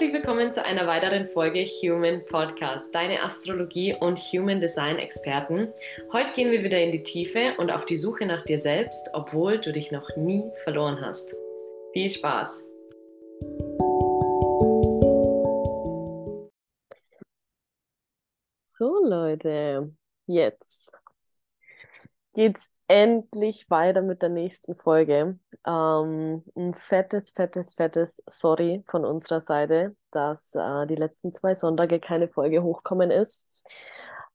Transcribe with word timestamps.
Herzlich 0.00 0.14
willkommen 0.14 0.50
zu 0.50 0.64
einer 0.64 0.86
weiteren 0.86 1.28
Folge 1.28 1.62
Human 1.62 2.24
Podcast, 2.24 2.94
deine 2.94 3.22
Astrologie 3.22 3.94
und 4.00 4.18
Human 4.18 4.58
Design 4.58 4.98
Experten. 4.98 5.74
Heute 6.10 6.32
gehen 6.32 6.50
wir 6.50 6.64
wieder 6.64 6.80
in 6.80 6.90
die 6.90 7.02
Tiefe 7.02 7.54
und 7.58 7.70
auf 7.70 7.84
die 7.84 7.98
Suche 7.98 8.24
nach 8.24 8.40
dir 8.40 8.58
selbst, 8.58 9.10
obwohl 9.12 9.58
du 9.58 9.72
dich 9.72 9.92
noch 9.92 10.08
nie 10.16 10.42
verloren 10.64 11.02
hast. 11.02 11.36
Viel 11.92 12.08
Spaß! 12.08 12.64
So 18.78 19.04
Leute, 19.04 19.92
jetzt 20.24 20.96
geht's 22.34 22.70
endlich 22.88 23.70
weiter 23.70 24.02
mit 24.02 24.22
der 24.22 24.28
nächsten 24.28 24.74
Folge. 24.74 25.38
Ähm, 25.66 26.44
ein 26.56 26.74
fettes, 26.74 27.30
fettes, 27.30 27.74
fettes 27.74 28.22
Sorry 28.26 28.82
von 28.88 29.04
unserer 29.04 29.40
Seite, 29.40 29.96
dass 30.10 30.54
äh, 30.54 30.86
die 30.86 30.96
letzten 30.96 31.32
zwei 31.32 31.54
Sonntage 31.54 32.00
keine 32.00 32.28
Folge 32.28 32.62
hochkommen 32.62 33.10
ist. 33.10 33.62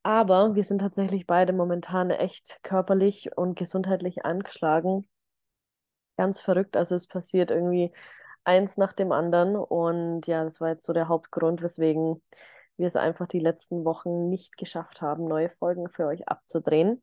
Aber 0.04 0.56
wir 0.56 0.64
sind 0.64 0.80
tatsächlich 0.80 1.26
beide 1.26 1.52
momentan 1.52 2.12
echt 2.12 2.60
körperlich 2.64 3.36
und 3.36 3.56
gesundheitlich 3.58 4.24
angeschlagen. 4.24 5.08
Ganz 6.18 6.40
verrückt. 6.40 6.78
Also 6.78 6.96
es 6.96 7.08
passiert 7.08 7.52
irgendwie 7.52 7.92
eins 8.44 8.78
nach 8.78 8.94
dem 8.94 9.12
anderen. 9.12 9.56
Und 9.56 10.28
ja, 10.28 10.44
das 10.44 10.62
war 10.62 10.70
jetzt 10.70 10.86
so 10.86 10.94
der 10.94 11.08
Hauptgrund, 11.10 11.62
weswegen 11.62 12.22
wir 12.78 12.88
es 12.88 12.96
einfach 12.96 13.28
die 13.28 13.40
letzten 13.40 13.84
Wochen 13.86 14.30
nicht 14.30 14.58
geschafft 14.58 15.02
haben, 15.02 15.28
neue 15.28 15.50
Folgen 15.50 15.90
für 15.90 16.06
euch 16.06 16.28
abzudrehen. 16.28 17.02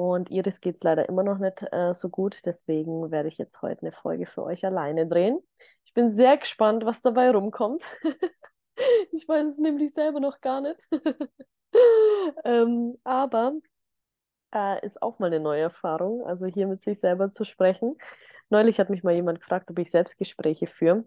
Und 0.00 0.30
Iris 0.30 0.62
geht 0.62 0.76
es 0.76 0.82
leider 0.82 1.10
immer 1.10 1.22
noch 1.22 1.36
nicht 1.36 1.62
äh, 1.72 1.92
so 1.92 2.08
gut. 2.08 2.40
Deswegen 2.46 3.10
werde 3.10 3.28
ich 3.28 3.36
jetzt 3.36 3.60
heute 3.60 3.82
eine 3.82 3.92
Folge 3.92 4.24
für 4.24 4.42
euch 4.42 4.64
alleine 4.64 5.06
drehen. 5.06 5.38
Ich 5.84 5.92
bin 5.92 6.08
sehr 6.08 6.38
gespannt, 6.38 6.86
was 6.86 7.02
dabei 7.02 7.30
rumkommt. 7.30 7.82
ich 9.12 9.28
weiß 9.28 9.44
es 9.44 9.58
nämlich 9.58 9.92
selber 9.92 10.18
noch 10.18 10.40
gar 10.40 10.62
nicht. 10.62 10.88
ähm, 12.44 12.96
aber 13.04 13.52
äh, 14.54 14.82
ist 14.86 15.02
auch 15.02 15.18
mal 15.18 15.26
eine 15.26 15.38
neue 15.38 15.60
Erfahrung, 15.60 16.24
also 16.24 16.46
hier 16.46 16.66
mit 16.66 16.82
sich 16.82 16.98
selber 16.98 17.30
zu 17.30 17.44
sprechen. 17.44 17.98
Neulich 18.48 18.80
hat 18.80 18.88
mich 18.88 19.04
mal 19.04 19.12
jemand 19.12 19.40
gefragt, 19.40 19.70
ob 19.70 19.78
ich 19.78 19.90
Selbstgespräche 19.90 20.66
führe 20.66 21.04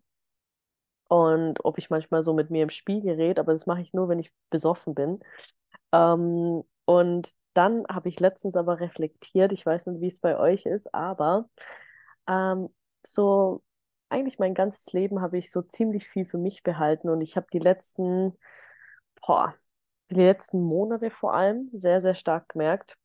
und 1.09 1.65
ob 1.65 1.79
ich 1.79 1.89
manchmal 1.89 2.21
so 2.21 2.35
mit 2.35 2.51
mir 2.51 2.61
im 2.61 2.69
Spiegel 2.69 3.15
rede, 3.15 3.41
aber 3.41 3.53
das 3.53 3.65
mache 3.65 3.81
ich 3.81 3.91
nur, 3.91 4.07
wenn 4.07 4.19
ich 4.19 4.31
besoffen 4.51 4.93
bin. 4.93 5.19
Ähm, 5.91 6.63
und 6.85 7.31
dann 7.53 7.85
habe 7.89 8.09
ich 8.09 8.19
letztens 8.19 8.55
aber 8.55 8.79
reflektiert, 8.79 9.51
ich 9.53 9.65
weiß 9.65 9.87
nicht, 9.87 10.01
wie 10.01 10.07
es 10.07 10.19
bei 10.19 10.37
euch 10.37 10.65
ist, 10.65 10.93
aber 10.93 11.49
ähm, 12.27 12.69
so 13.05 13.63
eigentlich 14.09 14.39
mein 14.39 14.53
ganzes 14.53 14.93
Leben 14.93 15.21
habe 15.21 15.37
ich 15.37 15.51
so 15.51 15.61
ziemlich 15.61 16.07
viel 16.07 16.25
für 16.25 16.37
mich 16.37 16.63
behalten 16.63 17.09
und 17.09 17.21
ich 17.21 17.35
habe 17.35 17.47
die 17.51 17.59
letzten, 17.59 18.37
boah, 19.25 19.53
die 20.09 20.15
letzten 20.15 20.61
Monate 20.61 21.09
vor 21.11 21.33
allem 21.33 21.69
sehr, 21.73 22.01
sehr 22.01 22.15
stark 22.15 22.49
gemerkt, 22.49 22.97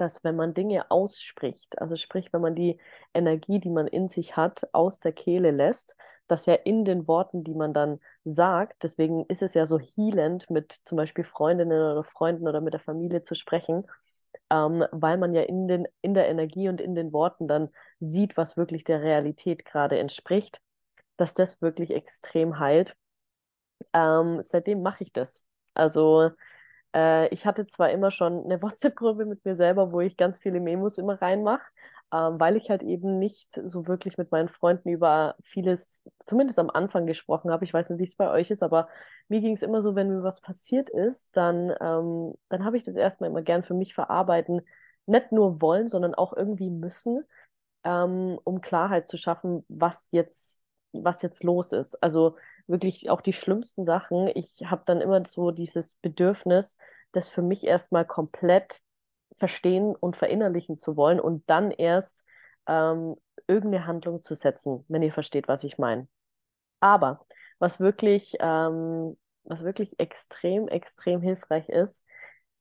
dass 0.00 0.24
wenn 0.24 0.36
man 0.36 0.54
Dinge 0.54 0.90
ausspricht, 0.90 1.80
also 1.80 1.96
sprich, 1.96 2.32
wenn 2.32 2.40
man 2.40 2.54
die 2.54 2.78
Energie, 3.14 3.60
die 3.60 3.70
man 3.70 3.86
in 3.86 4.08
sich 4.08 4.36
hat, 4.36 4.68
aus 4.72 5.00
der 5.00 5.12
Kehle 5.12 5.50
lässt, 5.50 5.96
dass 6.28 6.46
ja 6.46 6.54
in 6.54 6.84
den 6.84 7.08
Worten, 7.08 7.44
die 7.44 7.54
man 7.54 7.74
dann 7.74 8.00
sagt, 8.24 8.82
deswegen 8.84 9.24
ist 9.26 9.42
es 9.42 9.54
ja 9.54 9.66
so 9.66 9.78
healend, 9.78 10.48
mit 10.50 10.72
zum 10.84 10.96
Beispiel 10.96 11.24
Freundinnen 11.24 11.72
oder 11.72 12.04
Freunden 12.04 12.46
oder 12.48 12.60
mit 12.60 12.72
der 12.74 12.80
Familie 12.80 13.22
zu 13.22 13.34
sprechen, 13.34 13.86
ähm, 14.50 14.84
weil 14.92 15.18
man 15.18 15.34
ja 15.34 15.42
in, 15.42 15.68
den, 15.68 15.88
in 16.02 16.14
der 16.14 16.28
Energie 16.28 16.68
und 16.68 16.80
in 16.80 16.94
den 16.94 17.12
Worten 17.12 17.48
dann 17.48 17.70
sieht, 17.98 18.36
was 18.36 18.56
wirklich 18.56 18.84
der 18.84 19.02
Realität 19.02 19.64
gerade 19.64 19.98
entspricht, 19.98 20.60
dass 21.16 21.34
das 21.34 21.62
wirklich 21.62 21.90
extrem 21.90 22.58
heilt. 22.58 22.96
Ähm, 23.92 24.40
seitdem 24.42 24.82
mache 24.82 25.04
ich 25.04 25.12
das. 25.12 25.44
Also 25.74 26.30
äh, 26.94 27.28
ich 27.28 27.46
hatte 27.46 27.66
zwar 27.66 27.90
immer 27.90 28.10
schon 28.10 28.44
eine 28.44 28.62
WhatsApp-Gruppe 28.62 29.24
mit 29.26 29.44
mir 29.44 29.56
selber, 29.56 29.92
wo 29.92 30.00
ich 30.00 30.16
ganz 30.16 30.38
viele 30.38 30.60
Memos 30.60 30.98
immer 30.98 31.20
reinmache, 31.20 31.70
ähm, 32.12 32.40
weil 32.40 32.56
ich 32.56 32.70
halt 32.70 32.82
eben 32.82 33.18
nicht 33.18 33.52
so 33.52 33.86
wirklich 33.86 34.18
mit 34.18 34.30
meinen 34.32 34.48
Freunden 34.48 34.88
über 34.88 35.36
vieles, 35.42 36.02
zumindest 36.26 36.58
am 36.58 36.70
Anfang 36.70 37.06
gesprochen 37.06 37.50
habe. 37.50 37.64
Ich 37.64 37.72
weiß 37.74 37.90
nicht, 37.90 37.98
wie 38.00 38.04
es 38.04 38.16
bei 38.16 38.30
euch 38.30 38.50
ist, 38.50 38.62
aber 38.62 38.88
mir 39.28 39.40
ging 39.40 39.52
es 39.54 39.62
immer 39.62 39.82
so, 39.82 39.94
wenn 39.94 40.08
mir 40.08 40.22
was 40.22 40.40
passiert 40.40 40.88
ist, 40.90 41.36
dann, 41.36 41.72
ähm, 41.80 42.34
dann 42.48 42.64
habe 42.64 42.76
ich 42.76 42.84
das 42.84 42.96
erstmal 42.96 43.30
immer 43.30 43.42
gern 43.42 43.62
für 43.62 43.74
mich 43.74 43.94
verarbeiten. 43.94 44.62
Nicht 45.06 45.32
nur 45.32 45.60
wollen, 45.60 45.88
sondern 45.88 46.14
auch 46.14 46.32
irgendwie 46.36 46.70
müssen, 46.70 47.24
ähm, 47.84 48.38
um 48.44 48.60
Klarheit 48.60 49.08
zu 49.08 49.16
schaffen, 49.16 49.64
was 49.68 50.08
jetzt, 50.12 50.64
was 50.92 51.22
jetzt 51.22 51.44
los 51.44 51.72
ist. 51.72 52.02
Also 52.02 52.36
wirklich 52.70 53.10
auch 53.10 53.20
die 53.20 53.32
schlimmsten 53.32 53.84
Sachen. 53.84 54.30
Ich 54.34 54.62
habe 54.64 54.82
dann 54.86 55.00
immer 55.00 55.24
so 55.24 55.50
dieses 55.50 55.96
Bedürfnis, 55.96 56.76
das 57.12 57.28
für 57.28 57.42
mich 57.42 57.64
erstmal 57.64 58.06
komplett 58.06 58.80
verstehen 59.36 59.94
und 59.96 60.16
verinnerlichen 60.16 60.78
zu 60.78 60.96
wollen 60.96 61.20
und 61.20 61.48
dann 61.48 61.70
erst 61.70 62.24
ähm, 62.66 63.16
irgendeine 63.46 63.86
Handlung 63.86 64.22
zu 64.22 64.34
setzen, 64.34 64.84
wenn 64.88 65.02
ihr 65.02 65.12
versteht, 65.12 65.48
was 65.48 65.64
ich 65.64 65.78
meine. 65.78 66.08
Aber 66.80 67.20
was 67.58 67.80
wirklich, 67.80 68.36
ähm, 68.40 69.16
was 69.44 69.64
wirklich 69.64 69.98
extrem, 69.98 70.68
extrem 70.68 71.20
hilfreich 71.20 71.68
ist, 71.68 72.04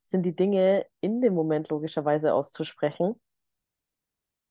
sind 0.03 0.23
die 0.23 0.35
Dinge 0.35 0.85
in 1.01 1.21
dem 1.21 1.33
Moment 1.33 1.69
logischerweise 1.69 2.33
auszusprechen, 2.33 3.19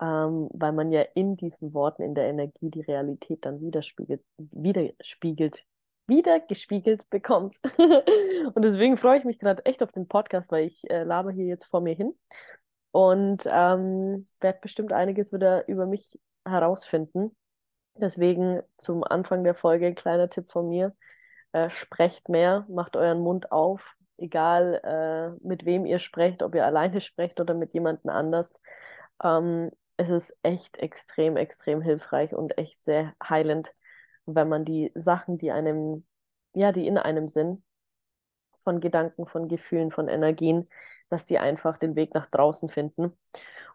ähm, 0.00 0.48
weil 0.52 0.72
man 0.72 0.92
ja 0.92 1.02
in 1.14 1.36
diesen 1.36 1.74
Worten, 1.74 2.02
in 2.02 2.14
der 2.14 2.26
Energie 2.28 2.70
die 2.70 2.82
Realität 2.82 3.44
dann 3.44 3.60
widerspiegelt, 3.60 4.22
widerspiegelt, 4.36 5.64
wieder 6.06 6.40
gespiegelt 6.40 7.08
bekommt. 7.10 7.56
und 8.54 8.64
deswegen 8.64 8.96
freue 8.96 9.18
ich 9.18 9.24
mich 9.24 9.38
gerade 9.38 9.64
echt 9.66 9.82
auf 9.82 9.92
den 9.92 10.08
Podcast, 10.08 10.50
weil 10.52 10.66
ich 10.66 10.88
äh, 10.90 11.04
laber 11.04 11.30
hier 11.30 11.46
jetzt 11.46 11.66
vor 11.66 11.80
mir 11.80 11.94
hin 11.94 12.14
und 12.92 13.44
ähm, 13.50 14.24
werde 14.40 14.58
bestimmt 14.62 14.92
einiges 14.92 15.32
wieder 15.32 15.68
über 15.68 15.86
mich 15.86 16.08
herausfinden. 16.44 17.36
Deswegen 17.96 18.62
zum 18.76 19.04
Anfang 19.04 19.44
der 19.44 19.54
Folge 19.54 19.86
ein 19.86 19.94
kleiner 19.94 20.28
Tipp 20.30 20.50
von 20.50 20.68
mir. 20.68 20.94
Äh, 21.52 21.70
sprecht 21.70 22.28
mehr, 22.28 22.66
macht 22.68 22.96
euren 22.96 23.20
Mund 23.20 23.52
auf, 23.52 23.96
egal 24.18 24.80
äh, 24.84 25.46
mit 25.46 25.64
wem 25.64 25.86
ihr 25.86 25.98
sprecht, 25.98 26.42
ob 26.42 26.54
ihr 26.54 26.64
alleine 26.64 27.00
sprecht 27.00 27.40
oder 27.40 27.54
mit 27.54 27.74
jemandem 27.74 28.10
anders. 28.10 28.52
Ähm, 29.22 29.70
es 29.98 30.10
ist 30.10 30.38
echt 30.42 30.78
extrem, 30.78 31.36
extrem 31.36 31.82
hilfreich 31.82 32.34
und 32.34 32.56
echt 32.56 32.82
sehr 32.82 33.14
heilend, 33.22 33.74
wenn 34.26 34.48
man 34.48 34.64
die 34.64 34.92
Sachen, 34.94 35.38
die 35.38 35.50
einem, 35.50 36.06
ja, 36.54 36.72
die 36.72 36.86
in 36.86 36.96
einem 36.96 37.28
sind, 37.28 37.62
von 38.62 38.80
Gedanken, 38.80 39.26
von 39.26 39.48
Gefühlen, 39.48 39.90
von 39.90 40.08
Energien, 40.08 40.68
dass 41.10 41.24
die 41.24 41.38
einfach 41.38 41.78
den 41.78 41.96
Weg 41.96 42.14
nach 42.14 42.26
draußen 42.26 42.68
finden. 42.68 43.18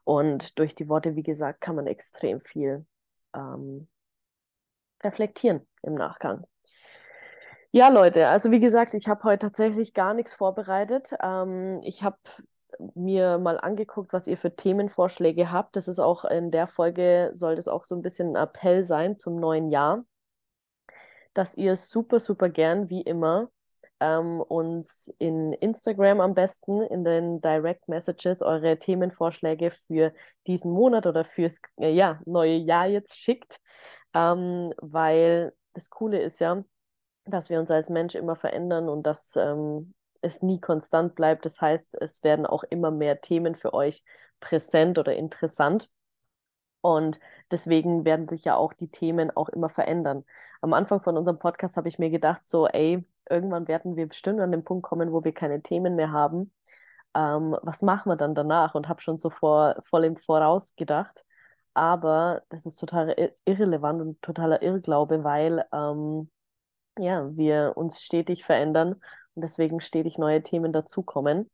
Und 0.05 0.57
durch 0.59 0.75
die 0.75 0.87
Worte, 0.87 1.15
wie 1.15 1.23
gesagt, 1.23 1.61
kann 1.61 1.75
man 1.75 1.87
extrem 1.87 2.39
viel 2.39 2.85
ähm, 3.35 3.87
reflektieren 5.03 5.67
im 5.81 5.95
Nachgang. 5.95 6.45
Ja, 7.71 7.89
Leute, 7.89 8.27
also 8.27 8.51
wie 8.51 8.59
gesagt, 8.59 8.93
ich 8.93 9.07
habe 9.09 9.23
heute 9.23 9.47
tatsächlich 9.47 9.93
gar 9.93 10.13
nichts 10.13 10.35
vorbereitet. 10.35 11.15
Ähm, 11.21 11.81
ich 11.83 12.03
habe 12.03 12.17
mir 12.95 13.37
mal 13.37 13.59
angeguckt, 13.59 14.13
was 14.13 14.27
ihr 14.27 14.37
für 14.37 14.55
Themenvorschläge 14.55 15.51
habt. 15.51 15.75
Das 15.75 15.87
ist 15.87 15.99
auch 15.99 16.25
in 16.25 16.51
der 16.51 16.67
Folge, 16.67 17.29
soll 17.33 17.55
das 17.55 17.67
auch 17.67 17.83
so 17.83 17.95
ein 17.95 18.01
bisschen 18.01 18.35
ein 18.35 18.43
Appell 18.43 18.83
sein 18.83 19.17
zum 19.17 19.35
neuen 19.39 19.69
Jahr 19.69 20.03
dass 21.33 21.55
ihr 21.55 21.75
super, 21.75 22.19
super 22.19 22.49
gern, 22.49 22.89
wie 22.89 23.01
immer, 23.01 23.49
ähm, 23.99 24.41
uns 24.41 25.13
in 25.17 25.53
Instagram 25.53 26.21
am 26.21 26.33
besten 26.33 26.81
in 26.81 27.03
den 27.03 27.41
Direct 27.41 27.87
Messages 27.87 28.41
eure 28.41 28.77
Themenvorschläge 28.77 29.71
für 29.71 30.13
diesen 30.47 30.71
Monat 30.71 31.07
oder 31.07 31.23
fürs 31.23 31.61
äh, 31.79 31.91
ja, 31.91 32.21
neue 32.25 32.55
Jahr 32.55 32.87
jetzt 32.87 33.19
schickt. 33.19 33.59
Ähm, 34.13 34.73
weil 34.77 35.53
das 35.73 35.89
Coole 35.89 36.21
ist 36.21 36.39
ja, 36.39 36.63
dass 37.25 37.49
wir 37.49 37.59
uns 37.59 37.71
als 37.71 37.89
Mensch 37.89 38.15
immer 38.15 38.35
verändern 38.35 38.89
und 38.89 39.03
dass 39.03 39.35
ähm, 39.37 39.93
es 40.23 40.41
nie 40.41 40.59
konstant 40.59 41.15
bleibt. 41.15 41.45
Das 41.45 41.61
heißt, 41.61 41.99
es 42.01 42.23
werden 42.23 42.45
auch 42.45 42.63
immer 42.63 42.91
mehr 42.91 43.21
Themen 43.21 43.55
für 43.55 43.73
euch 43.73 44.03
präsent 44.39 44.97
oder 44.99 45.15
interessant. 45.15 45.89
Und 46.81 47.19
deswegen 47.51 48.03
werden 48.05 48.27
sich 48.27 48.43
ja 48.43 48.55
auch 48.55 48.73
die 48.73 48.89
Themen 48.89 49.31
auch 49.31 49.49
immer 49.49 49.69
verändern 49.69 50.25
am 50.63 50.73
Anfang 50.73 51.01
von 51.01 51.17
unserem 51.17 51.39
Podcast 51.39 51.75
habe 51.77 51.89
ich 51.89 51.99
mir 51.99 52.09
gedacht, 52.09 52.47
so, 52.47 52.67
ey, 52.67 53.05
irgendwann 53.29 53.67
werden 53.67 53.97
wir 53.97 54.07
bestimmt 54.07 54.39
an 54.39 54.51
den 54.51 54.63
Punkt 54.63 54.83
kommen, 54.83 55.11
wo 55.11 55.23
wir 55.23 55.33
keine 55.33 55.61
Themen 55.61 55.95
mehr 55.95 56.11
haben. 56.11 56.53
Ähm, 57.15 57.57
was 57.63 57.81
machen 57.81 58.09
wir 58.09 58.15
dann 58.15 58.33
danach? 58.35 58.73
Und 58.75 58.87
habe 58.89 59.01
schon 59.01 59.17
so 59.17 59.29
vor, 59.29 59.75
voll 59.83 60.05
im 60.05 60.15
Voraus 60.15 60.75
gedacht. 60.77 61.25
Aber 61.73 62.43
das 62.49 62.65
ist 62.65 62.77
total 62.79 63.33
irrelevant 63.45 64.01
und 64.01 64.21
totaler 64.21 64.61
Irrglaube, 64.61 65.23
weil 65.25 65.65
ähm, 65.73 66.31
ja, 66.97 67.35
wir 67.35 67.73
uns 67.75 68.01
stetig 68.01 68.45
verändern 68.45 69.01
und 69.35 69.41
deswegen 69.41 69.79
stetig 69.79 70.17
neue 70.17 70.43
Themen 70.43 70.71
dazukommen. 70.73 71.49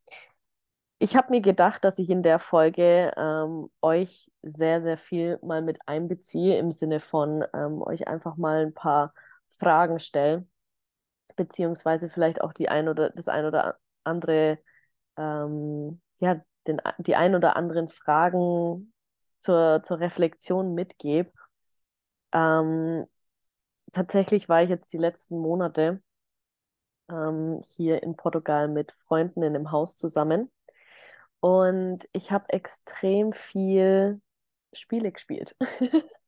Ich 1.01 1.15
habe 1.15 1.31
mir 1.31 1.41
gedacht, 1.41 1.85
dass 1.85 1.97
ich 1.97 2.09
in 2.09 2.23
der 2.23 2.39
Folge 2.39 3.13
ähm, 3.15 3.69
euch 3.81 4.29
sehr, 4.41 4.81
sehr 4.81 4.97
viel 4.97 5.39
mal 5.41 5.61
mit 5.61 5.79
einbeziehe, 5.85 6.57
im 6.57 6.71
Sinne 6.71 6.99
von 6.99 7.45
ähm, 7.53 7.81
euch 7.81 8.07
einfach 8.07 8.35
mal 8.35 8.65
ein 8.65 8.73
paar 8.73 9.13
Fragen 9.47 9.99
stelle, 9.99 10.45
beziehungsweise 11.37 12.09
vielleicht 12.09 12.41
auch 12.41 12.51
die 12.53 12.69
ein 12.69 12.89
oder 12.89 13.11
das 13.11 13.29
ein 13.29 13.45
oder 13.45 13.77
andere, 14.03 14.59
ähm, 15.17 16.01
ja, 16.19 16.39
den, 16.67 16.81
die 16.97 17.15
ein 17.15 17.35
oder 17.35 17.55
anderen 17.55 17.87
Fragen 17.87 18.93
zur, 19.39 19.81
zur 19.83 19.99
Reflexion 20.01 20.73
mitgebe. 20.75 21.31
Ähm, 22.33 23.05
tatsächlich 23.91 24.49
war 24.49 24.63
ich 24.63 24.69
jetzt 24.69 24.91
die 24.93 24.97
letzten 24.97 25.39
Monate 25.39 26.01
ähm, 27.11 27.61
hier 27.63 28.03
in 28.03 28.15
Portugal 28.15 28.67
mit 28.67 28.91
Freunden 28.91 29.43
in 29.43 29.55
einem 29.55 29.71
Haus 29.71 29.97
zusammen. 29.97 30.51
Und 31.39 32.07
ich 32.11 32.31
habe 32.31 32.49
extrem 32.49 33.33
viel 33.33 34.21
Spiele 34.73 35.11
gespielt. 35.11 35.55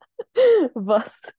was, 0.74 1.33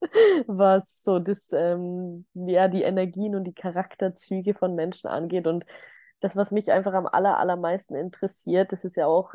was 0.47 1.03
so 1.03 1.19
das, 1.19 1.53
ähm, 1.53 2.27
ja, 2.35 2.69
die 2.69 2.83
Energien 2.83 3.35
und 3.35 3.45
die 3.45 3.55
Charakterzüge 3.55 4.55
von 4.55 4.75
Menschen 4.75 5.09
angeht. 5.09 5.47
Und 5.47 5.65
das, 6.21 6.37
was 6.37 6.53
mich 6.53 6.71
einfach 6.71 6.93
am 6.95 7.07
aller, 7.07 7.39
allermeisten 7.39 7.95
interessiert, 7.97 8.73
das 8.73 8.85
ist 8.85 8.97
ja 8.97 9.07
auch 9.07 9.35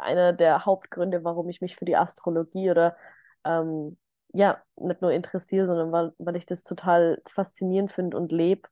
einer 0.00 0.32
der 0.32 0.64
Hauptgründe, 0.66 1.24
warum 1.24 1.48
ich 1.48 1.60
mich 1.60 1.76
für 1.76 1.84
die 1.84 1.96
Astrologie 1.96 2.70
oder 2.70 2.96
ähm, 3.44 3.96
ja, 4.32 4.60
nicht 4.76 5.00
nur 5.00 5.12
interessiere, 5.12 5.66
sondern 5.66 5.92
weil, 5.92 6.12
weil 6.18 6.36
ich 6.36 6.46
das 6.46 6.64
total 6.64 7.22
faszinierend 7.26 7.92
finde 7.92 8.16
und 8.16 8.32
lebe. 8.32 8.68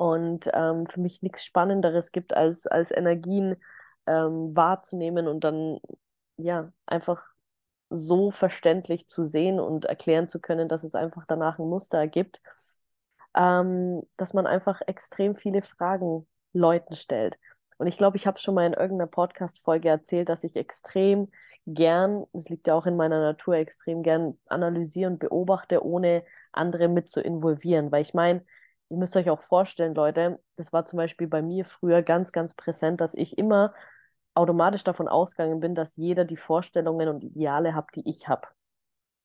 Und 0.00 0.48
ähm, 0.54 0.86
für 0.86 0.98
mich 0.98 1.20
nichts 1.20 1.44
Spannenderes 1.44 2.10
gibt, 2.10 2.34
als, 2.34 2.66
als 2.66 2.90
Energien 2.90 3.56
ähm, 4.06 4.56
wahrzunehmen 4.56 5.28
und 5.28 5.44
dann 5.44 5.78
ja 6.38 6.72
einfach 6.86 7.34
so 7.90 8.30
verständlich 8.30 9.08
zu 9.08 9.24
sehen 9.24 9.60
und 9.60 9.84
erklären 9.84 10.30
zu 10.30 10.40
können, 10.40 10.68
dass 10.68 10.84
es 10.84 10.94
einfach 10.94 11.26
danach 11.28 11.58
ein 11.58 11.68
Muster 11.68 12.06
gibt, 12.06 12.40
ähm, 13.36 14.00
dass 14.16 14.32
man 14.32 14.46
einfach 14.46 14.80
extrem 14.86 15.36
viele 15.36 15.60
Fragen 15.60 16.26
Leuten 16.54 16.94
stellt. 16.94 17.38
Und 17.76 17.86
ich 17.86 17.98
glaube, 17.98 18.16
ich 18.16 18.26
habe 18.26 18.38
schon 18.38 18.54
mal 18.54 18.64
in 18.64 18.72
irgendeiner 18.72 19.10
Podcast-Folge 19.10 19.90
erzählt, 19.90 20.30
dass 20.30 20.44
ich 20.44 20.56
extrem 20.56 21.30
gern, 21.66 22.24
das 22.32 22.48
liegt 22.48 22.68
ja 22.68 22.74
auch 22.74 22.86
in 22.86 22.96
meiner 22.96 23.20
Natur, 23.20 23.56
extrem 23.56 24.02
gern 24.02 24.38
analysiere 24.46 25.10
und 25.10 25.18
beobachte, 25.18 25.84
ohne 25.84 26.24
andere 26.52 26.88
mit 26.88 27.06
zu 27.10 27.20
involvieren. 27.20 27.92
Weil 27.92 28.00
ich 28.00 28.14
meine, 28.14 28.46
ihr 28.90 28.96
müsst 28.96 29.16
euch 29.16 29.30
auch 29.30 29.40
vorstellen, 29.40 29.94
Leute, 29.94 30.40
das 30.56 30.72
war 30.72 30.84
zum 30.84 30.98
Beispiel 30.98 31.28
bei 31.28 31.42
mir 31.42 31.64
früher 31.64 32.02
ganz, 32.02 32.32
ganz 32.32 32.54
präsent, 32.54 33.00
dass 33.00 33.14
ich 33.14 33.38
immer 33.38 33.72
automatisch 34.34 34.84
davon 34.84 35.08
ausgegangen 35.08 35.60
bin, 35.60 35.74
dass 35.74 35.96
jeder 35.96 36.24
die 36.24 36.36
Vorstellungen 36.36 37.08
und 37.08 37.24
Ideale 37.24 37.74
hat, 37.74 37.88
die 37.94 38.08
ich 38.08 38.28
habe. 38.28 38.48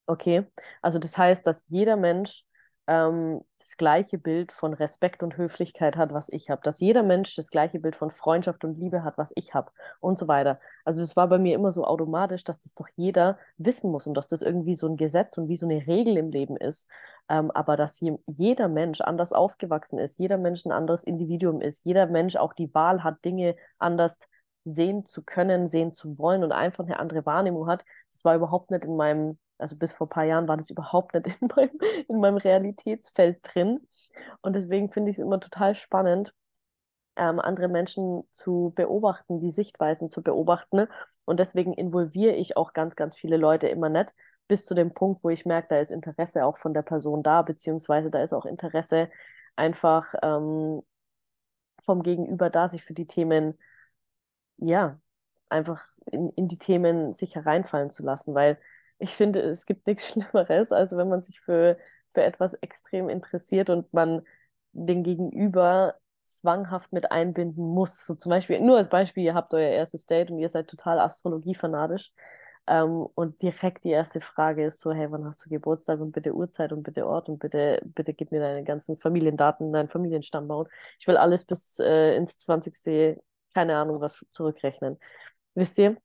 Okay? 0.08 0.46
Also 0.82 1.00
das 1.00 1.18
heißt, 1.18 1.46
dass 1.48 1.66
jeder 1.68 1.98
Mensch 1.98 2.45
ähm, 2.88 3.42
das 3.60 3.78
gleiche 3.78 4.18
Bild 4.18 4.52
von 4.52 4.74
Respekt 4.74 5.24
und 5.24 5.38
Höflichkeit 5.38 5.98
hat, 5.98 6.14
was 6.14 6.30
ich 6.30 6.50
habe. 6.50 6.62
Dass 6.64 6.80
jeder 6.80 7.04
Mensch 7.04 7.36
das 7.36 7.50
gleiche 7.50 7.80
Bild 7.80 7.96
von 7.96 8.12
Freundschaft 8.12 8.64
und 8.64 8.78
Liebe 8.78 9.04
hat, 9.04 9.18
was 9.18 9.32
ich 9.36 9.54
habe. 9.54 9.72
Und 10.00 10.18
so 10.18 10.28
weiter. 10.28 10.60
Also 10.84 11.04
es 11.04 11.16
war 11.16 11.28
bei 11.28 11.38
mir 11.40 11.56
immer 11.56 11.72
so 11.72 11.86
automatisch, 11.86 12.44
dass 12.44 12.60
das 12.60 12.74
doch 12.74 12.88
jeder 12.96 13.40
wissen 13.58 13.92
muss 13.92 14.08
und 14.08 14.14
dass 14.14 14.28
das 14.28 14.42
irgendwie 14.42 14.76
so 14.76 14.88
ein 14.88 14.98
Gesetz 14.98 15.38
und 15.38 15.48
wie 15.48 15.58
so 15.58 15.66
eine 15.66 15.86
Regel 15.88 16.18
im 16.18 16.30
Leben 16.30 16.58
ist. 16.58 16.88
Ähm, 17.30 17.52
aber 17.52 17.76
dass 17.78 18.00
je, 18.00 18.18
jeder 18.28 18.68
Mensch 18.68 19.02
anders 19.02 19.34
aufgewachsen 19.34 19.98
ist, 20.00 20.20
jeder 20.20 20.38
Mensch 20.38 20.66
ein 20.66 20.72
anderes 20.72 21.04
Individuum 21.04 21.62
ist, 21.62 21.86
jeder 21.86 22.06
Mensch 22.06 22.36
auch 22.36 22.54
die 22.54 22.74
Wahl 22.74 23.04
hat, 23.04 23.24
Dinge 23.26 23.56
anders 23.80 24.20
sehen 24.66 25.06
zu 25.06 25.24
können, 25.24 25.68
sehen 25.68 25.94
zu 25.94 26.18
wollen 26.18 26.44
und 26.44 26.52
einfach 26.52 26.84
eine 26.84 27.00
andere 27.00 27.26
Wahrnehmung 27.26 27.68
hat. 27.68 27.86
Das 28.12 28.26
war 28.26 28.36
überhaupt 28.36 28.72
nicht 28.72 28.86
in 28.86 28.96
meinem, 28.96 29.38
also 29.58 29.76
bis 29.76 29.94
vor 29.94 30.08
ein 30.08 30.10
paar 30.10 30.24
Jahren 30.26 30.48
war 30.48 30.58
das 30.58 30.70
überhaupt 30.70 31.14
nicht 31.14 31.42
in 31.42 31.48
meinem, 31.56 31.80
in 32.08 32.20
meinem 32.20 32.38
Realitätsfeld 32.38 33.40
drin. 33.44 33.88
Und 34.42 34.56
deswegen 34.56 34.90
finde 34.92 35.12
ich 35.12 35.18
es 35.18 35.24
immer 35.24 35.40
total 35.40 35.76
spannend, 35.76 36.34
ähm, 37.16 37.40
andere 37.40 37.68
Menschen 37.68 38.24
zu 38.32 38.74
beobachten, 38.76 39.40
die 39.40 39.52
Sichtweisen 39.52 40.10
zu 40.10 40.22
beobachten. 40.24 40.88
Und 41.26 41.40
deswegen 41.40 41.74
involviere 41.74 42.36
ich 42.36 42.58
auch 42.58 42.74
ganz, 42.74 42.96
ganz 42.96 43.16
viele 43.18 43.38
Leute 43.38 43.68
immer 43.68 43.90
nicht, 43.90 44.14
bis 44.48 44.66
zu 44.66 44.76
dem 44.76 44.94
Punkt, 44.94 45.24
wo 45.24 45.30
ich 45.30 45.46
merke, 45.46 45.70
da 45.70 45.80
ist 45.80 45.92
Interesse 45.92 46.46
auch 46.46 46.58
von 46.58 46.74
der 46.74 46.84
Person 46.84 47.24
da, 47.24 47.42
beziehungsweise 47.42 48.12
da 48.12 48.22
ist 48.22 48.34
auch 48.34 48.46
Interesse 48.46 49.10
einfach 49.56 50.14
ähm, 50.22 50.82
vom 51.82 52.04
Gegenüber 52.04 52.50
da, 52.50 52.70
sich 52.70 52.84
für 52.84 52.94
die 52.94 53.08
Themen 53.08 53.58
ja, 54.58 55.00
einfach 55.50 55.88
in, 56.06 56.30
in 56.32 56.48
die 56.48 56.58
Themen 56.58 57.12
sich 57.12 57.36
hereinfallen 57.36 57.90
zu 57.90 58.04
lassen, 58.04 58.34
weil 58.36 58.60
ich 59.00 59.12
finde, 59.12 59.42
es 59.42 59.66
gibt 59.66 59.88
nichts 59.88 60.10
Schlimmeres, 60.12 60.72
als 60.72 60.96
wenn 60.96 61.10
man 61.10 61.22
sich 61.22 61.42
für, 61.42 61.78
für 62.14 62.24
etwas 62.24 62.54
extrem 62.56 63.10
interessiert 63.10 63.70
und 63.70 63.94
man 63.94 64.22
den 64.74 65.04
Gegenüber 65.04 65.96
zwanghaft 66.26 66.92
mit 66.92 67.12
einbinden 67.12 67.64
muss. 67.64 68.06
So 68.06 68.16
zum 68.16 68.32
Beispiel, 68.32 68.60
nur 68.60 68.78
als 68.78 68.90
Beispiel, 68.90 69.24
ihr 69.24 69.36
habt 69.36 69.54
euer 69.54 69.70
erstes 69.70 70.06
Date 70.06 70.32
und 70.32 70.40
ihr 70.40 70.50
seid 70.50 70.68
total 70.68 71.00
astrologiefanatisch. 71.00 72.12
Ähm, 72.68 73.08
und 73.16 73.42
direkt 73.44 73.84
die 73.84 73.92
erste 73.92 74.22
Frage 74.22 74.66
ist 74.66 74.80
so, 74.82 74.92
hey, 74.92 75.12
wann 75.12 75.26
hast 75.26 75.46
du 75.46 75.50
Geburtstag 75.50 76.00
und 76.00 76.12
bitte 76.14 76.34
Uhrzeit 76.34 76.72
und 76.74 76.82
bitte 76.84 77.06
Ort 77.06 77.30
und 77.30 77.38
bitte, 77.40 77.80
bitte 77.86 78.14
gib 78.14 78.32
mir 78.32 78.40
deine 78.40 78.64
ganzen 78.64 78.98
Familiendaten, 78.98 79.72
deinen 79.72 79.90
Familienstammbaum. 79.90 80.66
Ich 81.00 81.08
will 81.08 81.18
alles 81.18 81.46
bis 81.46 81.80
äh, 81.80 82.16
ins 82.16 82.38
20 82.38 83.20
keine 83.54 83.78
Ahnung, 83.78 84.02
was 84.02 84.26
zurückrechnen. 84.32 85.00
Wisst 85.56 85.78
ihr? 85.80 85.98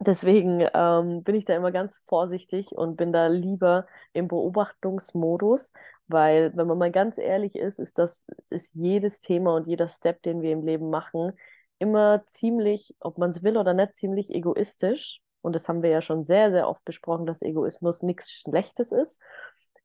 Deswegen 0.00 0.64
ähm, 0.74 1.24
bin 1.24 1.34
ich 1.34 1.44
da 1.44 1.56
immer 1.56 1.72
ganz 1.72 1.96
vorsichtig 2.06 2.70
und 2.72 2.96
bin 2.96 3.12
da 3.12 3.26
lieber 3.26 3.86
im 4.12 4.28
Beobachtungsmodus, 4.28 5.72
weil, 6.06 6.56
wenn 6.56 6.68
man 6.68 6.78
mal 6.78 6.92
ganz 6.92 7.18
ehrlich 7.18 7.56
ist, 7.56 7.80
ist 7.80 7.98
das 7.98 8.24
ist 8.48 8.74
jedes 8.76 9.18
Thema 9.20 9.56
und 9.56 9.66
jeder 9.66 9.88
Step, 9.88 10.22
den 10.22 10.40
wir 10.40 10.52
im 10.52 10.62
Leben 10.62 10.88
machen, 10.90 11.32
immer 11.80 12.22
ziemlich, 12.26 12.94
ob 13.00 13.18
man 13.18 13.30
es 13.30 13.42
will 13.42 13.56
oder 13.56 13.74
nicht, 13.74 13.96
ziemlich 13.96 14.30
egoistisch. 14.30 15.20
Und 15.40 15.54
das 15.54 15.68
haben 15.68 15.82
wir 15.82 15.90
ja 15.90 16.00
schon 16.00 16.22
sehr, 16.24 16.50
sehr 16.50 16.68
oft 16.68 16.84
besprochen, 16.84 17.26
dass 17.26 17.42
Egoismus 17.42 18.02
nichts 18.02 18.30
Schlechtes 18.30 18.92
ist 18.92 19.20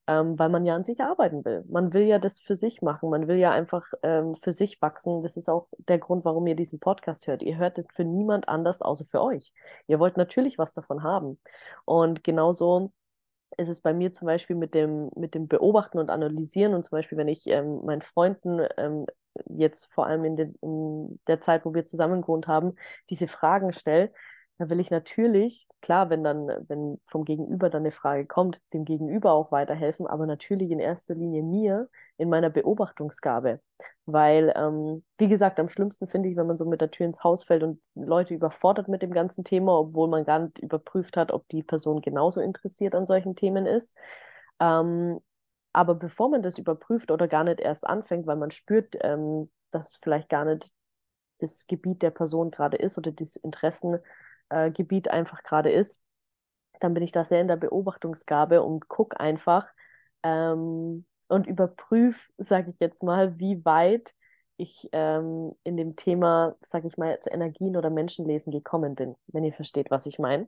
ähm, 0.08 0.38
weil 0.38 0.50
man 0.50 0.66
ja 0.66 0.76
an 0.76 0.84
sich 0.84 1.02
arbeiten 1.02 1.46
will. 1.46 1.64
Man 1.70 1.94
will 1.94 2.04
ja 2.04 2.20
das 2.20 2.40
für 2.40 2.56
sich 2.56 2.82
machen, 2.82 3.10
man 3.10 3.28
will 3.28 3.38
ja 3.38 3.52
einfach 3.52 3.86
ähm, 4.04 4.36
für 4.36 4.52
sich 4.52 4.82
wachsen. 4.82 5.22
Das 5.22 5.38
ist 5.38 5.50
auch 5.50 5.68
der 5.78 6.00
Grund, 6.00 6.26
warum 6.26 6.46
ihr 6.48 6.56
diesen 6.56 6.80
Podcast 6.80 7.28
hört. 7.28 7.42
Ihr 7.44 7.58
hört 7.58 7.78
es 7.78 7.86
für 7.92 8.04
niemand 8.04 8.50
anders 8.50 8.82
außer 8.82 9.06
für 9.06 9.22
euch. 9.22 9.54
Ihr 9.88 10.00
wollt 10.00 10.18
natürlich 10.18 10.58
was 10.58 10.74
davon 10.74 11.04
haben. 11.04 11.40
Und 11.86 12.24
genauso 12.24 12.92
ist 13.57 13.69
es 13.69 13.81
bei 13.81 13.94
mir 13.94 14.14
zum 14.14 14.26
Beispiel 14.26 14.56
mit 14.56 14.74
dem, 14.74 15.10
mit 15.16 15.36
dem 15.36 15.48
Beobachten 15.48 16.00
und 16.00 16.10
Analysieren 16.10 16.74
und 16.74 16.86
zum 16.86 16.98
Beispiel, 16.98 17.18
wenn 17.18 17.28
ich 17.28 17.48
ähm, 17.48 17.86
meinen 17.86 18.02
Freunden 18.02 18.66
ähm, 18.78 19.06
jetzt 19.45 19.92
vor 19.92 20.07
allem 20.07 20.26
in, 20.26 20.36
den, 20.36 20.56
in 20.62 21.19
der 21.28 21.42
Zeit, 21.42 21.66
wo 21.66 21.74
wir 21.74 21.86
zusammen 21.86 22.22
gewohnt 22.22 22.48
haben, 22.48 22.76
diese 23.10 23.28
Fragen 23.28 23.74
stelle, 23.74 24.12
da 24.60 24.69
will 24.69 24.80
ich 24.80 24.92
natürlich, 24.92 25.68
klar, 25.81 26.10
wenn 26.10 26.24
dann, 26.24 26.48
wenn 26.68 27.00
vom 27.07 27.26
Gegenüber 27.26 27.69
dann 27.69 27.81
eine 27.81 27.92
Frage 27.92 28.26
kommt, 28.26 28.62
dem 28.74 28.86
Gegenüber 28.86 29.31
auch 29.31 29.52
weiterhelfen, 29.52 30.06
aber 30.06 30.26
natürlich 30.26 30.69
in 30.69 30.80
erster 30.80 31.16
Linie 31.16 31.42
mir 31.42 31.90
in 32.18 32.30
meiner 32.30 32.50
Beobachtungsgabe. 32.50 33.60
Weil, 34.06 34.54
ähm, 34.56 35.04
wie 35.18 35.28
gesagt, 35.28 35.60
am 35.60 35.69
schlimmsten 35.69 36.07
finde 36.07 36.30
ich, 36.30 36.36
wenn 36.36 36.45
man 36.45 36.57
so 36.57 36.66
mit 36.66 36.81
der 36.81 36.92
Tür 36.92 37.07
ins 37.07 37.24
Haus 37.24 37.44
fällt 37.44 37.64
und 37.64 37.81
Leute 37.95 38.33
überfordert 38.33 38.88
mit 38.88 39.02
dem 39.02 39.12
ganzen 39.12 39.44
Thema, 39.44 39.80
obwohl 39.80 40.07
man 40.07 40.24
gar 40.24 40.40
nicht 40.40 40.60
überprüft 40.60 41.18
hat, 41.18 41.31
ob 41.31 41.48
die 41.50 41.64
Person 41.64 42.02
genauso 42.02 42.40
interessiert 42.40 42.94
an 42.94 43.07
solchen 43.07 43.36
Themen 43.36 43.66
ist. 43.66 43.95
Ähm, 44.60 45.19
aber 45.74 45.95
bevor 45.95 46.30
man 46.30 46.44
das 46.44 46.60
überprüft 46.60 47.10
oder 47.10 47.28
gar 47.28 47.44
nicht 47.44 47.60
erst 47.60 47.88
anfängt, 47.88 48.28
weil 48.28 48.36
man 48.36 48.52
spürt, 48.52 48.95
ähm, 49.02 49.50
dass 49.72 49.95
vielleicht 49.95 50.30
gar 50.30 50.45
nicht 50.45 50.72
das 51.40 51.66
Gebiet 51.66 52.04
der 52.04 52.12
Person 52.12 52.52
gerade 52.52 52.78
ist 52.78 52.98
oder 52.98 53.12
das 53.12 53.36
Interessen 53.36 53.98
äh, 54.54 54.72
Gebiet 54.72 55.10
einfach 55.10 55.44
gerade 55.44 55.72
ist, 55.72 56.02
dann 56.80 56.94
bin 56.94 57.04
ich 57.04 57.12
da 57.12 57.24
sehr 57.24 57.42
in 57.42 57.48
der 57.48 57.56
Beobachtungsgabe 57.57 58.62
und 58.62 58.88
gucke 58.88 59.19
einfach 59.19 59.68
ähm, 60.24 61.06
und 61.28 61.48
überprüfe, 61.48 62.31
sage 62.38 62.72
ich 62.72 62.80
jetzt 62.80 63.04
mal, 63.04 63.40
wie 63.40 63.64
weit 63.66 64.14
ich 64.57 64.90
ähm, 64.92 65.54
in 65.64 65.78
dem 65.78 65.95
Thema, 65.95 66.56
sage 66.62 66.88
ich 66.88 66.98
mal, 66.98 67.12
jetzt 67.12 67.31
Energien 67.31 67.76
oder 67.78 67.90
Menschenlesen 67.90 68.52
gekommen 68.52 68.95
bin, 68.95 69.16
wenn 69.28 69.44
ihr 69.44 69.54
versteht, 69.54 69.90
was 69.92 70.06
ich 70.06 70.19
meine. 70.19 70.48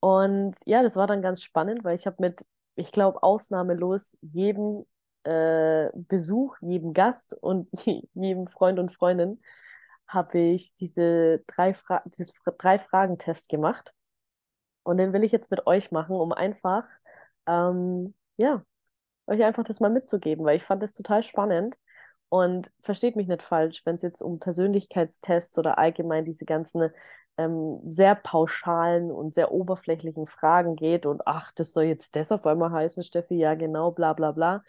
Und 0.00 0.56
ja, 0.64 0.82
das 0.82 0.96
war 0.96 1.06
dann 1.06 1.22
ganz 1.22 1.42
spannend, 1.42 1.84
weil 1.84 1.94
ich 1.94 2.06
habe 2.06 2.16
mit, 2.20 2.44
ich 2.74 2.90
glaube, 2.92 3.22
ausnahmelos 3.22 4.16
jedem 4.22 4.84
äh, 5.24 5.90
Besuch, 5.94 6.56
jedem 6.60 6.94
Gast 6.94 7.34
und 7.40 7.68
jedem 8.14 8.46
Freund 8.46 8.78
und 8.78 8.92
Freundin 8.92 9.40
habe 10.12 10.38
ich 10.38 10.74
diese 10.74 11.42
drei, 11.46 11.74
Fra 11.74 12.02
dieses 12.06 12.32
drei 12.58 12.78
Fragen-Test 12.78 13.48
gemacht. 13.48 13.94
Und 14.82 14.98
den 14.98 15.12
will 15.12 15.24
ich 15.24 15.32
jetzt 15.32 15.50
mit 15.50 15.66
euch 15.66 15.90
machen, 15.92 16.16
um 16.16 16.32
einfach, 16.32 16.88
ähm, 17.46 18.14
ja, 18.36 18.62
euch 19.26 19.42
einfach 19.44 19.64
das 19.64 19.80
mal 19.80 19.90
mitzugeben, 19.90 20.44
weil 20.44 20.56
ich 20.56 20.64
fand 20.64 20.82
das 20.82 20.92
total 20.92 21.22
spannend. 21.22 21.76
Und 22.28 22.70
versteht 22.80 23.16
mich 23.16 23.28
nicht 23.28 23.42
falsch, 23.42 23.84
wenn 23.84 23.96
es 23.96 24.02
jetzt 24.02 24.22
um 24.22 24.38
Persönlichkeitstests 24.38 25.58
oder 25.58 25.78
allgemein 25.78 26.24
diese 26.24 26.44
ganzen 26.44 26.90
ähm, 27.38 27.80
sehr 27.90 28.14
pauschalen 28.14 29.10
und 29.10 29.34
sehr 29.34 29.52
oberflächlichen 29.52 30.26
Fragen 30.26 30.76
geht 30.76 31.06
und 31.06 31.22
ach, 31.26 31.52
das 31.52 31.72
soll 31.72 31.84
jetzt 31.84 32.14
das 32.16 32.32
auf 32.32 32.46
einmal 32.46 32.70
heißen, 32.72 33.02
Steffi, 33.02 33.34
ja 33.36 33.54
genau, 33.54 33.90
bla 33.92 34.12
bla 34.12 34.32
bla. 34.32 34.62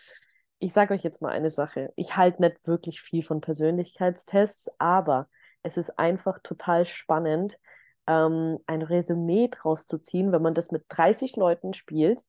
Ich 0.61 0.73
sage 0.73 0.93
euch 0.93 1.03
jetzt 1.03 1.21
mal 1.21 1.31
eine 1.31 1.49
Sache. 1.49 1.91
Ich 1.95 2.15
halte 2.15 2.41
nicht 2.41 2.67
wirklich 2.67 3.01
viel 3.01 3.23
von 3.23 3.41
Persönlichkeitstests, 3.41 4.69
aber 4.77 5.27
es 5.63 5.75
ist 5.75 5.97
einfach 5.97 6.39
total 6.43 6.85
spannend, 6.85 7.59
ähm, 8.07 8.59
ein 8.67 8.83
Resümee 8.83 9.47
draus 9.49 9.87
zu 9.87 9.97
ziehen, 9.97 10.31
wenn 10.31 10.41
man 10.43 10.53
das 10.53 10.71
mit 10.71 10.85
30 10.89 11.35
Leuten 11.35 11.73
spielt 11.73 12.23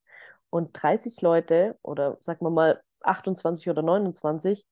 und 0.48 0.70
30 0.72 1.20
Leute 1.20 1.78
oder 1.82 2.16
sagen 2.20 2.44
wir 2.44 2.50
mal 2.50 2.82
28 3.02 3.68
oder 3.68 3.82
29 3.82 4.66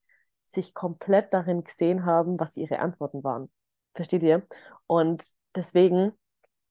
sich 0.47 0.73
komplett 0.73 1.35
darin 1.35 1.63
gesehen 1.63 2.07
haben, 2.07 2.41
was 2.41 2.57
ihre 2.57 2.79
Antworten 2.79 3.23
waren. 3.23 3.51
Versteht 3.95 4.23
ihr? 4.23 4.43
Und 4.87 5.35
deswegen, 5.55 6.13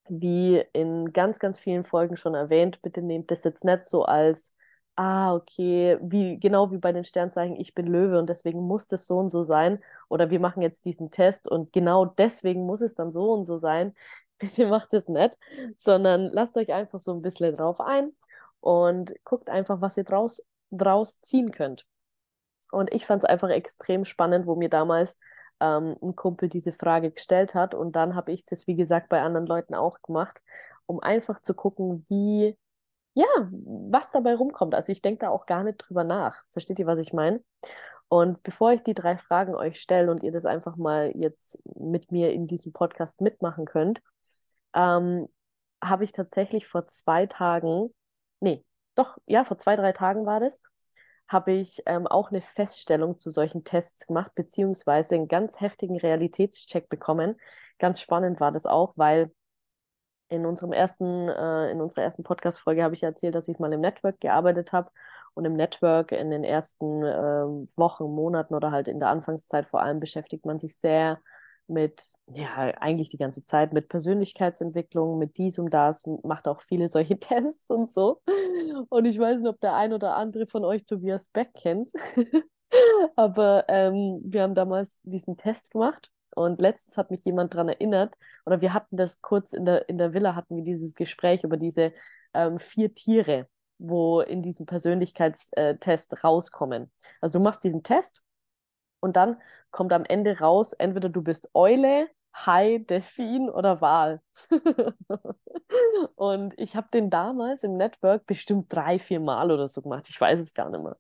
wie 0.08 0.64
in 0.74 1.14
ganz, 1.14 1.38
ganz 1.38 1.60
vielen 1.60 1.84
Folgen 1.84 2.16
schon 2.16 2.34
erwähnt, 2.34 2.82
bitte 2.82 3.04
nehmt 3.04 3.30
das 3.30 3.44
jetzt 3.44 3.64
nicht 3.64 3.86
so 3.86 4.06
als 4.06 4.56
ah, 5.00 5.34
okay, 5.34 5.98
wie, 6.02 6.38
genau 6.40 6.72
wie 6.72 6.78
bei 6.78 6.92
den 6.92 7.06
Sternzeichen, 7.06 7.56
ich 7.56 7.74
bin 7.74 7.88
Löwe 7.88 8.20
und 8.20 8.28
deswegen 8.28 8.60
muss 8.68 8.88
das 8.88 9.08
so 9.08 9.18
und 9.18 9.30
so 9.30 9.44
sein. 9.44 9.82
Oder 10.10 10.30
wir 10.30 10.42
machen 10.42 10.62
jetzt 10.62 10.86
diesen 10.86 11.10
Test 11.10 11.48
und 11.48 11.72
genau 11.72 12.04
deswegen 12.06 12.66
muss 12.66 12.82
es 12.82 12.96
dann 12.96 13.14
so 13.14 13.32
und 13.32 13.46
so 13.46 13.58
sein. 13.58 13.96
Bitte 14.40 14.68
macht 14.68 14.94
es 14.94 15.08
nicht, 15.08 15.38
sondern 15.78 16.26
lasst 16.34 16.58
euch 16.58 16.74
einfach 16.74 17.00
so 17.00 17.14
ein 17.14 17.22
bisschen 17.22 17.56
drauf 17.56 17.80
ein 17.80 18.12
und 18.60 19.14
guckt 19.24 19.50
einfach, 19.50 19.80
was 19.82 19.96
ihr 19.98 20.04
draus, 20.04 20.46
draus 20.72 21.22
ziehen 21.22 21.52
könnt. 21.52 21.86
Und 22.72 22.94
ich 22.94 23.06
fand 23.06 23.24
es 23.24 23.30
einfach 23.30 23.50
extrem 23.50 24.04
spannend, 24.06 24.48
wo 24.48 24.56
mir 24.56 24.70
damals 24.70 25.18
ähm, 25.62 25.96
ein 26.02 26.16
Kumpel 26.16 26.50
diese 26.50 26.74
Frage 26.74 27.12
gestellt 27.12 27.56
hat. 27.56 27.74
Und 27.74 27.96
dann 27.96 28.16
habe 28.16 28.34
ich 28.34 28.46
das, 28.46 28.68
wie 28.68 28.76
gesagt, 28.76 29.08
bei 29.10 29.22
anderen 29.22 29.48
Leuten 29.48 29.76
auch 29.76 30.02
gemacht, 30.02 30.42
um 30.88 31.00
einfach 31.00 31.40
zu 31.42 31.54
gucken, 31.54 32.06
wie 32.10 32.58
ja, 33.20 33.50
was 33.52 34.12
dabei 34.12 34.34
rumkommt. 34.36 34.74
Also 34.74 34.94
ich 34.94 35.02
denke 35.02 35.20
da 35.20 35.30
auch 35.30 35.46
gar 35.46 35.64
nicht 35.64 35.78
drüber 35.78 36.06
nach. 36.06 36.44
Versteht 36.54 36.80
ihr, 36.80 36.88
was 36.88 37.00
ich 37.00 37.12
meine? 37.12 37.44
Und 38.08 38.42
bevor 38.44 38.72
ich 38.72 38.82
die 38.82 38.94
drei 38.94 39.18
Fragen 39.18 39.56
euch 39.56 39.82
stelle 39.82 40.10
und 40.10 40.24
ihr 40.24 40.32
das 40.32 40.46
einfach 40.46 40.78
mal 40.78 41.12
jetzt 41.16 41.60
mit 41.76 42.12
mir 42.14 42.32
in 42.32 42.48
diesem 42.48 42.72
Podcast 42.72 43.20
mitmachen 43.20 43.66
könnt, 43.66 44.02
ähm, 44.74 45.28
habe 45.84 46.06
ich 46.06 46.14
tatsächlich 46.14 46.66
vor 46.66 46.88
zwei 46.88 47.26
Tagen, 47.26 47.94
nee, 48.40 48.64
doch, 48.96 49.18
ja, 49.26 49.44
vor 49.44 49.58
zwei, 49.58 49.76
drei 49.76 49.92
Tagen 49.92 50.26
war 50.26 50.40
das, 50.40 50.62
habe 51.28 51.52
ich 51.52 51.84
ähm, 51.88 52.08
auch 52.08 52.32
eine 52.32 52.42
Feststellung 52.42 53.20
zu 53.20 53.32
solchen 53.32 53.66
Tests 53.66 54.08
gemacht, 54.08 54.32
beziehungsweise 54.34 55.16
einen 55.16 55.28
ganz 55.28 55.60
heftigen 55.60 55.98
Realitätscheck 55.98 56.88
bekommen. 56.88 57.36
Ganz 57.80 58.00
spannend 58.00 58.40
war 58.40 58.52
das 58.54 58.66
auch, 58.66 58.94
weil 58.96 59.32
in 60.30 60.46
unserem 60.46 60.72
ersten, 60.72 61.28
äh, 61.28 61.72
in 61.72 61.82
unserer 61.82 62.04
ersten 62.04 62.24
Podcast-Folge 62.24 62.84
habe 62.84 62.96
ich 62.96 63.04
erzählt, 63.04 63.36
dass 63.36 63.48
ich 63.48 63.60
mal 63.60 63.74
im 63.74 63.82
Network 63.82 64.20
gearbeitet 64.20 64.74
habe. 64.74 64.92
Und 65.36 65.46
im 65.46 65.54
Network 65.54 66.12
in 66.12 66.32
den 66.32 66.44
ersten 66.44 67.04
äh, 67.04 67.46
Wochen, 67.78 68.06
Monaten 68.06 68.56
oder 68.56 68.72
halt 68.72 68.88
in 68.88 69.00
der 69.00 69.10
Anfangszeit 69.10 69.68
vor 69.68 69.82
allem 69.82 70.00
beschäftigt 70.00 70.46
man 70.46 70.60
sich 70.60 70.78
sehr 70.78 71.20
mit, 71.68 72.14
ja, 72.34 72.56
eigentlich 72.80 73.10
die 73.10 73.18
ganze 73.18 73.46
Zeit 73.46 73.74
mit 73.74 73.90
Persönlichkeitsentwicklung, 73.90 75.20
mit 75.20 75.38
dies 75.38 75.60
und 75.60 75.70
das, 75.72 76.04
macht 76.24 76.48
auch 76.48 76.62
viele 76.62 76.88
solche 76.88 77.18
Tests 77.20 77.70
und 77.70 77.94
so. 77.94 78.22
Und 78.90 79.06
ich 79.06 79.20
weiß 79.20 79.42
nicht, 79.42 79.50
ob 79.50 79.60
der 79.62 79.76
ein 79.76 79.94
oder 79.94 80.16
andere 80.16 80.48
von 80.48 80.66
euch 80.66 80.86
Tobias 80.86 81.28
Beck 81.30 81.54
kennt. 81.54 81.92
Aber 83.16 83.66
ähm, 83.68 84.22
wir 84.24 84.44
haben 84.44 84.56
damals 84.56 85.00
diesen 85.04 85.38
Test 85.38 85.72
gemacht 85.72 86.12
und 86.36 86.62
letztens 86.62 86.98
hat 86.98 87.12
mich 87.12 87.24
jemand 87.26 87.54
daran 87.54 87.70
erinnert, 87.70 88.16
oder 88.46 88.62
wir 88.62 88.74
hatten 88.74 88.98
das 88.98 89.22
kurz 89.22 89.54
in 89.54 89.66
der, 89.66 89.90
in 89.90 89.98
der 89.98 90.14
Villa, 90.14 90.36
hatten 90.36 90.56
wir 90.56 90.64
dieses 90.64 90.96
Gespräch 90.96 91.44
über 91.44 91.58
diese 91.58 91.94
ähm, 92.34 92.60
vier 92.60 92.94
Tiere, 92.94 93.48
wo 93.78 94.22
in 94.22 94.42
diesem 94.42 94.66
Persönlichkeitstest 94.66 96.24
rauskommen. 96.24 96.92
Also 97.22 97.40
du 97.40 97.44
machst 97.44 97.64
diesen 97.64 97.84
Test 97.84 98.24
und 99.00 99.16
dann 99.16 99.38
kommt 99.72 99.94
am 99.94 100.06
Ende 100.06 100.40
raus, 100.40 100.74
entweder 100.74 101.10
du 101.10 101.22
bist 101.22 101.50
Eule, 101.54 102.08
Hai, 102.34 102.80
Delfin 102.90 103.50
oder 103.50 103.82
Wal. 103.82 104.22
und 106.16 106.54
ich 106.58 106.76
habe 106.76 106.88
den 106.94 107.10
damals 107.10 107.64
im 107.64 107.76
Network 107.76 108.26
bestimmt 108.26 108.74
drei, 108.74 109.00
vier 109.00 109.20
Mal 109.20 109.52
oder 109.52 109.68
so 109.68 109.82
gemacht. 109.82 110.06
Ich 110.10 110.20
weiß 110.20 110.40
es 110.40 110.54
gar 110.54 110.70
nicht 110.70 110.82
mehr. 110.82 110.98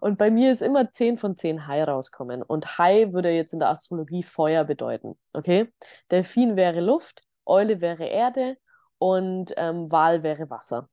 Und 0.00 0.18
bei 0.18 0.30
mir 0.30 0.50
ist 0.52 0.62
immer 0.62 0.90
10 0.90 1.16
von 1.16 1.36
10 1.36 1.66
Hai 1.66 1.84
rauskommen. 1.84 2.42
Und 2.42 2.78
Hai 2.78 3.12
würde 3.12 3.30
jetzt 3.30 3.52
in 3.52 3.60
der 3.60 3.68
Astrologie 3.68 4.22
Feuer 4.22 4.64
bedeuten. 4.64 5.18
Okay? 5.32 5.72
Delfin 6.10 6.56
wäre 6.56 6.80
Luft, 6.80 7.22
Eule 7.46 7.80
wäre 7.80 8.06
Erde 8.06 8.56
und 8.98 9.52
ähm, 9.56 9.90
Wal 9.92 10.22
wäre 10.22 10.50
Wasser. 10.50 10.88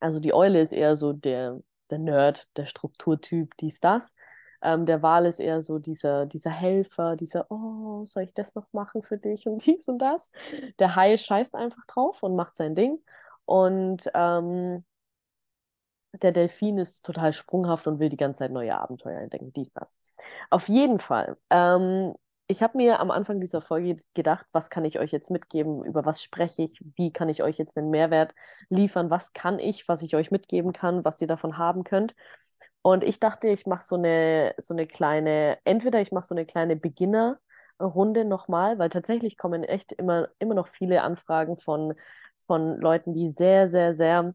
Also 0.00 0.20
die 0.20 0.34
Eule 0.34 0.60
ist 0.60 0.72
eher 0.72 0.96
so 0.96 1.12
der, 1.12 1.60
der 1.90 1.98
Nerd, 1.98 2.48
der 2.56 2.66
Strukturtyp, 2.66 3.56
dies, 3.58 3.80
das. 3.80 4.14
Ähm, 4.62 4.86
der 4.86 5.02
Wal 5.02 5.26
ist 5.26 5.40
eher 5.40 5.62
so 5.62 5.78
dieser, 5.78 6.26
dieser 6.26 6.50
Helfer, 6.50 7.16
dieser, 7.16 7.50
oh, 7.50 8.04
soll 8.04 8.24
ich 8.24 8.34
das 8.34 8.54
noch 8.54 8.66
machen 8.72 9.02
für 9.02 9.18
dich 9.18 9.46
und 9.46 9.64
dies 9.66 9.88
und 9.88 9.98
das. 9.98 10.30
Der 10.78 10.96
Hai 10.96 11.16
scheißt 11.16 11.54
einfach 11.54 11.84
drauf 11.86 12.22
und 12.22 12.36
macht 12.36 12.56
sein 12.56 12.74
Ding. 12.74 12.98
Und 13.44 14.10
ähm, 14.14 14.84
der 16.12 16.32
Delfin 16.32 16.78
ist 16.78 17.04
total 17.04 17.32
sprunghaft 17.32 17.86
und 17.86 17.98
will 17.98 18.08
die 18.08 18.16
ganze 18.16 18.40
Zeit 18.40 18.52
neue 18.52 18.76
Abenteuer 18.76 19.20
entdecken, 19.20 19.52
dies, 19.52 19.72
das. 19.72 19.96
Auf 20.50 20.68
jeden 20.68 20.98
Fall. 20.98 21.36
Ähm, 21.50 22.14
ich 22.48 22.62
habe 22.64 22.76
mir 22.78 22.98
am 22.98 23.12
Anfang 23.12 23.40
dieser 23.40 23.60
Folge 23.60 23.96
gedacht, 24.14 24.44
was 24.52 24.70
kann 24.70 24.84
ich 24.84 24.98
euch 24.98 25.12
jetzt 25.12 25.30
mitgeben, 25.30 25.84
über 25.84 26.04
was 26.04 26.20
spreche 26.20 26.62
ich, 26.62 26.82
wie 26.96 27.12
kann 27.12 27.28
ich 27.28 27.44
euch 27.44 27.58
jetzt 27.58 27.76
einen 27.78 27.90
Mehrwert 27.90 28.34
liefern, 28.68 29.08
was 29.08 29.32
kann 29.32 29.60
ich, 29.60 29.86
was 29.86 30.02
ich 30.02 30.16
euch 30.16 30.32
mitgeben 30.32 30.72
kann, 30.72 31.04
was 31.04 31.20
ihr 31.20 31.28
davon 31.28 31.58
haben 31.58 31.84
könnt. 31.84 32.14
Und 32.82 33.04
ich 33.04 33.20
dachte, 33.20 33.48
ich 33.48 33.66
mache 33.66 33.82
so 33.84 33.96
eine, 33.96 34.54
so 34.58 34.74
eine 34.74 34.86
kleine, 34.86 35.58
entweder 35.64 36.00
ich 36.00 36.12
mache 36.12 36.26
so 36.26 36.34
eine 36.34 36.46
kleine 36.46 36.76
Beginner-Runde 36.76 38.24
nochmal, 38.24 38.78
weil 38.78 38.88
tatsächlich 38.88 39.36
kommen 39.36 39.64
echt 39.64 39.92
immer, 39.92 40.28
immer 40.38 40.54
noch 40.54 40.68
viele 40.68 41.02
Anfragen 41.02 41.56
von, 41.58 41.94
von 42.38 42.80
Leuten, 42.80 43.12
die 43.14 43.28
sehr, 43.28 43.68
sehr, 43.68 43.94
sehr 43.94 44.34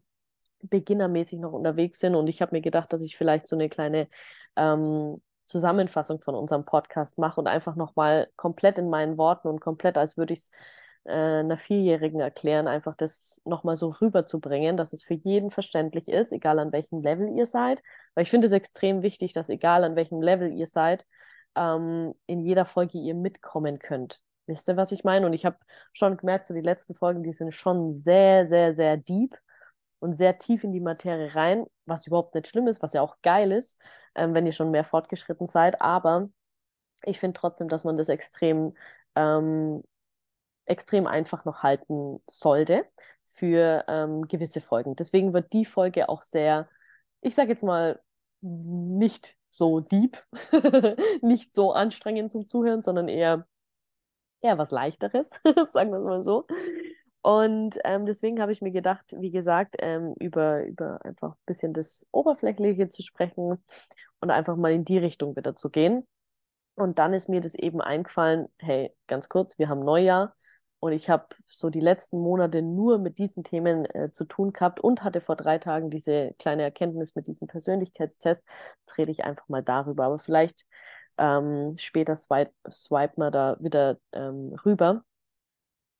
beginnermäßig 0.62 1.40
noch 1.40 1.52
unterwegs 1.52 1.98
sind. 1.98 2.14
Und 2.14 2.28
ich 2.28 2.40
habe 2.40 2.54
mir 2.54 2.62
gedacht, 2.62 2.92
dass 2.92 3.02
ich 3.02 3.16
vielleicht 3.16 3.48
so 3.48 3.56
eine 3.56 3.68
kleine 3.68 4.08
ähm, 4.56 5.20
Zusammenfassung 5.44 6.20
von 6.20 6.34
unserem 6.34 6.64
Podcast 6.64 7.18
mache 7.18 7.40
und 7.40 7.46
einfach 7.46 7.76
nochmal 7.76 8.28
komplett 8.36 8.78
in 8.78 8.90
meinen 8.90 9.18
Worten 9.18 9.48
und 9.48 9.60
komplett, 9.60 9.96
als 9.98 10.16
würde 10.16 10.32
ich 10.32 10.40
es 10.40 10.50
einer 11.12 11.56
Vierjährigen 11.56 12.20
erklären, 12.20 12.68
einfach 12.68 12.96
das 12.96 13.40
nochmal 13.44 13.76
so 13.76 13.90
rüberzubringen, 13.90 14.76
dass 14.76 14.92
es 14.92 15.02
für 15.02 15.14
jeden 15.14 15.50
verständlich 15.50 16.08
ist, 16.08 16.32
egal 16.32 16.58
an 16.58 16.72
welchem 16.72 17.00
Level 17.00 17.28
ihr 17.36 17.46
seid. 17.46 17.82
Weil 18.14 18.22
ich 18.22 18.30
finde 18.30 18.46
es 18.48 18.52
extrem 18.52 19.02
wichtig, 19.02 19.32
dass 19.32 19.48
egal 19.48 19.84
an 19.84 19.96
welchem 19.96 20.20
Level 20.22 20.52
ihr 20.52 20.66
seid, 20.66 21.06
ähm, 21.56 22.14
in 22.26 22.44
jeder 22.44 22.64
Folge 22.64 22.98
ihr 22.98 23.14
mitkommen 23.14 23.78
könnt. 23.78 24.20
Wisst 24.46 24.68
ihr, 24.68 24.76
was 24.76 24.92
ich 24.92 25.04
meine? 25.04 25.26
Und 25.26 25.32
ich 25.32 25.44
habe 25.44 25.58
schon 25.92 26.16
gemerkt, 26.16 26.46
so 26.46 26.54
die 26.54 26.60
letzten 26.60 26.94
Folgen, 26.94 27.22
die 27.22 27.32
sind 27.32 27.52
schon 27.52 27.94
sehr, 27.94 28.46
sehr, 28.46 28.74
sehr 28.74 28.96
deep 28.96 29.36
und 29.98 30.12
sehr 30.14 30.38
tief 30.38 30.62
in 30.64 30.72
die 30.72 30.80
Materie 30.80 31.34
rein, 31.34 31.66
was 31.84 32.06
überhaupt 32.06 32.34
nicht 32.34 32.46
schlimm 32.48 32.68
ist, 32.68 32.82
was 32.82 32.92
ja 32.92 33.02
auch 33.02 33.16
geil 33.22 33.52
ist, 33.52 33.78
ähm, 34.14 34.34
wenn 34.34 34.46
ihr 34.46 34.52
schon 34.52 34.70
mehr 34.70 34.84
fortgeschritten 34.84 35.46
seid. 35.46 35.80
Aber 35.80 36.28
ich 37.04 37.18
finde 37.18 37.38
trotzdem, 37.38 37.68
dass 37.68 37.84
man 37.84 37.96
das 37.96 38.08
extrem 38.08 38.74
ähm, 39.16 39.82
extrem 40.66 41.06
einfach 41.06 41.44
noch 41.44 41.62
halten 41.62 42.20
sollte 42.28 42.84
für 43.24 43.84
ähm, 43.88 44.28
gewisse 44.28 44.60
Folgen. 44.60 44.96
Deswegen 44.96 45.32
wird 45.32 45.52
die 45.52 45.64
Folge 45.64 46.08
auch 46.08 46.22
sehr, 46.22 46.68
ich 47.20 47.34
sage 47.34 47.50
jetzt 47.50 47.64
mal, 47.64 48.00
nicht 48.40 49.36
so 49.50 49.80
deep, 49.80 50.22
nicht 51.22 51.54
so 51.54 51.72
anstrengend 51.72 52.32
zum 52.32 52.46
Zuhören, 52.46 52.82
sondern 52.82 53.08
eher, 53.08 53.46
eher 54.40 54.58
was 54.58 54.70
leichteres, 54.70 55.40
sagen 55.66 55.90
wir 55.90 55.98
es 55.98 56.04
mal 56.04 56.22
so. 56.22 56.46
Und 57.22 57.78
ähm, 57.82 58.06
deswegen 58.06 58.40
habe 58.40 58.52
ich 58.52 58.62
mir 58.62 58.70
gedacht, 58.70 59.04
wie 59.18 59.32
gesagt, 59.32 59.74
ähm, 59.80 60.14
über, 60.20 60.64
über 60.64 61.04
einfach 61.04 61.32
ein 61.32 61.44
bisschen 61.44 61.72
das 61.72 62.06
Oberflächliche 62.12 62.88
zu 62.88 63.02
sprechen 63.02 63.60
und 64.20 64.30
einfach 64.30 64.56
mal 64.56 64.72
in 64.72 64.84
die 64.84 64.98
Richtung 64.98 65.34
wieder 65.34 65.56
zu 65.56 65.68
gehen. 65.68 66.06
Und 66.76 66.98
dann 67.00 67.14
ist 67.14 67.28
mir 67.28 67.40
das 67.40 67.56
eben 67.56 67.80
eingefallen, 67.80 68.46
hey, 68.60 68.94
ganz 69.08 69.28
kurz, 69.28 69.58
wir 69.58 69.68
haben 69.68 69.80
Neujahr. 69.80 70.36
Und 70.80 70.92
ich 70.92 71.08
habe 71.08 71.26
so 71.46 71.70
die 71.70 71.80
letzten 71.80 72.18
Monate 72.18 72.62
nur 72.62 72.98
mit 72.98 73.18
diesen 73.18 73.44
Themen 73.44 73.86
äh, 73.86 74.10
zu 74.12 74.24
tun 74.24 74.52
gehabt 74.52 74.80
und 74.80 75.02
hatte 75.02 75.20
vor 75.20 75.36
drei 75.36 75.58
Tagen 75.58 75.90
diese 75.90 76.34
kleine 76.38 76.62
Erkenntnis 76.62 77.14
mit 77.14 77.26
diesem 77.26 77.48
Persönlichkeitstest. 77.48 78.42
Jetzt 78.80 78.98
rede 78.98 79.10
ich 79.10 79.24
einfach 79.24 79.48
mal 79.48 79.62
darüber. 79.62 80.04
Aber 80.04 80.18
vielleicht 80.18 80.66
ähm, 81.18 81.74
später 81.78 82.14
swipe, 82.16 82.52
swipe 82.70 83.14
man 83.16 83.32
da 83.32 83.56
wieder 83.60 83.98
ähm, 84.12 84.54
rüber. 84.64 85.02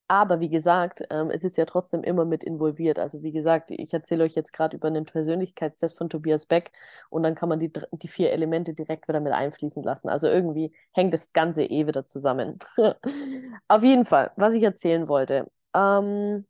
Aber 0.08 0.38
wie 0.38 0.48
gesagt, 0.48 1.02
ähm, 1.10 1.30
es 1.30 1.42
ist 1.42 1.56
ja 1.56 1.64
trotzdem 1.64 2.04
immer 2.04 2.25
mit 2.25 2.44
involviert. 2.44 2.98
Also 2.98 3.22
wie 3.22 3.32
gesagt, 3.32 3.72
ich 3.72 3.92
erzähle 3.92 4.22
euch 4.25 4.36
jetzt 4.36 4.52
gerade 4.52 4.76
über 4.76 4.86
einen 4.86 5.04
Persönlichkeitstest 5.04 5.98
von 5.98 6.08
Tobias 6.08 6.46
Beck 6.46 6.70
und 7.10 7.25
dann 7.25 7.34
kann 7.34 7.48
man 7.48 7.58
die, 7.58 7.72
die 7.90 8.08
vier 8.08 8.30
Elemente 8.30 8.72
direkt 8.72 9.08
wieder 9.08 9.18
mit 9.20 9.32
einfließen 9.32 9.82
lassen. 9.82 10.08
Also 10.08 10.28
irgendwie 10.28 10.72
hängt 10.92 11.12
das 11.12 11.32
Ganze 11.32 11.64
eh 11.64 11.88
wieder 11.88 12.06
zusammen. 12.06 12.58
Auf 13.68 13.82
jeden 13.82 14.04
Fall, 14.04 14.30
was 14.36 14.54
ich 14.54 14.62
erzählen 14.62 15.08
wollte. 15.08 15.50
Ähm, 15.75 16.46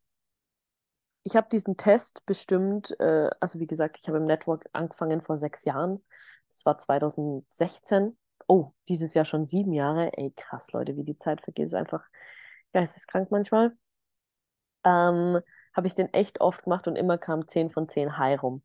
ich 1.23 1.35
habe 1.35 1.47
diesen 1.51 1.77
Test 1.77 2.25
bestimmt, 2.25 2.97
äh, 2.99 3.29
also 3.39 3.59
wie 3.59 3.67
gesagt, 3.67 3.97
ich 3.99 4.07
habe 4.07 4.17
im 4.17 4.25
Network 4.25 4.65
angefangen 4.71 5.21
vor 5.21 5.37
sechs 5.37 5.65
Jahren. 5.65 6.03
Das 6.49 6.65
war 6.65 6.77
2016. 6.77 8.17
Oh, 8.47 8.71
dieses 8.87 9.13
Jahr 9.13 9.25
schon 9.25 9.45
sieben 9.45 9.73
Jahre. 9.73 10.11
Ey, 10.15 10.31
krass, 10.37 10.71
Leute, 10.71 10.95
wie 10.95 11.03
die 11.03 11.17
Zeit 11.17 11.41
vergeht, 11.41 11.65
ist 11.65 11.73
einfach 11.73 12.03
geisteskrank 12.77 13.31
manchmal. 13.31 13.75
Ähm, 14.83 15.39
habe 15.73 15.87
ich 15.87 15.95
den 15.95 16.13
echt 16.13 16.41
oft 16.41 16.63
gemacht 16.63 16.87
und 16.87 16.95
immer 16.95 17.17
kam 17.17 17.47
10 17.47 17.71
von 17.71 17.89
10 17.89 18.17
High 18.17 18.41
rum. 18.41 18.63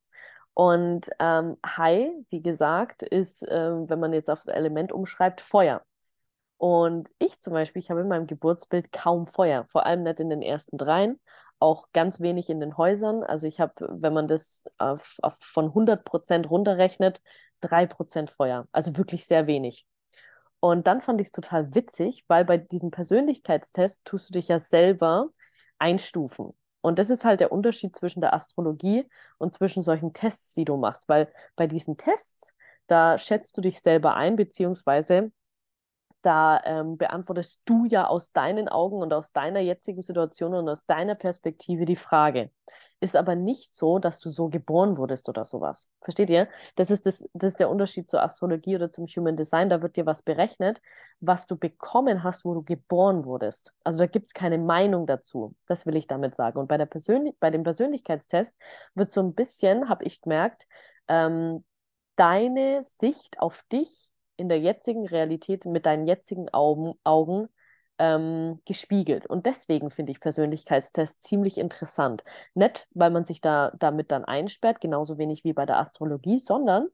Und 0.55 1.09
ähm, 1.19 1.57
High, 1.65 2.11
wie 2.29 2.43
gesagt, 2.43 3.03
ist, 3.03 3.43
äh, 3.49 3.71
wenn 3.89 4.01
man 4.01 4.13
jetzt 4.13 4.31
aufs 4.31 4.49
Element 4.49 4.93
umschreibt, 4.93 5.41
Feuer. 5.41 5.83
Und 6.59 7.11
ich 7.19 7.41
zum 7.41 7.55
Beispiel, 7.55 7.81
ich 7.81 7.91
habe 7.91 8.03
in 8.03 8.09
meinem 8.09 8.27
Geburtsbild 8.27 8.93
kaum 8.93 9.27
Feuer, 9.27 9.65
vor 9.67 9.87
allem 9.87 10.03
nicht 10.03 10.21
in 10.21 10.31
den 10.31 10.43
ersten 10.43 10.77
dreien, 10.77 11.19
auch 11.59 11.89
ganz 11.93 12.21
wenig 12.21 12.51
in 12.51 12.61
den 12.61 12.77
Häusern. 12.77 13.23
Also 13.25 13.47
ich 13.47 13.61
habe, 13.61 13.75
wenn 13.89 14.13
man 14.13 14.29
das 14.29 14.65
auf, 14.79 15.17
auf 15.23 15.39
von 15.41 15.67
100 15.69 16.05
Prozent 16.05 16.51
runterrechnet, 16.51 17.23
3 17.63 17.87
Prozent 17.87 18.31
Feuer. 18.31 18.69
Also 18.73 18.97
wirklich 18.97 19.27
sehr 19.27 19.47
wenig. 19.47 19.87
Und 20.65 20.87
dann 20.87 21.01
fand 21.01 21.21
ich 21.21 21.27
es 21.27 21.33
total 21.33 21.75
witzig, 21.75 22.25
weil 22.29 22.45
bei 22.45 22.57
diesem 22.57 22.93
Persönlichkeitstest 22.93 24.05
tust 24.05 24.29
du 24.29 24.35
dich 24.35 24.47
ja 24.47 24.61
selber 24.61 25.27
einstufen. 25.81 26.55
Und 26.83 27.01
das 27.01 27.11
ist 27.11 27.25
halt 27.25 27.41
der 27.41 27.51
Unterschied 27.51 27.97
zwischen 27.97 28.21
der 28.21 28.33
Astrologie 28.33 29.09
und 29.39 29.53
zwischen 29.53 29.83
solchen 29.83 30.13
Tests, 30.13 30.53
die 30.53 30.65
du 30.65 30.77
machst. 30.77 31.09
Weil 31.09 31.33
bei 31.57 31.67
diesen 31.67 31.97
Tests, 31.97 32.55
da 32.87 33.19
schätzt 33.19 33.57
du 33.57 33.61
dich 33.61 33.81
selber 33.81 34.15
ein, 34.15 34.37
beziehungsweise 34.37 35.33
da 36.23 36.61
ähm, 36.65 36.97
beantwortest 36.97 37.63
du 37.65 37.85
ja 37.85 38.07
aus 38.07 38.33
deinen 38.33 38.69
Augen 38.69 38.97
und 38.97 39.13
aus 39.13 39.33
deiner 39.33 39.61
jetzigen 39.61 40.03
Situation 40.03 40.55
und 40.55 40.69
aus 40.69 40.87
deiner 40.87 41.15
Perspektive 41.15 41.85
die 41.85 41.97
Frage. 41.97 42.51
Ist 43.01 43.17
aber 43.17 43.35
nicht 43.35 43.75
so, 43.75 43.99
dass 43.99 44.21
du 44.21 44.29
so 44.29 44.49
geboren 44.49 44.97
wurdest 44.97 45.29
oder 45.29 45.45
sowas. 45.45 45.91
Versteht 46.03 46.31
ihr? 46.31 46.49
Das 46.77 46.89
ist, 46.89 47.05
das, 47.05 47.29
das 47.35 47.51
ist 47.51 47.61
der 47.61 47.69
Unterschied 47.69 48.09
zur 48.09 48.23
Astrologie 48.23 48.77
oder 48.77 48.93
zum 48.93 49.07
Human 49.07 49.37
Design. 49.37 49.69
Da 49.69 49.83
wird 49.83 49.97
dir 49.97 50.07
was 50.07 50.23
berechnet, 50.23 50.81
was 51.19 51.49
du 51.49 51.57
bekommen 51.57 52.23
hast, 52.23 52.45
wo 52.45 52.55
du 52.55 52.63
geboren 52.63 53.25
wurdest. 53.25 53.73
Also 53.83 54.05
da 54.05 54.07
gibt 54.07 54.27
es 54.29 54.35
keine 54.35 54.59
Meinung 54.59 55.09
dazu. 55.09 55.57
Das 55.67 55.85
will 55.85 55.97
ich 55.97 56.07
damit 56.07 56.37
sagen. 56.37 56.61
Und 56.61 56.69
bei, 56.69 56.79
der 56.79 56.87
Persönlich 56.87 57.35
bei 57.41 57.51
dem 57.51 57.65
Persönlichkeitstest 57.65 58.57
wird 58.95 59.11
so 59.11 59.21
ein 59.21 59.35
bisschen, 59.35 59.89
habe 59.89 60.05
ich 60.05 60.21
gemerkt, 60.21 60.69
ähm, 61.09 61.65
deine 62.15 62.85
Sicht 62.85 63.41
auf 63.41 63.65
dich 63.73 64.12
in 64.43 64.49
der 64.49 64.59
jetzigen 64.59 65.07
Realität 65.07 65.65
mit 65.67 65.87
deinen 65.87 66.07
jetzigen 66.07 66.49
Augen, 66.51 66.95
Augen 67.05 67.49
ähm, 67.99 68.59
gespiegelt. 68.67 69.27
Und 69.27 69.47
deswegen 69.47 69.91
finde 69.91 70.11
ich 70.11 70.21
Persönlichkeitstests 70.21 71.21
ziemlich 71.21 71.59
interessant. 71.59 72.25
Nicht, 72.55 72.89
weil 72.93 73.11
man 73.11 73.25
sich 73.25 73.41
da 73.41 73.73
damit 73.79 74.11
dann 74.11 74.25
einsperrt, 74.25 74.81
genauso 74.81 75.17
wenig 75.19 75.45
wie 75.45 75.53
bei 75.53 75.65
der 75.65 75.79
Astrologie, 75.79 76.39
sondern 76.39 76.89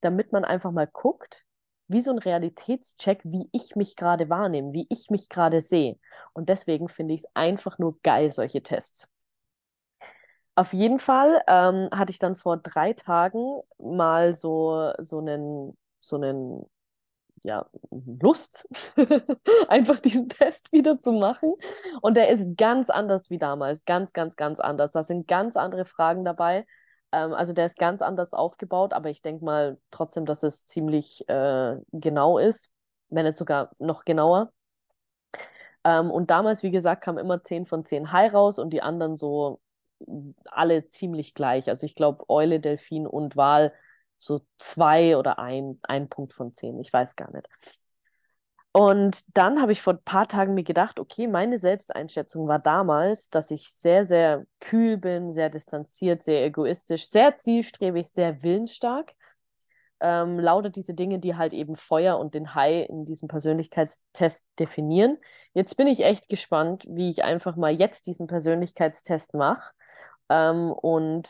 damit 0.00 0.32
man 0.32 0.44
einfach 0.44 0.72
mal 0.72 0.88
guckt, 0.88 1.44
wie 1.86 2.00
so 2.00 2.10
ein 2.10 2.18
Realitätscheck, 2.18 3.20
wie 3.24 3.48
ich 3.52 3.76
mich 3.76 3.94
gerade 3.94 4.28
wahrnehme, 4.28 4.72
wie 4.72 4.86
ich 4.90 5.10
mich 5.10 5.28
gerade 5.28 5.60
sehe. 5.60 5.96
Und 6.32 6.48
deswegen 6.48 6.88
finde 6.88 7.14
ich 7.14 7.22
es 7.22 7.30
einfach 7.34 7.78
nur 7.78 7.98
geil, 8.02 8.32
solche 8.32 8.62
Tests. 8.62 9.08
Auf 10.56 10.72
jeden 10.72 10.98
Fall 10.98 11.40
ähm, 11.46 11.88
hatte 11.92 12.10
ich 12.10 12.18
dann 12.18 12.34
vor 12.34 12.56
drei 12.56 12.92
Tagen 12.92 13.60
mal 13.78 14.32
so, 14.32 14.92
so 14.98 15.18
einen, 15.18 15.78
so 16.00 16.16
einen 16.16 16.66
ja, 17.44 17.66
Lust, 18.20 18.68
einfach 19.68 19.98
diesen 19.98 20.28
Test 20.28 20.72
wieder 20.72 21.00
zu 21.00 21.12
machen. 21.12 21.54
Und 22.00 22.14
der 22.14 22.28
ist 22.28 22.56
ganz 22.56 22.90
anders 22.90 23.30
wie 23.30 23.38
damals. 23.38 23.84
Ganz, 23.84 24.12
ganz, 24.12 24.36
ganz 24.36 24.60
anders. 24.60 24.92
Da 24.92 25.02
sind 25.02 25.28
ganz 25.28 25.56
andere 25.56 25.84
Fragen 25.84 26.24
dabei. 26.24 26.66
Ähm, 27.12 27.32
also 27.32 27.52
der 27.52 27.66
ist 27.66 27.78
ganz 27.78 28.02
anders 28.02 28.32
aufgebaut, 28.32 28.92
aber 28.92 29.10
ich 29.10 29.22
denke 29.22 29.44
mal 29.44 29.78
trotzdem, 29.90 30.26
dass 30.26 30.42
es 30.42 30.66
ziemlich 30.66 31.28
äh, 31.28 31.76
genau 31.92 32.38
ist, 32.38 32.72
wenn 33.10 33.24
nicht 33.24 33.38
sogar 33.38 33.70
noch 33.78 34.04
genauer. 34.04 34.52
Ähm, 35.84 36.10
und 36.10 36.30
damals, 36.30 36.62
wie 36.62 36.70
gesagt, 36.70 37.02
kam 37.02 37.18
immer 37.18 37.42
10 37.42 37.66
von 37.66 37.84
10 37.84 38.12
High 38.12 38.32
raus 38.34 38.58
und 38.58 38.70
die 38.70 38.82
anderen 38.82 39.16
so 39.16 39.60
alle 40.46 40.88
ziemlich 40.88 41.34
gleich. 41.34 41.68
Also 41.68 41.86
ich 41.86 41.94
glaube, 41.94 42.28
Eule, 42.28 42.60
Delfin 42.60 43.06
und 43.06 43.36
Wal 43.36 43.72
so 44.18 44.42
zwei 44.58 45.16
oder 45.16 45.38
ein, 45.38 45.78
ein 45.82 46.08
Punkt 46.08 46.34
von 46.34 46.52
zehn, 46.52 46.78
ich 46.80 46.92
weiß 46.92 47.16
gar 47.16 47.32
nicht. 47.32 47.48
Und 48.72 49.24
dann 49.36 49.60
habe 49.60 49.72
ich 49.72 49.82
vor 49.82 49.94
ein 49.94 50.02
paar 50.04 50.28
Tagen 50.28 50.54
mir 50.54 50.62
gedacht, 50.62 51.00
okay, 51.00 51.26
meine 51.26 51.58
Selbsteinschätzung 51.58 52.46
war 52.48 52.58
damals, 52.58 53.30
dass 53.30 53.50
ich 53.50 53.72
sehr, 53.72 54.04
sehr 54.04 54.44
kühl 54.60 54.98
bin, 54.98 55.32
sehr 55.32 55.50
distanziert, 55.50 56.22
sehr 56.22 56.44
egoistisch, 56.44 57.08
sehr 57.08 57.34
zielstrebig, 57.36 58.08
sehr 58.08 58.42
willensstark. 58.42 59.14
Ähm, 60.00 60.38
lauter 60.38 60.70
diese 60.70 60.94
Dinge, 60.94 61.18
die 61.18 61.34
halt 61.34 61.52
eben 61.54 61.74
Feuer 61.74 62.18
und 62.18 62.34
den 62.34 62.54
Hai 62.54 62.82
in 62.82 63.04
diesem 63.04 63.26
Persönlichkeitstest 63.26 64.46
definieren. 64.58 65.18
Jetzt 65.54 65.76
bin 65.76 65.88
ich 65.88 66.04
echt 66.04 66.28
gespannt, 66.28 66.84
wie 66.88 67.10
ich 67.10 67.24
einfach 67.24 67.56
mal 67.56 67.72
jetzt 67.72 68.06
diesen 68.06 68.28
Persönlichkeitstest 68.28 69.34
mache 69.34 69.72
ähm, 70.28 70.70
und 70.70 71.28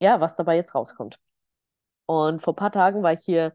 ja, 0.00 0.20
was 0.20 0.36
dabei 0.36 0.54
jetzt 0.56 0.74
rauskommt. 0.74 1.18
Und 2.08 2.40
vor 2.40 2.54
ein 2.54 2.56
paar 2.56 2.72
Tagen 2.72 3.02
war 3.02 3.12
ich 3.12 3.20
hier 3.24 3.52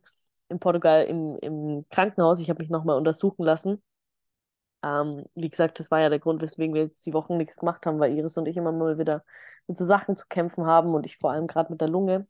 in 0.50 0.60
Portugal 0.60 1.06
im, 1.06 1.38
im 1.40 1.86
Krankenhaus. 1.90 2.40
Ich 2.40 2.50
habe 2.50 2.62
mich 2.62 2.70
nochmal 2.70 2.98
untersuchen 2.98 3.44
lassen. 3.44 3.82
Ähm, 4.84 5.26
wie 5.36 5.50
gesagt, 5.50 5.80
das 5.80 5.90
war 5.92 6.02
ja 6.02 6.10
der 6.10 6.20
Grund, 6.20 6.42
weswegen 6.42 6.76
wir 6.76 6.84
jetzt 6.84 7.06
die 7.06 7.14
Wochen 7.14 7.38
nichts 7.38 7.58
gemacht 7.58 7.86
haben, 7.86 8.00
weil 8.00 8.14
Iris 8.18 8.38
und 8.38 8.48
ich 8.48 8.58
immer 8.58 8.72
mal 8.72 9.00
wieder 9.00 9.24
mit 9.68 9.78
so 9.78 9.86
Sachen 9.86 10.16
zu 10.16 10.26
kämpfen 10.30 10.68
haben 10.68 10.94
und 10.94 11.06
ich 11.06 11.18
vor 11.18 11.32
allem 11.32 11.48
gerade 11.48 11.72
mit 11.72 11.82
der 11.82 11.88
Lunge. 11.90 12.28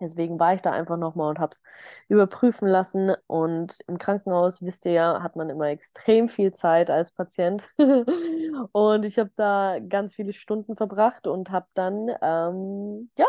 Deswegen 0.00 0.38
war 0.38 0.54
ich 0.54 0.62
da 0.62 0.70
einfach 0.72 0.96
nochmal 0.98 1.30
und 1.30 1.38
habe 1.38 1.52
es 1.52 1.62
überprüfen 2.08 2.68
lassen. 2.68 3.14
Und 3.26 3.78
im 3.86 3.98
Krankenhaus, 3.98 4.62
wisst 4.62 4.84
ihr 4.86 4.92
ja, 4.92 5.22
hat 5.22 5.34
man 5.36 5.50
immer 5.50 5.68
extrem 5.68 6.28
viel 6.28 6.52
Zeit 6.52 6.90
als 6.90 7.10
Patient. 7.12 7.68
und 8.72 9.04
ich 9.04 9.18
habe 9.18 9.30
da 9.36 9.78
ganz 9.80 10.14
viele 10.14 10.32
Stunden 10.32 10.76
verbracht 10.76 11.26
und 11.26 11.50
habe 11.50 11.66
dann, 11.74 12.10
ähm, 12.22 13.10
ja, 13.18 13.26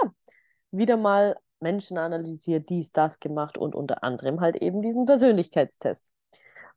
wieder 0.71 0.97
mal 0.97 1.37
Menschen 1.61 1.97
analysiert, 1.97 2.69
dies, 2.69 2.91
das 2.91 3.19
gemacht 3.19 3.57
und 3.57 3.75
unter 3.75 4.03
anderem 4.03 4.41
halt 4.41 4.57
eben 4.57 4.81
diesen 4.81 5.05
Persönlichkeitstest. 5.05 6.11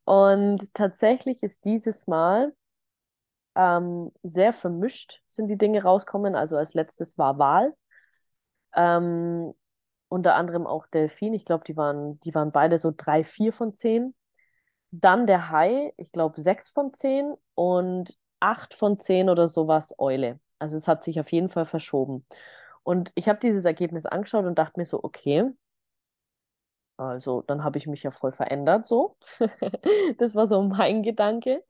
Und 0.04 0.74
tatsächlich 0.74 1.42
ist 1.42 1.64
dieses 1.64 2.06
Mal 2.06 2.52
ähm, 3.54 4.10
sehr 4.22 4.52
vermischt 4.52 5.22
sind 5.26 5.48
die 5.48 5.58
Dinge 5.58 5.82
rauskommen. 5.82 6.34
Also 6.34 6.56
als 6.56 6.74
letztes 6.74 7.18
war 7.18 7.38
Wahl. 7.38 7.74
Ähm, 8.74 9.54
unter 10.08 10.34
anderem 10.34 10.66
auch 10.66 10.86
Delfin. 10.86 11.34
Ich 11.34 11.44
glaube, 11.44 11.64
die 11.66 11.76
waren, 11.76 12.20
die 12.20 12.34
waren 12.34 12.52
beide 12.52 12.78
so 12.78 12.92
drei, 12.96 13.24
vier 13.24 13.52
von 13.52 13.74
zehn. 13.74 14.14
Dann 14.90 15.26
der 15.26 15.50
Hai, 15.50 15.94
ich 15.96 16.12
glaube, 16.12 16.40
sechs 16.40 16.70
von 16.70 16.92
zehn 16.92 17.34
und 17.54 18.16
acht 18.40 18.74
von 18.74 18.98
zehn 18.98 19.30
oder 19.30 19.48
sowas 19.48 19.94
Eule. 19.98 20.38
Also 20.58 20.76
es 20.76 20.86
hat 20.86 21.02
sich 21.02 21.18
auf 21.18 21.32
jeden 21.32 21.48
Fall 21.48 21.64
verschoben. 21.64 22.26
Und 22.82 23.12
ich 23.14 23.28
habe 23.28 23.38
dieses 23.38 23.64
Ergebnis 23.64 24.06
angeschaut 24.06 24.44
und 24.44 24.58
dachte 24.58 24.78
mir 24.78 24.84
so, 24.84 25.02
okay, 25.02 25.50
also 26.96 27.42
dann 27.42 27.64
habe 27.64 27.78
ich 27.78 27.86
mich 27.86 28.02
ja 28.02 28.10
voll 28.10 28.32
verändert 28.32 28.86
so. 28.86 29.16
das 30.18 30.34
war 30.34 30.46
so 30.46 30.62
mein 30.62 31.02
Gedanke. 31.02 31.64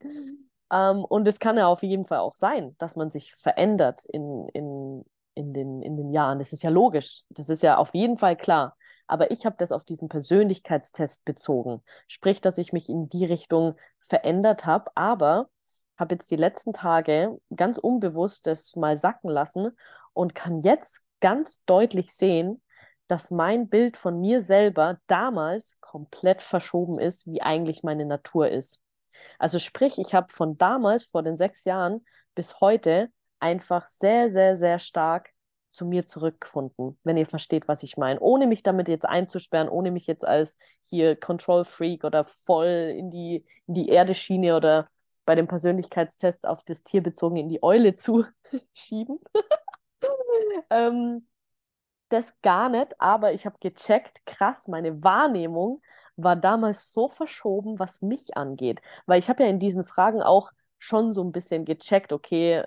Ähm, 0.71 1.05
und 1.05 1.27
es 1.27 1.39
kann 1.39 1.57
ja 1.57 1.67
auf 1.67 1.83
jeden 1.83 2.05
Fall 2.05 2.19
auch 2.19 2.35
sein, 2.35 2.75
dass 2.77 2.95
man 2.95 3.11
sich 3.11 3.33
verändert 3.35 4.05
in, 4.05 4.47
in, 4.49 5.05
in, 5.35 5.53
den, 5.53 5.81
in 5.81 5.97
den 5.97 6.11
Jahren. 6.11 6.39
Das 6.39 6.53
ist 6.53 6.63
ja 6.63 6.69
logisch. 6.69 7.23
Das 7.29 7.49
ist 7.49 7.63
ja 7.63 7.77
auf 7.77 7.93
jeden 7.93 8.17
Fall 8.17 8.35
klar. 8.35 8.75
Aber 9.07 9.31
ich 9.31 9.45
habe 9.45 9.55
das 9.57 9.71
auf 9.71 9.83
diesen 9.83 10.07
Persönlichkeitstest 10.07 11.25
bezogen. 11.25 11.81
Sprich, 12.07 12.41
dass 12.41 12.57
ich 12.57 12.73
mich 12.73 12.89
in 12.89 13.09
die 13.09 13.25
Richtung 13.25 13.75
verändert 13.99 14.65
habe, 14.65 14.91
aber 14.95 15.49
habe 15.97 16.15
jetzt 16.15 16.31
die 16.31 16.35
letzten 16.35 16.73
Tage 16.73 17.37
ganz 17.55 17.77
unbewusst 17.77 18.47
das 18.47 18.75
mal 18.75 18.97
sacken 18.97 19.29
lassen 19.29 19.71
und 20.13 20.35
kann 20.35 20.61
jetzt 20.61 21.01
ganz 21.19 21.63
deutlich 21.65 22.13
sehen, 22.13 22.61
dass 23.07 23.31
mein 23.31 23.69
Bild 23.69 23.97
von 23.97 24.19
mir 24.19 24.41
selber 24.41 24.99
damals 25.07 25.79
komplett 25.81 26.41
verschoben 26.41 26.99
ist, 26.99 27.27
wie 27.27 27.41
eigentlich 27.41 27.83
meine 27.83 28.05
Natur 28.05 28.49
ist. 28.49 28.81
Also 29.39 29.59
sprich, 29.59 29.99
ich 29.99 30.13
habe 30.13 30.31
von 30.31 30.57
damals, 30.57 31.03
vor 31.03 31.23
den 31.23 31.37
sechs 31.37 31.65
Jahren, 31.65 32.05
bis 32.35 32.59
heute 32.59 33.09
einfach 33.39 33.85
sehr, 33.85 34.29
sehr, 34.31 34.55
sehr 34.55 34.79
stark 34.79 35.29
zu 35.69 35.85
mir 35.85 36.05
zurückgefunden, 36.05 36.97
wenn 37.03 37.17
ihr 37.17 37.25
versteht, 37.25 37.67
was 37.67 37.83
ich 37.83 37.97
meine. 37.97 38.19
Ohne 38.19 38.47
mich 38.47 38.63
damit 38.63 38.87
jetzt 38.87 39.05
einzusperren, 39.05 39.69
ohne 39.69 39.91
mich 39.91 40.07
jetzt 40.07 40.25
als 40.25 40.57
hier 40.81 41.15
Control 41.15 41.65
Freak 41.65 42.03
oder 42.03 42.23
voll 42.23 42.93
in 42.95 43.09
die, 43.09 43.45
in 43.67 43.73
die 43.73 43.89
Erdeschiene 43.89 44.55
oder 44.55 44.87
bei 45.25 45.35
dem 45.35 45.47
Persönlichkeitstest 45.47 46.45
auf 46.45 46.63
das 46.63 46.83
Tier 46.83 47.01
bezogen 47.01 47.37
in 47.37 47.49
die 47.49 47.63
Eule 47.63 47.95
zu 47.95 48.25
schieben. 48.73 49.19
Ähm, 50.73 51.27
das 52.09 52.39
gar 52.41 52.69
nicht, 52.69 52.99
aber 53.01 53.33
ich 53.33 53.45
habe 53.45 53.57
gecheckt, 53.59 54.25
krass, 54.25 54.67
meine 54.67 55.03
Wahrnehmung 55.03 55.81
war 56.15 56.35
damals 56.35 56.93
so 56.93 57.09
verschoben, 57.09 57.79
was 57.79 58.01
mich 58.01 58.37
angeht. 58.37 58.81
Weil 59.05 59.19
ich 59.19 59.29
habe 59.29 59.43
ja 59.43 59.49
in 59.49 59.59
diesen 59.59 59.83
Fragen 59.83 60.21
auch 60.21 60.51
schon 60.77 61.13
so 61.13 61.23
ein 61.23 61.31
bisschen 61.31 61.65
gecheckt, 61.65 62.13
okay, 62.13 62.63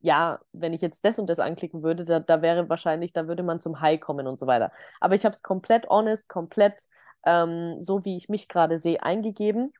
ja, 0.00 0.40
wenn 0.52 0.72
ich 0.72 0.80
jetzt 0.82 1.04
das 1.04 1.18
und 1.18 1.28
das 1.28 1.38
anklicken 1.40 1.82
würde, 1.82 2.04
da, 2.04 2.20
da 2.20 2.42
wäre 2.42 2.68
wahrscheinlich, 2.68 3.12
da 3.12 3.28
würde 3.28 3.42
man 3.42 3.60
zum 3.60 3.80
High 3.80 4.00
kommen 4.00 4.26
und 4.26 4.38
so 4.38 4.46
weiter. 4.46 4.72
Aber 5.00 5.14
ich 5.14 5.24
habe 5.24 5.34
es 5.34 5.42
komplett 5.42 5.88
honest, 5.88 6.28
komplett 6.28 6.82
ähm, 7.24 7.76
so, 7.80 8.04
wie 8.04 8.16
ich 8.16 8.28
mich 8.28 8.48
gerade 8.48 8.76
sehe, 8.78 9.02
eingegeben 9.02 9.72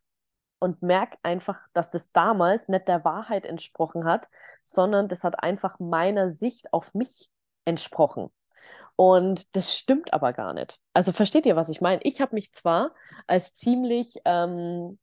und 0.60 0.82
merke 0.82 1.16
einfach, 1.22 1.66
dass 1.72 1.90
das 1.90 2.12
damals 2.12 2.68
nicht 2.68 2.88
der 2.88 3.04
Wahrheit 3.04 3.46
entsprochen 3.46 4.04
hat, 4.04 4.28
sondern 4.64 5.08
das 5.08 5.24
hat 5.24 5.42
einfach 5.42 5.78
meiner 5.78 6.28
Sicht 6.28 6.72
auf 6.72 6.94
mich 6.94 7.30
entsprochen. 7.70 8.30
Und 8.96 9.56
das 9.56 9.76
stimmt 9.76 10.12
aber 10.12 10.34
gar 10.34 10.52
nicht. 10.52 10.78
Also 10.92 11.12
versteht 11.12 11.46
ihr, 11.46 11.56
was 11.56 11.70
ich 11.70 11.80
meine? 11.80 12.02
Ich 12.02 12.20
habe 12.20 12.34
mich 12.34 12.52
zwar 12.52 12.94
als 13.26 13.54
ziemlich 13.54 14.20
ähm, 14.26 14.98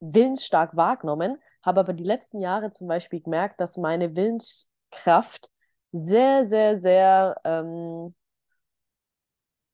willensstark 0.00 0.76
wahrgenommen, 0.76 1.38
habe 1.64 1.80
aber 1.80 1.94
die 1.94 2.04
letzten 2.04 2.40
Jahre 2.40 2.72
zum 2.72 2.86
Beispiel 2.86 3.20
gemerkt, 3.20 3.60
dass 3.60 3.78
meine 3.78 4.14
Willenskraft 4.14 5.50
sehr, 5.92 6.44
sehr, 6.44 6.76
sehr 6.76 7.40
ähm, 7.44 8.14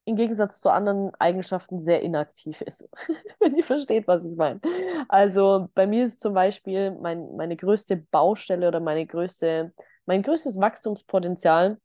im 0.06 0.16
Gegensatz 0.16 0.60
zu 0.60 0.70
anderen 0.70 1.14
Eigenschaften 1.18 1.78
sehr 1.78 2.02
inaktiv 2.02 2.60
ist. 2.60 2.88
Wenn 3.40 3.56
ihr 3.56 3.64
versteht, 3.64 4.06
was 4.06 4.24
ich 4.24 4.36
meine. 4.36 4.60
Also 5.08 5.68
bei 5.74 5.86
mir 5.86 6.04
ist 6.04 6.20
zum 6.20 6.34
Beispiel 6.34 6.90
mein, 6.92 7.34
meine 7.36 7.56
größte 7.56 7.96
Baustelle 7.96 8.68
oder 8.68 8.80
meine 8.80 9.06
größte, 9.06 9.72
mein 10.06 10.22
größtes 10.22 10.60
Wachstumspotenzial 10.60 11.78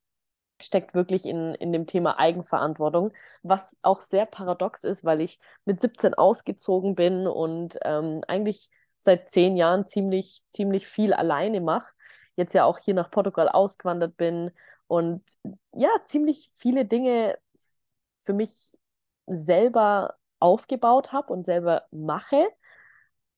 steckt 0.62 0.93
wirklich 0.93 1.25
in, 1.25 1.55
in 1.55 1.71
dem 1.71 1.88
Thema 1.88 2.19
Eigenverantwortung, 2.19 3.13
was 3.43 3.77
auch 3.82 4.01
sehr 4.01 4.25
paradox 4.25 4.84
ist, 4.84 5.05
weil 5.05 5.21
ich 5.21 5.39
mit 5.65 5.79
17 5.82 6.13
ausgezogen 6.13 6.95
bin 6.95 7.27
und 7.27 7.77
ähm, 7.84 8.21
eigentlich 8.27 8.69
seit 8.97 9.29
zehn 9.29 9.55
Jahren 9.55 9.86
ziemlich, 9.86 10.43
ziemlich 10.49 10.88
viel 10.88 11.13
alleine 11.13 11.62
mache. 11.62 11.93
Jetzt 12.36 12.53
ja 12.53 12.65
auch 12.65 12.77
hier 12.79 12.93
nach 12.93 13.12
Portugal 13.12 13.49
ausgewandert 13.49 14.17
bin 14.17 14.51
und 14.88 15.23
ja, 15.73 15.89
ziemlich 16.05 16.51
viele 16.53 16.86
Dinge 16.86 17.38
für 18.19 18.34
mich 18.34 18.71
selber 19.27 20.15
aufgebaut 20.39 21.12
habe 21.12 21.32
und 21.32 21.45
selber 21.45 21.84
mache. 21.91 22.47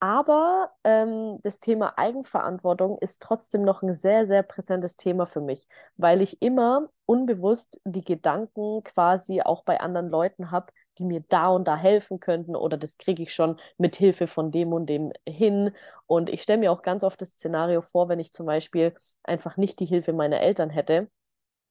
Aber 0.03 0.71
ähm, 0.83 1.39
das 1.43 1.59
Thema 1.59 1.95
Eigenverantwortung 1.97 2.97
ist 2.99 3.21
trotzdem 3.21 3.61
noch 3.63 3.83
ein 3.83 3.93
sehr, 3.93 4.25
sehr 4.25 4.41
präsentes 4.41 4.97
Thema 4.97 5.27
für 5.27 5.41
mich, 5.41 5.67
weil 5.95 6.21
ich 6.23 6.41
immer 6.41 6.89
unbewusst 7.05 7.79
die 7.85 8.03
Gedanken 8.03 8.83
quasi 8.83 9.41
auch 9.43 9.63
bei 9.63 9.79
anderen 9.79 10.09
Leuten 10.09 10.49
habe, 10.49 10.73
die 10.97 11.05
mir 11.05 11.23
da 11.29 11.49
und 11.49 11.67
da 11.67 11.77
helfen 11.77 12.19
könnten 12.19 12.55
oder 12.55 12.77
das 12.77 12.97
kriege 12.97 13.21
ich 13.21 13.33
schon 13.33 13.59
mit 13.77 13.95
Hilfe 13.95 14.25
von 14.25 14.49
dem 14.51 14.73
und 14.73 14.87
dem 14.87 15.13
hin. 15.27 15.71
Und 16.07 16.29
ich 16.29 16.41
stelle 16.41 16.59
mir 16.59 16.71
auch 16.71 16.81
ganz 16.81 17.03
oft 17.03 17.21
das 17.21 17.33
Szenario 17.33 17.81
vor, 17.81 18.09
wenn 18.09 18.19
ich 18.19 18.33
zum 18.33 18.47
Beispiel 18.47 18.95
einfach 19.23 19.55
nicht 19.55 19.79
die 19.79 19.85
Hilfe 19.85 20.13
meiner 20.13 20.41
Eltern 20.41 20.71
hätte, 20.71 21.11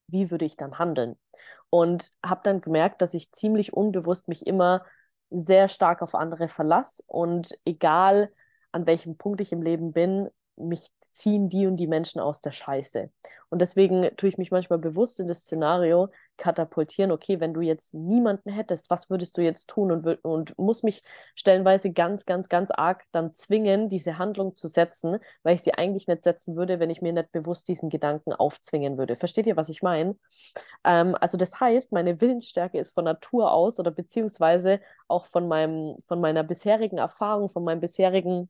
wie 0.08 0.30
würde 0.30 0.44
ich 0.44 0.56
dann 0.56 0.78
handeln? 0.78 1.16
Und 1.70 2.10
habe 2.24 2.40
dann 2.44 2.60
gemerkt, 2.60 3.02
dass 3.02 3.14
ich 3.14 3.32
ziemlich 3.32 3.72
unbewusst 3.72 4.28
mich 4.28 4.46
immer 4.46 4.84
sehr 5.30 5.68
stark 5.68 6.02
auf 6.02 6.14
andere 6.14 6.48
verlasse 6.48 7.02
und 7.06 7.58
egal 7.64 8.32
an 8.72 8.86
welchem 8.86 9.16
Punkt 9.16 9.40
ich 9.40 9.52
im 9.52 9.62
Leben 9.62 9.92
bin, 9.92 10.28
mich 10.56 10.90
ziehen 11.00 11.48
die 11.48 11.66
und 11.66 11.76
die 11.76 11.86
Menschen 11.86 12.20
aus 12.20 12.40
der 12.40 12.52
Scheiße. 12.52 13.10
Und 13.48 13.60
deswegen 13.60 14.10
tue 14.16 14.28
ich 14.28 14.38
mich 14.38 14.50
manchmal 14.50 14.78
bewusst 14.78 15.18
in 15.20 15.26
das 15.26 15.40
Szenario 15.40 16.08
katapultieren, 16.40 17.12
okay, 17.12 17.38
wenn 17.38 17.55
du 17.55 17.61
jetzt 17.61 17.94
niemanden 17.94 18.50
hättest, 18.50 18.90
was 18.90 19.11
würdest 19.11 19.38
du 19.38 19.42
jetzt 19.42 19.68
tun 19.68 19.92
und, 19.92 20.24
und 20.24 20.59
muss 20.59 20.83
mich 20.83 21.03
stellenweise 21.37 21.92
ganz, 21.92 22.26
ganz, 22.26 22.48
ganz 22.48 22.70
arg 22.72 23.05
dann 23.12 23.35
zwingen, 23.35 23.88
diese 23.88 24.18
Handlung 24.18 24.57
zu 24.57 24.66
setzen, 24.66 25.18
weil 25.44 25.55
ich 25.55 25.62
sie 25.62 25.74
eigentlich 25.74 26.09
nicht 26.09 26.22
setzen 26.22 26.57
würde, 26.57 26.81
wenn 26.81 26.90
ich 26.90 27.03
mir 27.03 27.12
nicht 27.12 27.31
bewusst 27.31 27.68
diesen 27.68 27.90
Gedanken 27.90 28.33
aufzwingen 28.33 28.98
würde. 28.98 29.14
Versteht 29.14 29.46
ihr, 29.46 29.57
was 29.57 29.68
ich 29.68 29.83
meine? 29.83 30.16
Ähm, 30.85 31.14
also 31.20 31.37
das 31.37 31.61
heißt, 31.61 31.92
meine 31.92 32.20
Willensstärke 32.20 32.79
ist 32.79 32.92
von 32.94 33.05
Natur 33.05 33.53
aus 33.53 33.79
oder 33.79 33.90
beziehungsweise 33.90 34.81
auch 35.07 35.26
von 35.26 35.46
meinem, 35.46 35.96
von 36.07 36.20
meiner 36.20 36.42
bisherigen 36.42 36.98
Erfahrung, 36.98 37.50
von 37.50 37.62
meinem 37.62 37.81
bisherigen 37.81 38.48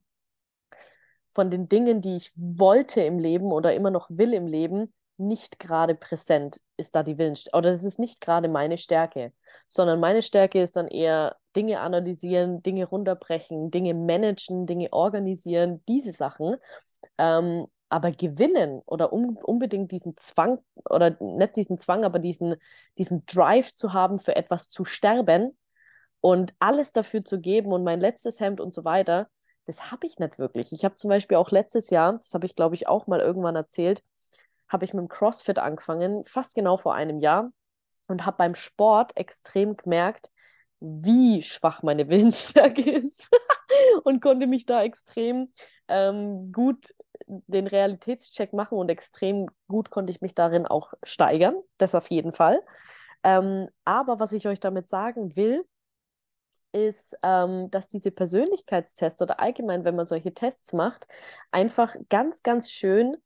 von 1.33 1.51
den 1.51 1.69
Dingen, 1.69 2.01
die 2.01 2.17
ich 2.17 2.33
wollte 2.37 3.03
im 3.03 3.19
Leben 3.19 3.53
oder 3.53 3.75
immer 3.75 3.91
noch 3.91 4.09
will 4.11 4.35
im 4.35 4.47
Leben, 4.47 4.93
nicht 5.21 5.59
gerade 5.59 5.95
präsent 5.95 6.61
ist 6.77 6.95
da 6.95 7.03
die 7.03 7.19
Willensstärke. 7.19 7.59
Oder 7.59 7.71
das 7.71 7.85
ist 7.85 7.99
nicht 7.99 8.21
gerade 8.21 8.49
meine 8.49 8.79
Stärke, 8.79 9.33
sondern 9.69 10.01
meine 10.01 10.23
Stärke 10.23 10.61
ist 10.61 10.77
dann 10.77 10.89
eher 10.89 11.37
Dinge 11.55 11.81
analysieren, 11.81 12.63
Dinge 12.63 12.87
runterbrechen, 12.87 13.71
Dinge 13.71 13.95
managen, 13.95 14.67
Dinge 14.67 14.93
organisieren, 14.93 15.83
diese 15.87 16.13
Sachen. 16.13 16.57
Ähm, 17.19 17.67
aber 17.91 18.13
gewinnen 18.13 18.83
oder 18.87 19.13
um, 19.13 19.37
unbedingt 19.37 19.91
diesen 19.91 20.17
Zwang, 20.17 20.61
oder 20.89 21.17
nicht 21.21 21.57
diesen 21.57 21.77
Zwang, 21.77 22.05
aber 22.05 22.21
diesen, 22.21 22.55
diesen 22.97 23.27
Drive 23.27 23.75
zu 23.75 23.93
haben, 23.93 24.19
für 24.19 24.37
etwas 24.37 24.69
zu 24.69 24.85
sterben 24.85 25.57
und 26.21 26.55
alles 26.61 26.93
dafür 26.93 27.25
zu 27.25 27.41
geben 27.41 27.73
und 27.73 27.83
mein 27.83 28.01
letztes 28.01 28.41
Hemd 28.41 28.61
und 28.61 28.75
so 28.75 28.85
weiter, 28.85 29.29
das 29.67 29.91
habe 29.91 30.07
ich 30.07 30.19
nicht 30.19 30.39
wirklich. 30.39 30.73
Ich 30.73 30.85
habe 30.85 30.97
zum 30.97 31.11
Beispiel 31.11 31.37
auch 31.37 31.51
letztes 31.51 31.91
Jahr, 31.91 32.15
das 32.15 32.33
habe 32.33 32.47
ich 32.47 32.55
glaube 32.55 32.77
ich 32.77 32.89
auch 32.89 33.07
mal 33.09 33.21
irgendwann 33.21 33.57
erzählt, 33.57 34.03
habe 34.71 34.85
ich 34.85 34.95
mit 34.95 35.03
dem 35.03 35.09
CrossFit 35.09 35.59
angefangen, 35.59 36.25
fast 36.25 36.55
genau 36.55 36.77
vor 36.77 36.95
einem 36.95 37.21
Jahr 37.21 37.53
und 38.07 38.25
habe 38.25 38.39
beim 38.39 38.55
Sport 38.55 39.17
extrem 39.17 39.77
gemerkt, 39.77 40.31
wie 40.81 41.43
schwach 41.43 41.83
meine 41.83 42.09
Willensstärke 42.09 42.89
ist 42.91 43.29
und 44.05 44.23
konnte 44.23 44.47
mich 44.47 44.65
da 44.65 44.83
extrem 44.83 45.53
ähm, 45.89 46.53
gut 46.53 46.95
den 47.27 47.67
Realitätscheck 47.67 48.53
machen 48.53 48.79
und 48.79 48.89
extrem 48.89 49.49
gut 49.69 49.91
konnte 49.91 50.11
ich 50.11 50.21
mich 50.21 50.35
darin 50.35 50.67
auch 50.67 50.95
steigern, 51.03 51.55
das 51.79 51.95
auf 51.95 52.09
jeden 52.09 52.33
Fall. 52.33 52.63
Ähm, 53.23 53.69
aber 53.85 54.19
was 54.19 54.33
ich 54.33 54.49
euch 54.49 54.61
damit 54.61 54.89
sagen 54.89 55.37
will, 55.37 55.65
ist, 56.73 57.17
ähm, 57.23 57.71
dass 57.71 57.89
diese 57.89 58.11
Persönlichkeitstests 58.11 59.21
oder 59.23 59.41
allgemein, 59.41 59.85
wenn 59.85 59.97
man 59.97 60.07
solche 60.07 60.33
Tests 60.33 60.73
macht, 60.73 61.07
einfach 61.51 61.97
ganz, 62.09 62.43
ganz 62.43 62.71
schön 62.71 63.17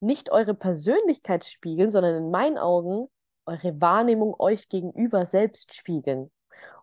nicht 0.00 0.30
eure 0.30 0.54
Persönlichkeit 0.54 1.44
spiegeln, 1.44 1.90
sondern 1.90 2.16
in 2.16 2.30
meinen 2.30 2.58
Augen 2.58 3.08
eure 3.46 3.80
Wahrnehmung 3.80 4.34
euch 4.38 4.68
gegenüber 4.68 5.26
selbst 5.26 5.74
spiegeln. 5.74 6.30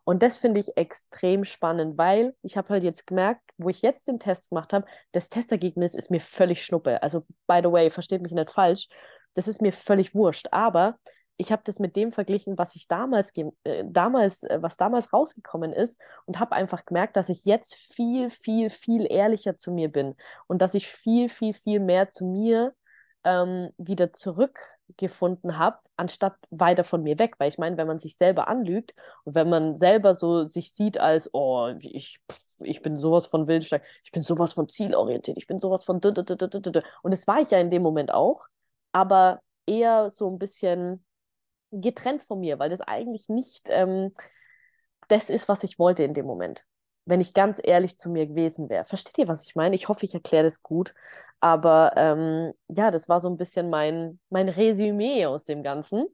Und 0.04 0.21
das 0.21 0.38
finde 0.38 0.60
ich 0.60 0.78
extrem 0.78 1.45
spannend, 1.45 1.97
weil 1.97 2.36
ich 2.43 2.58
habe 2.58 2.69
halt 2.69 2.84
jetzt 2.84 3.08
gemerkt, 3.08 3.41
wo 3.58 3.69
ich 3.69 3.82
jetzt 3.82 4.08
den 4.08 4.19
Test 4.19 4.49
gemacht 4.49 4.71
habe, 4.71 4.86
das 5.12 5.30
Testergebnis 5.30 5.95
ist 5.95 6.12
mir 6.12 6.21
völlig 6.21 6.63
schnuppe. 6.63 7.01
Also, 7.01 7.25
by 7.47 7.60
the 7.63 7.71
way, 7.71 7.89
versteht 7.89 8.21
mich 8.21 8.32
nicht 8.32 8.51
falsch, 8.51 8.88
das 9.34 9.47
ist 9.47 9.62
mir 9.62 9.73
völlig 9.73 10.13
wurscht. 10.13 10.47
Aber 10.51 10.99
ich 11.38 11.51
habe 11.51 11.63
das 11.65 11.80
mit 11.80 11.95
dem 11.95 12.12
verglichen, 12.12 12.58
was 12.58 12.75
ich 12.75 12.88
damals, 12.88 13.34
äh, 13.36 13.84
damals, 13.86 14.43
äh, 14.43 14.62
was 14.62 14.78
damals 14.78 15.12
rausgekommen 15.12 15.73
ist 15.73 15.99
und 16.25 16.39
habe 16.39 16.54
einfach 16.54 16.86
gemerkt, 16.86 17.17
dass 17.17 17.30
ich 17.30 17.43
jetzt 17.45 17.75
viel, 17.75 18.30
viel, 18.30 18.69
viel 18.69 19.12
ehrlicher 19.12 19.58
zu 19.58 19.71
mir 19.71 19.91
bin 19.91 20.15
und 20.47 20.62
dass 20.62 20.75
ich 20.75 20.88
viel, 20.88 21.30
viel, 21.30 21.54
viel 21.54 21.80
mehr 21.80 22.10
zu 22.12 22.25
mir 22.25 22.73
ähm, 23.26 23.70
wieder 23.78 24.14
zurückgefunden 24.14 25.58
habe, 25.58 25.80
anstatt 25.98 26.36
weiter 26.52 26.84
von 26.84 27.04
mir 27.04 27.20
weg. 27.20 27.36
Weil 27.40 27.50
ich 27.50 27.58
meine, 27.58 27.78
wenn 27.78 27.88
man 27.88 28.00
sich 28.00 28.18
selber 28.18 28.48
anlügt 28.48 28.94
und 29.26 29.36
wenn 29.36 29.50
man 29.50 29.76
selber 29.78 30.14
so 30.14 30.46
sich 30.48 30.72
sieht 30.72 30.98
als, 31.00 31.30
oh, 31.34 31.74
ich, 31.80 32.20
pff, 32.32 32.62
ich 32.62 32.82
bin 32.82 32.96
sowas 32.96 33.26
von 33.26 33.48
wildstark, 33.48 33.84
ich 34.04 34.12
bin 34.12 34.24
sowas 34.24 34.54
von 34.54 34.70
zielorientiert, 34.70 35.38
ich 35.38 35.48
bin 35.48 35.60
sowas 35.60 35.84
von 35.84 35.98
und 36.04 37.12
das 37.12 37.28
war 37.28 37.42
ich 37.42 37.52
ja 37.52 37.60
in 37.60 37.72
dem 37.72 37.82
Moment 37.82 38.14
auch, 38.14 38.48
aber 38.94 39.42
eher 39.66 40.10
so 40.10 40.30
ein 40.30 40.40
bisschen 40.40 41.04
getrennt 41.72 42.24
von 42.24 42.40
mir, 42.40 42.60
weil 42.60 42.70
das 42.70 42.82
eigentlich 42.82 43.28
nicht 43.28 43.68
ähm, 43.70 44.14
das 45.08 45.30
ist, 45.30 45.48
was 45.50 45.64
ich 45.64 45.80
wollte 45.80 46.04
in 46.04 46.14
dem 46.14 46.26
Moment. 46.26 46.66
Wenn 47.06 47.22
ich 47.22 47.34
ganz 47.34 47.62
ehrlich 47.64 48.00
zu 48.00 48.10
mir 48.10 48.26
gewesen 48.26 48.70
wäre. 48.70 48.86
Versteht 48.86 49.18
ihr, 49.18 49.28
was 49.28 49.44
ich 49.46 49.56
meine? 49.56 49.76
Ich 49.76 49.88
hoffe, 49.90 50.06
ich 50.06 50.14
erkläre 50.14 50.44
das 50.44 50.64
gut. 50.64 50.94
Aber 51.39 51.93
ähm, 51.95 52.54
ja, 52.69 52.91
das 52.91 53.10
war 53.10 53.19
so 53.19 53.30
ein 53.30 53.38
bisschen 53.38 53.69
mein, 53.69 54.19
mein 54.30 54.50
Resümee 54.50 55.26
aus 55.26 55.45
dem 55.45 55.63
Ganzen. 55.63 56.06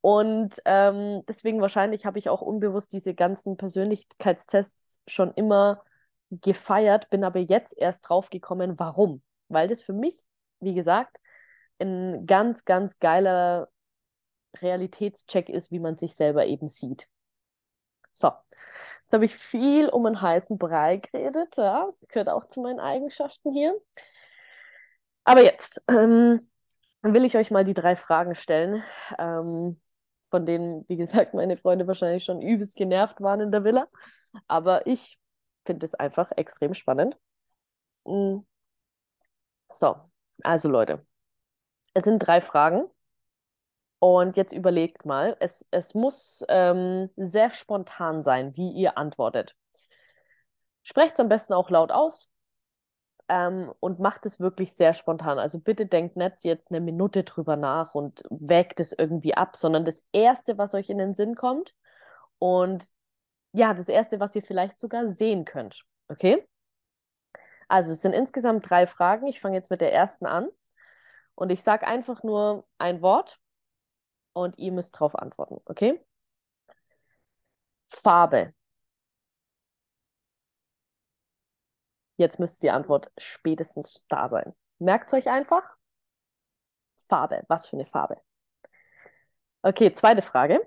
Und 0.00 0.60
ähm, 0.66 1.22
deswegen 1.26 1.60
wahrscheinlich 1.60 2.04
habe 2.04 2.18
ich 2.18 2.28
auch 2.28 2.42
unbewusst 2.42 2.92
diese 2.92 3.14
ganzen 3.14 3.56
Persönlichkeitstests 3.56 5.00
schon 5.06 5.32
immer 5.34 5.82
gefeiert, 6.30 7.08
bin 7.10 7.24
aber 7.24 7.38
jetzt 7.38 7.76
erst 7.78 8.08
drauf 8.08 8.30
gekommen, 8.30 8.78
warum. 8.78 9.22
Weil 9.48 9.68
das 9.68 9.82
für 9.82 9.92
mich, 9.92 10.24
wie 10.60 10.74
gesagt, 10.74 11.16
ein 11.78 12.26
ganz, 12.26 12.64
ganz 12.64 12.98
geiler 12.98 13.68
Realitätscheck 14.60 15.48
ist, 15.48 15.70
wie 15.70 15.80
man 15.80 15.96
sich 15.96 16.14
selber 16.14 16.46
eben 16.46 16.68
sieht. 16.68 17.08
So, 18.12 18.30
jetzt 19.00 19.12
habe 19.12 19.24
ich 19.24 19.34
viel 19.34 19.88
um 19.88 20.06
einen 20.06 20.20
heißen 20.20 20.58
Brei 20.58 20.98
geredet, 20.98 21.56
ja, 21.56 21.88
gehört 22.08 22.28
auch 22.28 22.46
zu 22.46 22.60
meinen 22.60 22.78
Eigenschaften 22.78 23.52
hier. 23.52 23.74
Aber 25.24 25.42
jetzt 25.42 25.82
ähm, 25.88 26.40
will 27.02 27.24
ich 27.24 27.36
euch 27.36 27.50
mal 27.50 27.64
die 27.64 27.74
drei 27.74 27.96
Fragen 27.96 28.34
stellen, 28.34 28.82
ähm, 29.18 29.80
von 30.30 30.46
denen, 30.46 30.84
wie 30.88 30.96
gesagt, 30.96 31.34
meine 31.34 31.56
Freunde 31.56 31.86
wahrscheinlich 31.86 32.24
schon 32.24 32.42
übelst 32.42 32.76
genervt 32.76 33.20
waren 33.20 33.40
in 33.40 33.52
der 33.52 33.64
Villa. 33.64 33.88
Aber 34.48 34.86
ich 34.86 35.18
finde 35.64 35.86
es 35.86 35.94
einfach 35.94 36.32
extrem 36.36 36.74
spannend. 36.74 37.16
Mm. 38.04 38.40
So, 39.70 39.96
also 40.42 40.68
Leute, 40.68 41.04
Es 41.94 42.04
sind 42.04 42.18
drei 42.20 42.40
Fragen. 42.40 42.84
Und 44.00 44.36
jetzt 44.36 44.52
überlegt 44.52 45.06
mal, 45.06 45.36
es, 45.40 45.66
es 45.70 45.94
muss 45.94 46.44
ähm, 46.48 47.08
sehr 47.16 47.50
spontan 47.50 48.22
sein, 48.22 48.54
wie 48.56 48.70
ihr 48.72 48.98
antwortet. 48.98 49.56
Sprecht 50.82 51.14
es 51.14 51.20
am 51.20 51.28
besten 51.28 51.54
auch 51.54 51.70
laut 51.70 51.90
aus 51.90 52.28
ähm, 53.28 53.72
und 53.80 54.00
macht 54.00 54.26
es 54.26 54.40
wirklich 54.40 54.74
sehr 54.74 54.94
spontan. 54.94 55.38
Also 55.38 55.58
bitte 55.58 55.86
denkt 55.86 56.16
nicht 56.16 56.44
jetzt 56.44 56.70
eine 56.70 56.80
Minute 56.80 57.24
drüber 57.24 57.56
nach 57.56 57.94
und 57.94 58.22
wägt 58.30 58.80
es 58.80 58.92
irgendwie 58.92 59.34
ab, 59.34 59.56
sondern 59.56 59.84
das 59.84 60.06
Erste, 60.12 60.58
was 60.58 60.74
euch 60.74 60.90
in 60.90 60.98
den 60.98 61.14
Sinn 61.14 61.34
kommt 61.34 61.74
und 62.38 62.88
ja, 63.52 63.72
das 63.72 63.88
Erste, 63.88 64.20
was 64.20 64.34
ihr 64.34 64.42
vielleicht 64.42 64.80
sogar 64.80 65.06
sehen 65.08 65.44
könnt. 65.44 65.84
Okay? 66.08 66.46
Also 67.68 67.92
es 67.92 68.02
sind 68.02 68.12
insgesamt 68.12 68.68
drei 68.68 68.86
Fragen. 68.86 69.26
Ich 69.26 69.40
fange 69.40 69.56
jetzt 69.56 69.70
mit 69.70 69.80
der 69.80 69.92
ersten 69.92 70.26
an 70.26 70.48
und 71.34 71.50
ich 71.50 71.62
sage 71.62 71.86
einfach 71.86 72.22
nur 72.22 72.66
ein 72.78 73.00
Wort 73.02 73.38
und 74.32 74.58
ihr 74.58 74.72
müsst 74.72 74.96
darauf 74.96 75.16
antworten. 75.16 75.60
Okay? 75.66 76.00
Farbe. 77.86 78.54
Jetzt 82.16 82.38
müsste 82.38 82.60
die 82.60 82.70
Antwort 82.70 83.10
spätestens 83.18 84.04
da 84.08 84.28
sein. 84.28 84.54
Merkt 84.78 85.12
euch 85.12 85.28
einfach. 85.28 85.62
Farbe. 87.08 87.42
Was 87.48 87.66
für 87.66 87.76
eine 87.76 87.86
Farbe? 87.86 88.20
Okay, 89.62 89.92
zweite 89.92 90.22
Frage. 90.22 90.60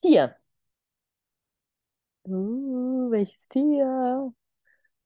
Tier. 0.00 0.36
Uh, 2.24 3.10
welches 3.10 3.48
Tier? 3.48 4.32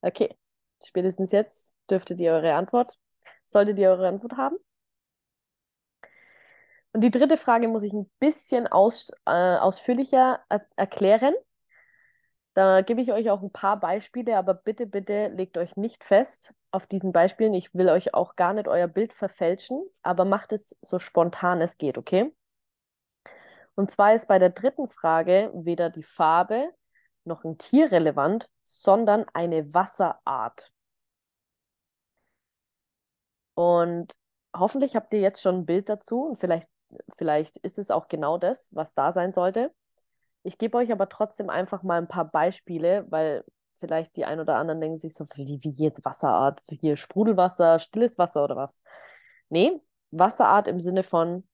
Okay, 0.00 0.37
spätestens 0.83 1.33
jetzt 1.33 1.74
dürftet 1.90 2.20
ihr 2.20 2.33
eure 2.33 2.55
Antwort, 2.55 2.98
solltet 3.44 3.79
ihr 3.79 3.90
eure 3.90 4.09
Antwort 4.09 4.37
haben. 4.37 4.57
Und 6.92 7.03
die 7.03 7.11
dritte 7.11 7.37
Frage 7.37 7.68
muss 7.68 7.83
ich 7.83 7.92
ein 7.92 8.11
bisschen 8.18 8.66
aus, 8.66 9.12
äh, 9.26 9.31
ausführlicher 9.31 10.40
er 10.48 10.66
erklären. 10.76 11.35
Da 12.54 12.82
gebe 12.82 13.00
ich 13.00 13.12
euch 13.12 13.30
auch 13.30 13.42
ein 13.42 13.52
paar 13.52 13.78
Beispiele, 13.78 14.36
aber 14.36 14.54
bitte, 14.54 14.86
bitte 14.86 15.28
legt 15.28 15.56
euch 15.56 15.76
nicht 15.76 16.02
fest 16.02 16.52
auf 16.72 16.86
diesen 16.86 17.12
Beispielen. 17.12 17.54
Ich 17.54 17.74
will 17.74 17.88
euch 17.88 18.12
auch 18.12 18.34
gar 18.36 18.52
nicht 18.54 18.66
euer 18.66 18.88
Bild 18.88 19.12
verfälschen, 19.12 19.80
aber 20.02 20.24
macht 20.24 20.52
es 20.52 20.76
so 20.82 20.98
spontan 20.98 21.60
es 21.60 21.78
geht, 21.78 21.96
okay? 21.96 22.32
Und 23.76 23.90
zwar 23.90 24.14
ist 24.14 24.26
bei 24.28 24.38
der 24.38 24.50
dritten 24.50 24.88
Frage 24.88 25.50
weder 25.54 25.90
die 25.90 26.02
Farbe 26.02 26.74
noch 27.24 27.44
ein 27.44 27.56
Tier 27.58 27.92
relevant, 27.92 28.50
sondern 28.64 29.26
eine 29.32 29.72
Wasserart. 29.72 30.72
Und 33.54 34.12
hoffentlich 34.56 34.96
habt 34.96 35.12
ihr 35.14 35.20
jetzt 35.20 35.42
schon 35.42 35.56
ein 35.60 35.66
Bild 35.66 35.88
dazu 35.88 36.22
und 36.22 36.36
vielleicht, 36.36 36.68
vielleicht 37.16 37.58
ist 37.58 37.78
es 37.78 37.90
auch 37.90 38.08
genau 38.08 38.38
das, 38.38 38.68
was 38.72 38.94
da 38.94 39.12
sein 39.12 39.32
sollte. 39.32 39.72
Ich 40.42 40.59
gebe 40.59 40.79
euch 40.79 40.90
aber 40.90 41.09
trotzdem 41.09 41.50
einfach 41.50 41.83
mal 41.83 41.98
ein 41.98 42.09
paar 42.09 42.24
Beispiele, 42.24 43.07
weil 43.11 43.44
vielleicht 43.74 44.16
die 44.16 44.24
ein 44.24 44.40
oder 44.40 44.57
anderen 44.57 44.81
denken 44.81 44.96
sich 44.96 45.14
so, 45.14 45.26
wie, 45.35 45.59
wie 45.62 45.70
jetzt 45.70 46.05
Wasserart? 46.05 46.61
Hier 46.68 46.96
Sprudelwasser, 46.96 47.79
stilles 47.79 48.18
Wasser 48.18 48.44
oder 48.44 48.57
was? 48.57 48.81
Nee, 49.48 49.81
Wasserart 50.11 50.68
im 50.68 50.81
Sinne 50.81 51.03
von 51.03 51.46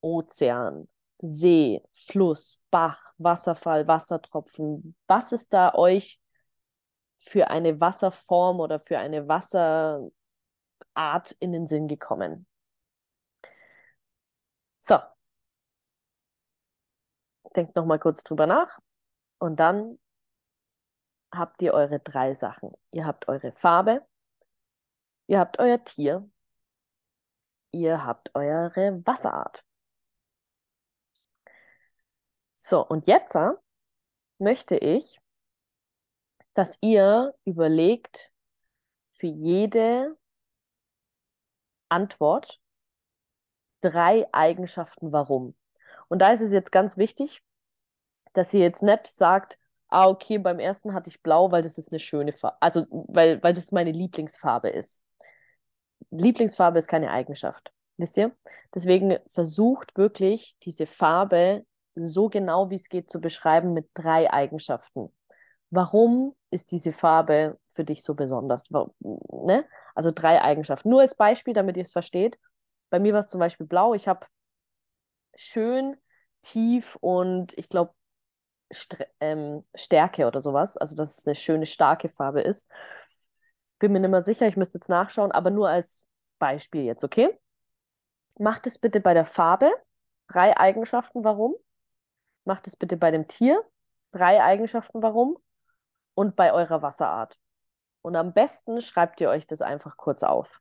Ozean, 0.00 0.88
See, 1.22 1.82
Fluss, 1.92 2.64
Bach, 2.70 3.14
Wasserfall, 3.18 3.86
Wassertropfen. 3.86 4.94
Was 5.06 5.32
ist 5.32 5.54
da 5.54 5.74
euch 5.74 6.20
für 7.18 7.48
eine 7.48 7.80
Wasserform 7.80 8.60
oder 8.60 8.80
für 8.80 8.98
eine 8.98 9.26
Wasserart 9.28 10.10
in 11.40 11.52
den 11.52 11.66
Sinn 11.66 11.88
gekommen? 11.88 12.46
So, 14.78 14.98
denkt 17.56 17.76
noch 17.76 17.86
mal 17.86 17.98
kurz 17.98 18.22
drüber 18.24 18.46
nach 18.46 18.80
und 19.38 19.56
dann 19.56 19.98
habt 21.32 21.62
ihr 21.62 21.74
eure 21.74 22.00
drei 22.00 22.34
Sachen. 22.34 22.72
Ihr 22.92 23.06
habt 23.06 23.28
eure 23.28 23.52
Farbe, 23.52 24.06
ihr 25.26 25.38
habt 25.38 25.58
euer 25.58 25.82
Tier, 25.84 26.28
ihr 27.72 28.04
habt 28.04 28.34
eure 28.34 29.04
Wasserart. 29.04 29.64
So, 32.52 32.86
und 32.86 33.06
jetzt 33.06 33.34
äh, 33.34 33.50
möchte 34.38 34.76
ich, 34.76 35.20
dass 36.54 36.78
ihr 36.80 37.34
überlegt 37.44 38.32
für 39.10 39.26
jede 39.26 40.16
Antwort 41.88 42.60
drei 43.80 44.26
Eigenschaften, 44.32 45.12
warum. 45.12 45.54
Und 46.14 46.20
da 46.20 46.30
ist 46.30 46.42
es 46.42 46.52
jetzt 46.52 46.70
ganz 46.70 46.96
wichtig, 46.96 47.42
dass 48.34 48.54
ihr 48.54 48.60
jetzt 48.60 48.84
nicht 48.84 49.08
sagt, 49.08 49.58
ah, 49.88 50.06
okay, 50.06 50.38
beim 50.38 50.60
ersten 50.60 50.94
hatte 50.94 51.10
ich 51.10 51.24
blau, 51.24 51.50
weil 51.50 51.60
das 51.60 51.76
ist 51.76 51.90
eine 51.90 51.98
schöne 51.98 52.32
Farbe, 52.32 52.56
also 52.60 52.86
weil, 52.90 53.42
weil 53.42 53.52
das 53.52 53.72
meine 53.72 53.90
Lieblingsfarbe 53.90 54.68
ist. 54.68 55.02
Lieblingsfarbe 56.12 56.78
ist 56.78 56.86
keine 56.86 57.10
Eigenschaft, 57.10 57.72
wisst 57.96 58.16
ihr? 58.16 58.30
Deswegen 58.72 59.18
versucht 59.26 59.96
wirklich 59.96 60.56
diese 60.62 60.86
Farbe 60.86 61.66
so 61.96 62.28
genau 62.28 62.70
wie 62.70 62.76
es 62.76 62.88
geht 62.88 63.10
zu 63.10 63.20
beschreiben 63.20 63.72
mit 63.72 63.88
drei 63.92 64.32
Eigenschaften. 64.32 65.12
Warum 65.70 66.36
ist 66.52 66.70
diese 66.70 66.92
Farbe 66.92 67.58
für 67.66 67.82
dich 67.82 68.04
so 68.04 68.14
besonders? 68.14 68.62
Ne? 68.70 69.64
Also 69.96 70.12
drei 70.14 70.40
Eigenschaften. 70.40 70.90
Nur 70.90 71.00
als 71.00 71.16
Beispiel, 71.16 71.54
damit 71.54 71.76
ihr 71.76 71.82
es 71.82 71.90
versteht. 71.90 72.38
Bei 72.88 73.00
mir 73.00 73.14
war 73.14 73.18
es 73.18 73.26
zum 73.26 73.40
Beispiel 73.40 73.66
blau. 73.66 73.94
Ich 73.94 74.06
habe 74.06 74.24
schön, 75.36 75.96
tief 76.44 76.96
und 77.00 77.56
ich 77.58 77.68
glaube 77.68 77.94
ähm, 79.20 79.64
Stärke 79.74 80.26
oder 80.26 80.40
sowas. 80.40 80.76
Also, 80.76 80.94
dass 80.94 81.18
es 81.18 81.26
eine 81.26 81.34
schöne, 81.34 81.66
starke 81.66 82.08
Farbe 82.08 82.40
ist. 82.42 82.68
Bin 83.78 83.92
mir 83.92 84.00
nicht 84.00 84.10
mehr 84.10 84.20
sicher, 84.20 84.46
ich 84.46 84.56
müsste 84.56 84.78
jetzt 84.78 84.88
nachschauen, 84.88 85.32
aber 85.32 85.50
nur 85.50 85.68
als 85.68 86.06
Beispiel 86.38 86.82
jetzt, 86.82 87.04
okay? 87.04 87.38
Macht 88.38 88.66
es 88.66 88.78
bitte 88.78 89.00
bei 89.00 89.14
der 89.14 89.24
Farbe. 89.24 89.70
Drei 90.28 90.56
Eigenschaften, 90.56 91.24
warum. 91.24 91.54
Macht 92.44 92.66
es 92.66 92.76
bitte 92.76 92.96
bei 92.96 93.10
dem 93.10 93.28
Tier. 93.28 93.62
Drei 94.10 94.42
Eigenschaften, 94.42 95.02
warum. 95.02 95.36
Und 96.14 96.36
bei 96.36 96.52
eurer 96.52 96.82
Wasserart. 96.82 97.38
Und 98.02 98.16
am 98.16 98.32
besten 98.32 98.80
schreibt 98.80 99.20
ihr 99.20 99.30
euch 99.30 99.46
das 99.46 99.62
einfach 99.62 99.96
kurz 99.96 100.22
auf. 100.22 100.60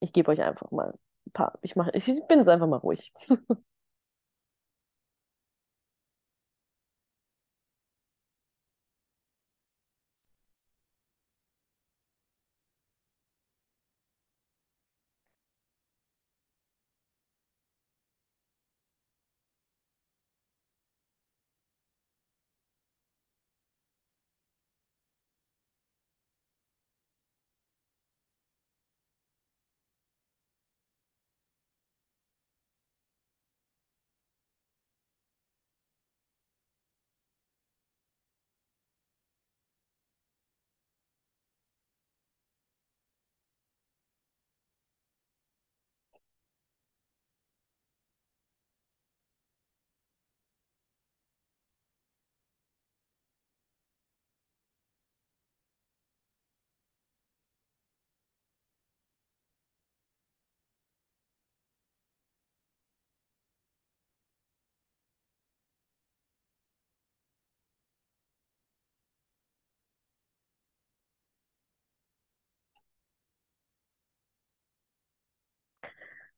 Ich 0.00 0.12
gebe 0.12 0.30
euch 0.30 0.42
einfach 0.42 0.70
mal 0.70 0.92
ein 1.26 1.32
paar. 1.32 1.58
Ich, 1.62 1.74
ich 1.76 2.26
bin 2.28 2.38
jetzt 2.38 2.48
einfach 2.48 2.66
mal 2.66 2.76
ruhig. 2.76 3.12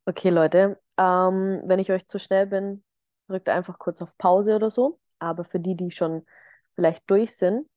Okay, 0.06 0.30
Leute, 0.30 0.80
ähm, 0.96 1.62
wenn 1.64 1.78
ich 1.78 1.92
euch 1.92 2.06
zu 2.06 2.18
schnell 2.18 2.46
bin, 2.46 2.82
drückt 3.28 3.48
einfach 3.48 3.78
kurz 3.78 4.02
auf 4.02 4.16
Pause 4.18 4.56
oder 4.56 4.70
so. 4.70 4.98
Aber 5.18 5.44
für 5.44 5.60
die, 5.60 5.76
die 5.76 5.90
schon 5.90 6.26
vielleicht 6.70 7.08
durch 7.10 7.36
sind, 7.36 7.68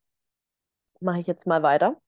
mache 1.00 1.20
ich 1.20 1.28
jetzt 1.28 1.46
mal 1.46 1.64
weiter. 1.64 2.02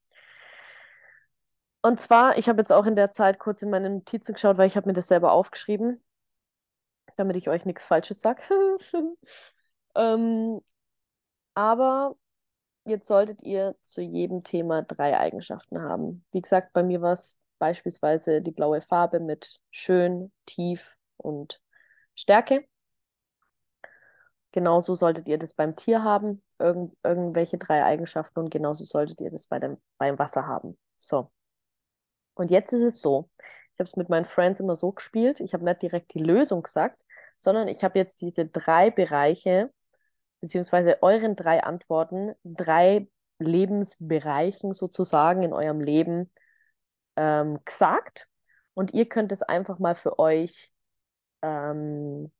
Und 1.82 1.99
zwar, 1.99 2.38
ich 2.38 2.49
habe 2.49 2.62
jetzt 2.62 2.71
auch 2.71 2.86
in 2.88 2.95
der 2.95 3.12
Zeit 3.12 3.38
kurz 3.38 3.62
in 3.62 3.69
meine 3.69 3.89
Notizen 3.89 4.34
geschaut, 4.34 4.58
weil 4.58 4.67
ich 4.67 4.75
habe 4.75 4.88
mir 4.88 4.93
das 4.93 5.08
selber 5.08 5.32
aufgeschrieben, 5.34 6.04
damit 7.15 7.38
ich 7.38 7.49
euch 7.49 7.65
nichts 7.65 7.86
Falsches 7.86 8.21
sage. 8.21 8.41
ähm, 9.95 10.62
aber 11.54 12.15
jetzt 12.86 13.08
solltet 13.08 13.43
ihr 13.43 13.75
zu 13.82 14.01
jedem 14.01 14.43
Thema 14.43 14.82
drei 14.82 15.19
Eigenschaften 15.19 15.84
haben. 15.84 16.25
Wie 16.32 16.41
gesagt, 16.41 16.73
bei 16.73 16.84
mir 16.84 17.01
war 17.01 17.13
es 17.13 17.39
beispielsweise 17.60 18.41
die 18.41 18.52
blaue 18.52 18.82
Farbe 18.82 19.20
mit 19.20 19.60
schön, 19.72 20.32
tief 20.46 20.98
und 21.18 21.62
Stärke. 22.15 22.65
Genauso 24.52 24.96
solltet 24.96 25.28
ihr 25.28 25.38
das 25.38 25.54
beim 25.54 25.76
Tier 25.76 26.04
haben, 26.04 26.41
irgend, 26.60 26.96
irgendwelche 27.04 27.58
drei 27.58 27.84
Eigenschaften 27.84 28.39
und 28.39 28.50
genauso 28.50 28.86
solltet 28.86 29.20
ihr 29.20 29.30
das 29.30 29.48
bei 29.48 29.60
dem, 29.60 29.78
beim 29.98 30.18
Wasser 30.18 30.48
haben. 30.48 30.78
So. 30.96 31.32
Und 32.36 32.52
jetzt 32.52 32.72
ist 32.72 32.82
es 32.82 33.02
so, 33.02 33.30
ich 33.74 33.80
habe 33.80 33.84
es 33.84 33.98
mit 33.98 34.10
meinen 34.10 34.26
Friends 34.26 34.60
immer 34.60 34.76
so 34.76 34.91
gespielt, 34.91 35.41
ich 35.41 35.54
habe 35.54 35.65
nicht 35.65 35.82
direkt 35.82 36.13
die 36.13 36.20
Lösung 36.20 36.63
gesagt, 36.63 37.02
sondern 37.38 37.68
ich 37.68 37.84
habe 37.84 38.00
jetzt 38.00 38.22
diese 38.22 38.46
drei 38.46 38.91
Bereiche, 38.91 39.72
beziehungsweise 40.39 41.02
euren 41.04 41.36
drei 41.36 41.63
Antworten, 41.63 42.34
drei 42.44 43.10
Lebensbereichen 43.39 44.74
sozusagen 44.74 45.44
in 45.44 45.52
eurem 45.52 45.82
Leben 45.82 46.32
ähm, 47.15 47.60
gesagt. 47.65 48.28
Und 48.73 48.93
ihr 48.93 49.08
könnt 49.08 49.32
es 49.32 49.41
einfach 49.41 49.80
mal 49.80 49.95
für 49.95 50.19
euch 50.19 50.71
ähm, 51.41 52.32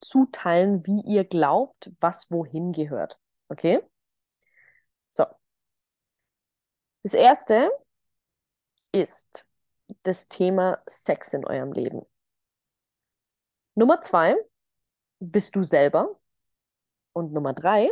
zuteilen, 0.00 0.86
wie 0.86 1.02
ihr 1.02 1.24
glaubt, 1.24 1.90
was 2.00 2.30
wohin 2.30 2.72
gehört. 2.72 3.18
Okay? 3.48 3.82
So. 5.08 5.24
Das 7.02 7.14
erste 7.14 7.70
ist 8.92 9.46
das 10.02 10.28
Thema 10.28 10.82
Sex 10.86 11.32
in 11.34 11.44
eurem 11.44 11.72
Leben. 11.72 12.02
Nummer 13.74 14.00
zwei 14.02 14.36
bist 15.20 15.56
du 15.56 15.64
selber. 15.64 16.18
Und 17.12 17.32
Nummer 17.32 17.52
drei 17.52 17.90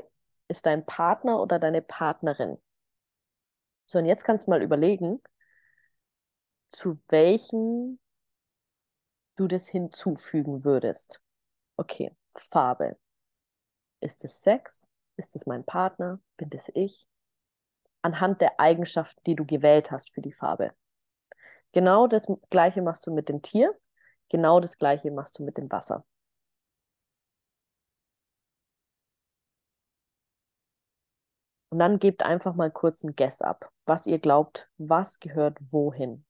ist 0.48 0.66
dein 0.66 0.84
Partner 0.84 1.40
oder 1.40 1.58
deine 1.58 1.80
Partnerin. 1.80 2.58
So, 3.84 3.98
und 3.98 4.04
jetzt 4.04 4.24
kannst 4.24 4.46
du 4.46 4.50
mal 4.50 4.62
überlegen, 4.62 5.22
zu 6.72 6.98
welchem 7.08 7.98
du 9.36 9.46
das 9.46 9.68
hinzufügen 9.68 10.64
würdest. 10.64 11.20
Okay, 11.76 12.14
Farbe. 12.34 12.98
Ist 14.00 14.24
es 14.24 14.42
Sex? 14.42 14.88
Ist 15.16 15.36
es 15.36 15.46
mein 15.46 15.64
Partner? 15.64 16.20
Bin 16.36 16.50
das 16.50 16.70
ich? 16.74 17.06
Anhand 18.02 18.40
der 18.40 18.58
Eigenschaften, 18.58 19.20
die 19.26 19.36
du 19.36 19.44
gewählt 19.46 19.90
hast 19.90 20.10
für 20.10 20.22
die 20.22 20.32
Farbe. 20.32 20.74
Genau 21.72 22.06
das 22.06 22.26
gleiche 22.50 22.82
machst 22.82 23.06
du 23.06 23.12
mit 23.12 23.28
dem 23.28 23.42
Tier, 23.42 23.74
genau 24.28 24.60
das 24.60 24.76
gleiche 24.76 25.10
machst 25.10 25.38
du 25.38 25.44
mit 25.44 25.56
dem 25.56 25.70
Wasser. 25.70 26.04
Und 31.70 31.78
dann 31.78 31.98
gebt 31.98 32.22
einfach 32.22 32.54
mal 32.54 32.70
kurz 32.70 33.02
ein 33.02 33.16
Guess 33.16 33.40
ab, 33.40 33.72
was 33.86 34.06
ihr 34.06 34.18
glaubt, 34.18 34.70
was 34.76 35.20
gehört 35.20 35.56
wohin. 35.60 36.26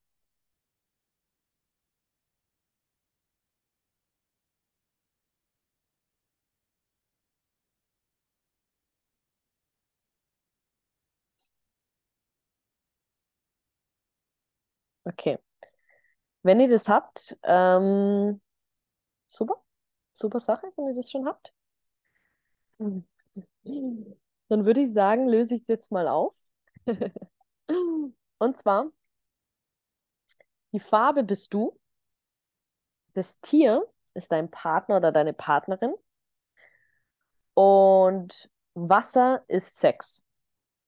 Okay. 15.04 15.38
Wenn 16.42 16.60
ihr 16.60 16.68
das 16.68 16.88
habt, 16.88 17.36
ähm, 17.44 18.40
super, 19.28 19.62
super 20.12 20.40
Sache, 20.40 20.72
wenn 20.76 20.88
ihr 20.88 20.94
das 20.94 21.10
schon 21.10 21.26
habt. 21.26 21.52
Dann 22.78 23.06
würde 24.66 24.80
ich 24.80 24.92
sagen, 24.92 25.28
löse 25.28 25.54
ich 25.54 25.62
es 25.62 25.68
jetzt 25.68 25.92
mal 25.92 26.08
auf. 26.08 26.36
Und 28.38 28.56
zwar, 28.56 28.90
die 30.72 30.80
Farbe 30.80 31.22
bist 31.22 31.54
du, 31.54 31.78
das 33.14 33.40
Tier 33.40 33.86
ist 34.14 34.32
dein 34.32 34.50
Partner 34.50 34.96
oder 34.96 35.12
deine 35.12 35.32
Partnerin 35.32 35.94
und 37.54 38.50
Wasser 38.74 39.44
ist 39.48 39.76
Sex. 39.78 40.24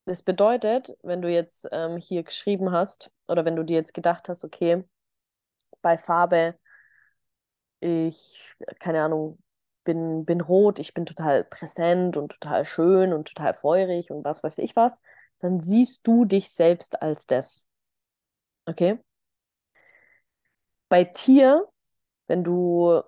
Das 0.06 0.22
bedeutet, 0.22 0.96
wenn 1.02 1.22
du 1.22 1.28
jetzt 1.30 1.68
ähm, 1.72 1.96
hier 1.96 2.22
geschrieben 2.24 2.72
hast 2.72 3.10
oder 3.26 3.44
wenn 3.44 3.56
du 3.56 3.62
dir 3.62 3.76
jetzt 3.76 3.94
gedacht 3.94 4.28
hast, 4.28 4.44
okay, 4.44 4.84
bei 5.80 5.96
Farbe, 5.96 6.58
ich, 7.80 8.54
keine 8.80 9.02
Ahnung, 9.02 9.38
bin, 9.84 10.24
bin 10.24 10.40
rot, 10.40 10.78
ich 10.78 10.94
bin 10.94 11.06
total 11.06 11.44
präsent 11.44 12.16
und 12.16 12.32
total 12.32 12.64
schön 12.64 13.12
und 13.12 13.28
total 13.28 13.54
feurig 13.54 14.10
und 14.10 14.24
was 14.24 14.42
weiß 14.42 14.58
ich 14.58 14.76
was, 14.76 15.00
dann 15.38 15.60
siehst 15.60 16.06
du 16.06 16.24
dich 16.24 16.50
selbst 16.50 17.02
als 17.02 17.26
das. 17.26 17.66
Okay? 18.66 18.98
Bei 20.88 21.04
Tier, 21.04 21.66
wenn 22.26 22.44
du, 22.44 23.02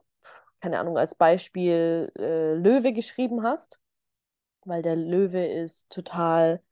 keine 0.60 0.78
Ahnung, 0.78 0.98
als 0.98 1.14
Beispiel 1.14 2.12
äh, 2.18 2.54
Löwe 2.54 2.92
geschrieben 2.92 3.42
hast, 3.42 3.80
weil 4.64 4.82
der 4.82 4.96
Löwe 4.96 5.46
ist 5.46 5.90
total 5.90 6.62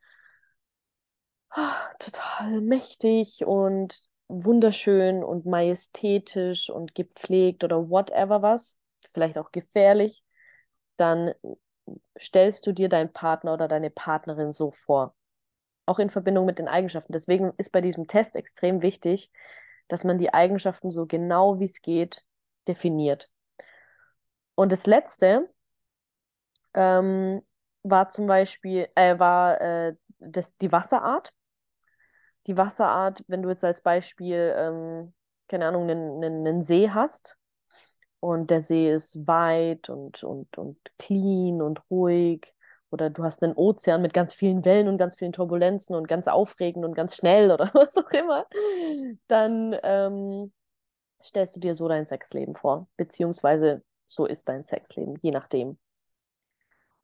total 1.98 2.60
mächtig 2.60 3.44
und 3.44 4.02
wunderschön 4.28 5.22
und 5.22 5.46
majestätisch 5.46 6.70
und 6.70 6.94
gepflegt 6.94 7.64
oder 7.64 7.88
whatever 7.90 8.42
was, 8.42 8.78
vielleicht 9.06 9.38
auch 9.38 9.52
gefährlich, 9.52 10.24
dann 10.96 11.34
stellst 12.18 12.66
du 12.66 12.72
dir 12.72 12.88
deinen 12.88 13.12
Partner 13.12 13.54
oder 13.54 13.68
deine 13.68 13.90
Partnerin 13.90 14.52
so 14.52 14.70
vor. 14.70 15.14
Auch 15.86 15.98
in 15.98 16.08
Verbindung 16.08 16.46
mit 16.46 16.58
den 16.58 16.68
Eigenschaften. 16.68 17.12
Deswegen 17.12 17.52
ist 17.58 17.70
bei 17.70 17.82
diesem 17.82 18.06
Test 18.06 18.36
extrem 18.36 18.80
wichtig, 18.80 19.30
dass 19.88 20.02
man 20.02 20.18
die 20.18 20.32
Eigenschaften 20.32 20.90
so 20.90 21.06
genau 21.06 21.60
wie 21.60 21.64
es 21.64 21.82
geht 21.82 22.24
definiert. 22.66 23.30
Und 24.54 24.72
das 24.72 24.86
letzte 24.86 25.50
ähm, 26.72 27.42
war 27.82 28.08
zum 28.08 28.26
Beispiel, 28.26 28.88
äh, 28.94 29.18
war 29.18 29.60
äh, 29.60 29.94
das, 30.20 30.56
die 30.56 30.72
Wasserart 30.72 31.32
die 32.46 32.56
Wasserart, 32.56 33.22
wenn 33.26 33.42
du 33.42 33.48
jetzt 33.48 33.64
als 33.64 33.82
Beispiel, 33.82 34.54
ähm, 34.56 35.14
keine 35.48 35.66
Ahnung, 35.66 35.88
einen, 35.88 36.22
einen, 36.22 36.46
einen 36.46 36.62
See 36.62 36.90
hast 36.90 37.36
und 38.20 38.50
der 38.50 38.60
See 38.60 38.90
ist 38.90 39.26
weit 39.26 39.88
und, 39.88 40.22
und, 40.24 40.56
und 40.58 40.78
clean 40.98 41.62
und 41.62 41.82
ruhig 41.90 42.54
oder 42.90 43.10
du 43.10 43.24
hast 43.24 43.42
einen 43.42 43.54
Ozean 43.54 44.02
mit 44.02 44.14
ganz 44.14 44.34
vielen 44.34 44.64
Wellen 44.64 44.88
und 44.88 44.98
ganz 44.98 45.16
vielen 45.16 45.32
Turbulenzen 45.32 45.96
und 45.96 46.08
ganz 46.08 46.28
aufregend 46.28 46.84
und 46.84 46.94
ganz 46.94 47.16
schnell 47.16 47.50
oder 47.50 47.70
was 47.74 47.96
auch 47.96 48.10
immer, 48.10 48.46
dann 49.26 49.76
ähm, 49.82 50.52
stellst 51.22 51.56
du 51.56 51.60
dir 51.60 51.74
so 51.74 51.88
dein 51.88 52.06
Sexleben 52.06 52.54
vor, 52.54 52.86
beziehungsweise 52.96 53.82
so 54.06 54.26
ist 54.26 54.48
dein 54.48 54.64
Sexleben, 54.64 55.16
je 55.20 55.30
nachdem. 55.30 55.78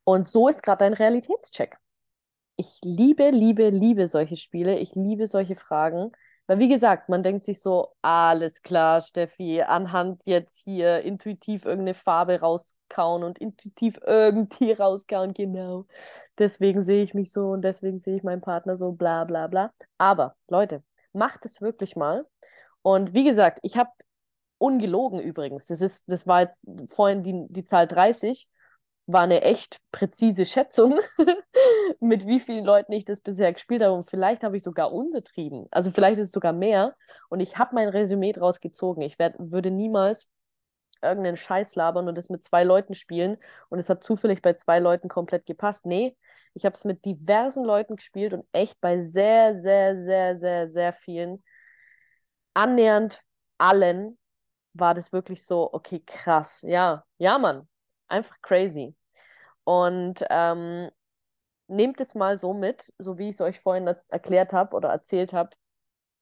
Und 0.05 0.29
so 0.29 0.49
ist 0.49 0.63
gerade 0.63 0.85
dein 0.85 0.95
Realitätscheck 0.95 1.79
ich 2.61 2.79
liebe, 2.85 3.31
liebe, 3.31 3.71
liebe 3.71 4.07
solche 4.07 4.37
Spiele. 4.37 4.79
Ich 4.79 4.95
liebe 4.95 5.27
solche 5.27 5.57
Fragen. 5.57 6.13
Weil, 6.47 6.59
wie 6.59 6.69
gesagt, 6.69 7.09
man 7.09 7.23
denkt 7.23 7.45
sich 7.45 7.61
so, 7.63 7.93
alles 8.03 8.63
klar, 8.63 9.01
Steffi, 9.01 9.63
anhand 9.63 10.23
jetzt 10.27 10.59
hier 10.65 11.01
intuitiv 11.03 11.65
irgendeine 11.65 11.95
Farbe 11.95 12.41
rauskauen 12.41 13.23
und 13.23 13.39
intuitiv 13.39 13.99
irgendein 14.05 14.49
Tier 14.49 14.81
rauskauen, 14.81 15.33
genau. 15.33 15.87
Deswegen 16.39 16.83
sehe 16.83 17.03
ich 17.03 17.15
mich 17.15 17.33
so 17.33 17.51
und 17.51 17.63
deswegen 17.63 18.01
sehe 18.01 18.17
ich 18.17 18.25
meinen 18.25 18.41
Partner 18.41 18.77
so, 18.77 18.93
bla, 18.93 19.25
bla, 19.25 19.47
bla. 19.47 19.73
Aber, 19.97 20.35
Leute, 20.49 20.83
macht 21.13 21.45
es 21.45 21.61
wirklich 21.61 21.97
mal. 21.97 22.27
Und 22.83 23.15
wie 23.15 23.25
gesagt, 23.25 23.61
ich 23.63 23.77
habe 23.77 23.91
ungelogen 24.59 25.21
übrigens. 25.21 25.67
Das, 25.67 25.81
ist, 25.81 26.11
das 26.11 26.27
war 26.27 26.43
jetzt 26.43 26.61
vorhin 26.89 27.23
die, 27.23 27.47
die 27.49 27.65
Zahl 27.65 27.87
30 27.87 28.49
war 29.13 29.23
eine 29.23 29.43
echt 29.43 29.79
präzise 29.93 30.45
Schätzung, 30.45 30.99
mit 32.01 32.27
wie 32.27 32.39
vielen 32.39 32.65
Leuten 32.65 32.93
ich 32.93 33.05
das 33.05 33.21
bisher 33.21 33.53
gespielt 33.53 33.83
habe. 33.83 33.95
Und 33.95 34.09
vielleicht 34.09 34.45
habe 34.45 34.57
ich 34.57 34.63
sogar 34.63 34.93
untertrieben. 34.93 35.67
Also 35.71 35.91
vielleicht 35.91 36.19
ist 36.19 36.27
es 36.27 36.33
sogar 36.33 36.53
mehr. 36.53 36.95
Und 37.29 37.41
ich 37.41 37.59
habe 37.59 37.75
mein 37.75 37.89
Resümee 37.89 38.33
draus 38.33 38.61
gezogen. 38.61 39.03
Ich 39.03 39.19
werd, 39.19 39.35
würde 39.39 39.71
niemals 39.71 40.29
irgendeinen 41.03 41.37
Scheiß 41.37 41.77
labern 41.77 42.09
und 42.09 42.19
das 42.19 42.29
mit 42.29 42.45
zwei 42.45 42.65
Leuten 42.65 42.95
spielen. 42.95 43.39
Und 43.69 43.79
es 43.79 43.89
hat 43.89 44.05
zufällig 44.05 44.43
bei 44.43 44.55
zwei 44.55 44.79
Leuten 44.79 45.09
komplett 45.09 45.47
gepasst. 45.47 45.87
Nee, 45.87 46.17
ich 46.55 46.65
habe 46.65 46.75
es 46.75 46.85
mit 46.85 47.05
diversen 47.05 47.65
Leuten 47.65 47.97
gespielt 47.97 48.33
und 48.33 48.47
echt 48.53 48.81
bei 48.81 48.99
sehr, 48.99 49.55
sehr, 49.55 49.99
sehr, 49.99 50.39
sehr, 50.39 50.71
sehr 50.73 50.93
vielen, 50.93 51.43
annähernd 52.55 53.21
allen, 53.59 54.19
war 54.73 54.95
das 54.95 55.13
wirklich 55.13 55.45
so, 55.45 55.73
okay, 55.73 56.03
krass. 56.07 56.63
Ja, 56.63 57.05
ja, 57.19 57.39
Mann. 57.39 57.69
Einfach 58.09 58.37
crazy. 58.43 58.95
Und 59.71 60.25
ähm, 60.31 60.91
nehmt 61.69 62.01
es 62.01 62.17
mal 62.17 62.37
so 62.37 62.53
mit, 62.53 62.93
so 62.99 63.19
wie 63.19 63.29
ich 63.29 63.37
es 63.37 63.41
euch 63.41 63.61
vorhin 63.61 63.87
erklärt 64.09 64.53
habe 64.53 64.75
oder 64.75 64.89
erzählt 64.89 65.33
habe. 65.33 65.51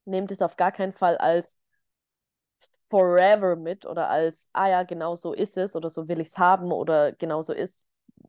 nehmt 0.04 0.30
es 0.32 0.42
auf 0.42 0.56
gar 0.58 0.70
keinen 0.70 0.92
Fall 0.92 1.16
als 1.16 1.58
forever 2.90 3.56
mit 3.56 3.86
oder 3.86 4.10
als, 4.10 4.50
ah 4.52 4.68
ja, 4.68 4.82
genau 4.82 5.14
so 5.14 5.32
ist 5.32 5.56
es 5.56 5.74
oder 5.76 5.88
so 5.88 6.08
will 6.08 6.20
ich 6.20 6.28
es 6.28 6.38
haben 6.38 6.72
oder 6.72 7.12
genau 7.12 7.40
so 7.40 7.54
ist, 7.54 7.84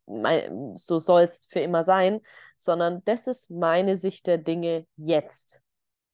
mein, 0.05 0.77
so 0.77 0.99
soll 0.99 1.23
es 1.23 1.47
für 1.49 1.59
immer 1.59 1.83
sein, 1.83 2.21
sondern 2.55 3.03
das 3.03 3.27
ist 3.27 3.51
meine 3.51 3.97
Sicht 3.97 4.25
der 4.25 4.37
Dinge 4.37 4.87
jetzt. 4.95 5.61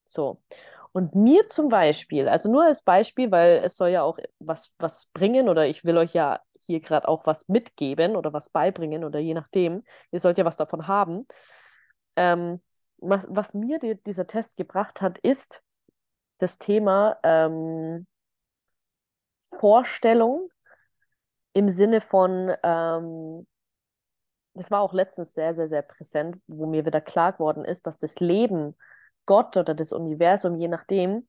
So. 0.06 0.41
Und 0.93 1.14
mir 1.14 1.47
zum 1.47 1.70
Beispiel, 1.70 2.28
also 2.28 2.51
nur 2.51 2.64
als 2.66 2.82
Beispiel, 2.82 3.32
weil 3.32 3.62
es 3.64 3.78
soll 3.78 3.89
ja 3.89 4.01
auch 4.01 4.18
was, 4.39 4.74
was 4.80 5.08
bringen 5.14 5.47
oder 5.49 5.68
ich 5.68 5.86
will 5.86 5.97
euch 5.97 6.14
ja 6.14 6.41
hier 6.66 6.80
gerade 6.80 7.07
auch 7.07 7.26
was 7.26 7.47
mitgeben 7.47 8.16
oder 8.16 8.34
was 8.34 8.49
beibringen 8.49 9.03
oder 9.03 9.20
je 9.20 9.34
nachdem, 9.34 9.84
ihr 10.11 10.20
sollt 10.20 10.38
ja 10.38 10.45
was 10.45 10.57
davon 10.57 10.88
haben. 10.88 11.28
Ähm, 12.16 12.61
was, 12.97 13.26
was 13.30 13.53
mir 13.53 13.80
die, 13.80 14.01
dieser 14.03 14.28
Test 14.28 14.57
gebracht 14.57 15.01
hat, 15.01 15.18
ist 15.20 15.61
das 16.38 16.57
Thema 16.57 17.18
ähm, 17.24 18.07
Vorstellung 19.59 20.49
im 21.53 21.70
Sinne 21.70 22.01
von, 22.01 22.53
ähm, 22.63 23.47
das 24.53 24.72
war 24.72 24.82
auch 24.82 24.93
letztens 24.93 25.34
sehr, 25.34 25.53
sehr, 25.53 25.68
sehr 25.68 25.82
präsent, 25.82 26.38
wo 26.47 26.66
mir 26.66 26.86
wieder 26.86 27.01
klar 27.01 27.34
geworden 27.34 27.66
ist, 27.66 27.88
dass 27.88 27.97
das 27.97 28.20
Leben, 28.20 28.76
Gott 29.26 29.57
oder 29.57 29.74
das 29.74 29.91
Universum, 29.91 30.55
je 30.57 30.68
nachdem, 30.68 31.28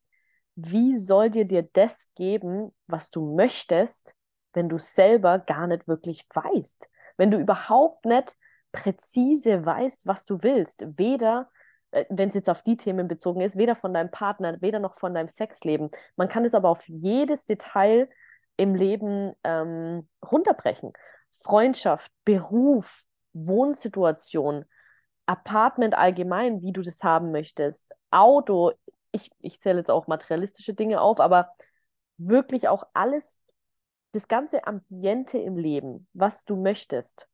wie 0.55 0.97
soll 0.97 1.31
dir 1.31 1.45
dir 1.45 1.63
das 1.63 2.13
geben, 2.15 2.75
was 2.87 3.11
du 3.11 3.35
möchtest, 3.35 4.15
wenn 4.57 4.69
du 4.69 4.79
selber 4.79 5.39
gar 5.39 5.67
nicht 5.67 5.87
wirklich 5.87 6.27
weißt? 6.35 6.89
Wenn 7.17 7.31
du 7.31 7.39
überhaupt 7.39 8.05
nicht 8.05 8.37
präzise 8.73 9.65
weißt, 9.65 10.07
was 10.07 10.25
du 10.25 10.43
willst, 10.43 10.87
weder 10.99 11.49
äh, 11.93 12.05
wenn 12.09 12.29
es 12.29 12.35
jetzt 12.35 12.51
auf 12.51 12.63
die 12.63 12.77
Themen 12.77 13.09
bezogen 13.09 13.41
ist, 13.41 13.57
weder 13.57 13.75
von 13.75 13.95
deinem 13.95 14.11
Partner, 14.11 14.61
weder 14.61 14.79
noch 14.79 14.95
von 14.95 15.15
deinem 15.15 15.29
Sexleben. 15.29 15.91
Man 16.17 16.29
kann 16.29 16.45
es 16.45 16.55
aber 16.55 16.69
auf 16.69 16.87
jedes 16.89 17.45
Detail 17.45 18.09
im 18.57 18.75
Leben 18.75 19.33
ähm, 19.45 20.09
runterbrechen. 20.25 20.93
Freundschaft, 21.31 22.11
Beruf, 22.25 23.05
Wohnsituation, 23.33 24.65
Apartment 25.27 25.97
allgemein, 25.97 26.63
wie 26.63 26.73
du 26.73 26.83
das 26.83 27.03
haben 27.03 27.33
möchtest, 27.33 27.95
Auto, 28.11 28.73
ich, 29.13 29.31
ich 29.41 29.61
zähle 29.61 29.79
jetzt 29.79 29.91
auch 29.91 30.07
materialistische 30.07 30.75
Dinge 30.75 31.01
auf, 31.01 31.21
aber 31.21 31.53
wirklich 32.17 32.69
auch 32.69 32.85
alles, 32.95 33.43
das 34.17 34.29
ganze 34.29 34.67
Ambiente 34.67 35.39
im 35.39 35.57
Leben, 35.57 36.09
was 36.13 36.45
du 36.45 36.57
möchtest. 36.57 37.29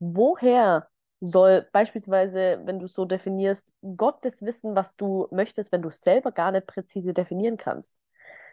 Woher 0.00 0.88
soll 1.20 1.68
beispielsweise, 1.72 2.60
wenn 2.64 2.78
du 2.78 2.86
so 2.86 3.04
definierst, 3.04 3.72
Gott 3.96 4.24
das 4.24 4.42
wissen, 4.42 4.76
was 4.76 4.96
du 4.96 5.26
möchtest, 5.30 5.72
wenn 5.72 5.82
du 5.82 5.90
selber 5.90 6.32
gar 6.32 6.52
nicht 6.52 6.66
präzise 6.66 7.14
definieren 7.14 7.56
kannst? 7.56 7.98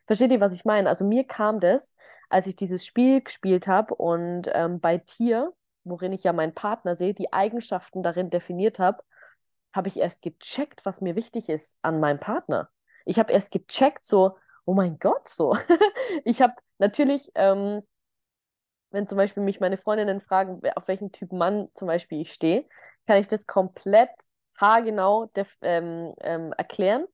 Versteht 0.08 0.32
ihr, 0.32 0.40
was 0.42 0.54
ich 0.54 0.66
meine? 0.66 0.90
Also 0.90 1.06
mir 1.06 1.26
kam 1.26 1.60
das, 1.60 1.96
als 2.30 2.48
ich 2.48 2.56
dieses 2.56 2.86
Spiel 2.86 3.22
gespielt 3.22 3.68
habe 3.68 3.96
und 3.96 4.50
ähm, 4.54 4.80
bei 4.80 4.98
Tier, 4.98 5.54
worin 5.84 6.14
ich 6.14 6.24
ja 6.24 6.34
meinen 6.34 6.54
Partner 6.54 6.96
sehe, 6.96 7.14
die 7.14 7.34
Eigenschaften 7.34 8.04
darin 8.04 8.30
definiert 8.30 8.80
habe, 8.80 9.04
habe 9.74 9.88
ich 9.88 10.00
erst 10.00 10.22
gecheckt, 10.22 10.86
was 10.86 11.02
mir 11.02 11.16
wichtig 11.16 11.50
ist 11.50 11.78
an 11.82 12.00
meinem 12.00 12.20
Partner. 12.20 12.70
Ich 13.06 13.20
habe 13.20 13.34
erst 13.34 13.52
gecheckt, 13.52 14.06
so, 14.06 14.38
oh 14.66 14.74
mein 14.74 15.00
Gott, 15.00 15.28
so. 15.28 15.56
ich 16.26 16.42
habe 16.42 16.54
natürlich 16.80 17.32
ähm, 17.36 17.82
wenn 18.96 19.08
zum 19.08 19.18
Beispiel 19.18 19.44
mich 19.44 19.60
meine 19.60 19.78
Freundinnen 19.78 20.22
fragen, 20.22 20.62
auf 20.76 20.88
welchen 20.88 21.12
Typ 21.12 21.34
Mann 21.34 21.68
zum 21.74 21.88
Beispiel 21.88 22.22
ich 22.22 22.32
stehe, 22.32 22.66
kann 23.06 23.18
ich 23.18 23.28
das 23.28 23.46
komplett 23.46 24.10
haargenau 24.60 25.30
ähm, 25.62 26.14
ähm, 26.22 26.54
erklären. 26.54 27.06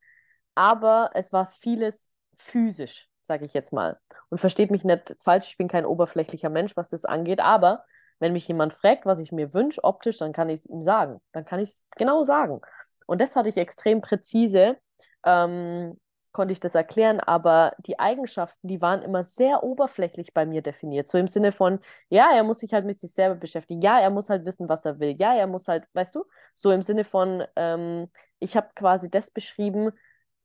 Aber 0.54 1.10
es 1.16 1.34
war 1.34 1.48
vieles 1.48 2.10
physisch, 2.36 3.10
sage 3.22 3.46
ich 3.46 3.54
jetzt 3.54 3.74
mal. 3.74 4.00
Und 4.30 4.38
versteht 4.38 4.70
mich 4.70 4.86
nicht 4.86 5.16
falsch, 5.20 5.48
ich 5.50 5.58
bin 5.58 5.68
kein 5.68 5.86
oberflächlicher 5.86 6.50
Mensch, 6.50 6.78
was 6.78 6.90
das 6.90 7.04
angeht. 7.04 7.40
Aber 7.40 7.84
wenn 8.20 8.34
mich 8.34 8.48
jemand 8.48 8.74
fragt, 8.74 9.08
was 9.08 9.20
ich 9.20 9.32
mir 9.32 9.54
wünsche 9.54 9.84
optisch, 9.84 10.20
dann 10.20 10.34
kann 10.34 10.50
ich 10.50 10.60
es 10.60 10.66
ihm 10.68 10.84
sagen. 10.84 11.20
Dann 11.32 11.46
kann 11.46 11.60
ich 11.60 11.70
es 11.70 11.84
genau 11.96 12.24
sagen. 12.24 12.62
Und 13.08 13.20
das 13.22 13.36
hatte 13.36 13.50
ich 13.50 13.58
extrem 13.58 14.02
präzise 14.02 14.78
ähm, 15.26 16.00
konnte 16.32 16.52
ich 16.54 16.60
das 16.60 16.76
erklären, 16.76 17.20
aber 17.20 17.74
die 17.80 18.00
Eigenschaften, 18.00 18.68
die 18.68 18.82
waren 18.82 19.02
immer 19.02 19.24
sehr 19.24 19.64
oberflächlich 19.64 20.34
bei 20.34 20.46
mir 20.46 20.62
definiert. 20.62 21.10
So 21.10 21.18
im 21.18 21.28
Sinne 21.28 21.52
von, 21.52 21.80
ja, 22.10 22.30
er 22.34 22.44
muss 22.44 22.60
sich 22.60 22.74
halt 22.74 22.86
mit 22.86 23.00
sich 23.00 23.14
selber 23.14 23.36
beschäftigen, 23.36 23.82
ja, 23.82 24.00
er 24.00 24.10
muss 24.10 24.30
halt 24.30 24.46
wissen, 24.46 24.70
was 24.70 24.86
er 24.86 25.00
will, 25.00 25.16
ja, 25.20 25.36
er 25.36 25.48
muss 25.48 25.68
halt, 25.68 25.86
weißt 25.94 26.16
du, 26.16 26.26
so 26.56 26.72
im 26.72 26.82
Sinne 26.82 27.04
von, 27.04 27.44
ähm, 27.56 28.10
ich 28.40 28.56
habe 28.56 28.70
quasi 28.76 29.10
das 29.10 29.32
beschrieben, 29.32 29.92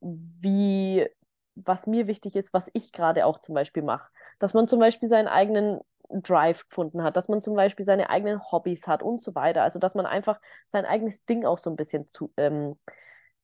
wie, 0.00 1.08
was 1.54 1.86
mir 1.86 2.06
wichtig 2.06 2.36
ist, 2.36 2.52
was 2.52 2.70
ich 2.74 2.92
gerade 2.92 3.24
auch 3.26 3.38
zum 3.38 3.54
Beispiel 3.54 3.82
mache. 3.82 4.10
Dass 4.38 4.54
man 4.54 4.68
zum 4.68 4.80
Beispiel 4.80 5.08
seinen 5.08 5.28
eigenen 5.28 5.80
Drive 6.08 6.68
gefunden 6.68 7.02
hat, 7.02 7.16
dass 7.16 7.28
man 7.28 7.42
zum 7.42 7.54
Beispiel 7.56 7.84
seine 7.84 8.10
eigenen 8.10 8.40
Hobbys 8.40 8.86
hat 8.86 9.02
und 9.02 9.20
so 9.20 9.34
weiter. 9.34 9.62
Also, 9.62 9.78
dass 9.78 9.94
man 9.94 10.06
einfach 10.06 10.40
sein 10.66 10.84
eigenes 10.84 11.24
Ding 11.24 11.44
auch 11.44 11.58
so 11.58 11.70
ein 11.70 11.76
bisschen 11.76 12.08
zu, 12.12 12.32
ähm, 12.36 12.78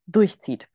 durchzieht. 0.06 0.68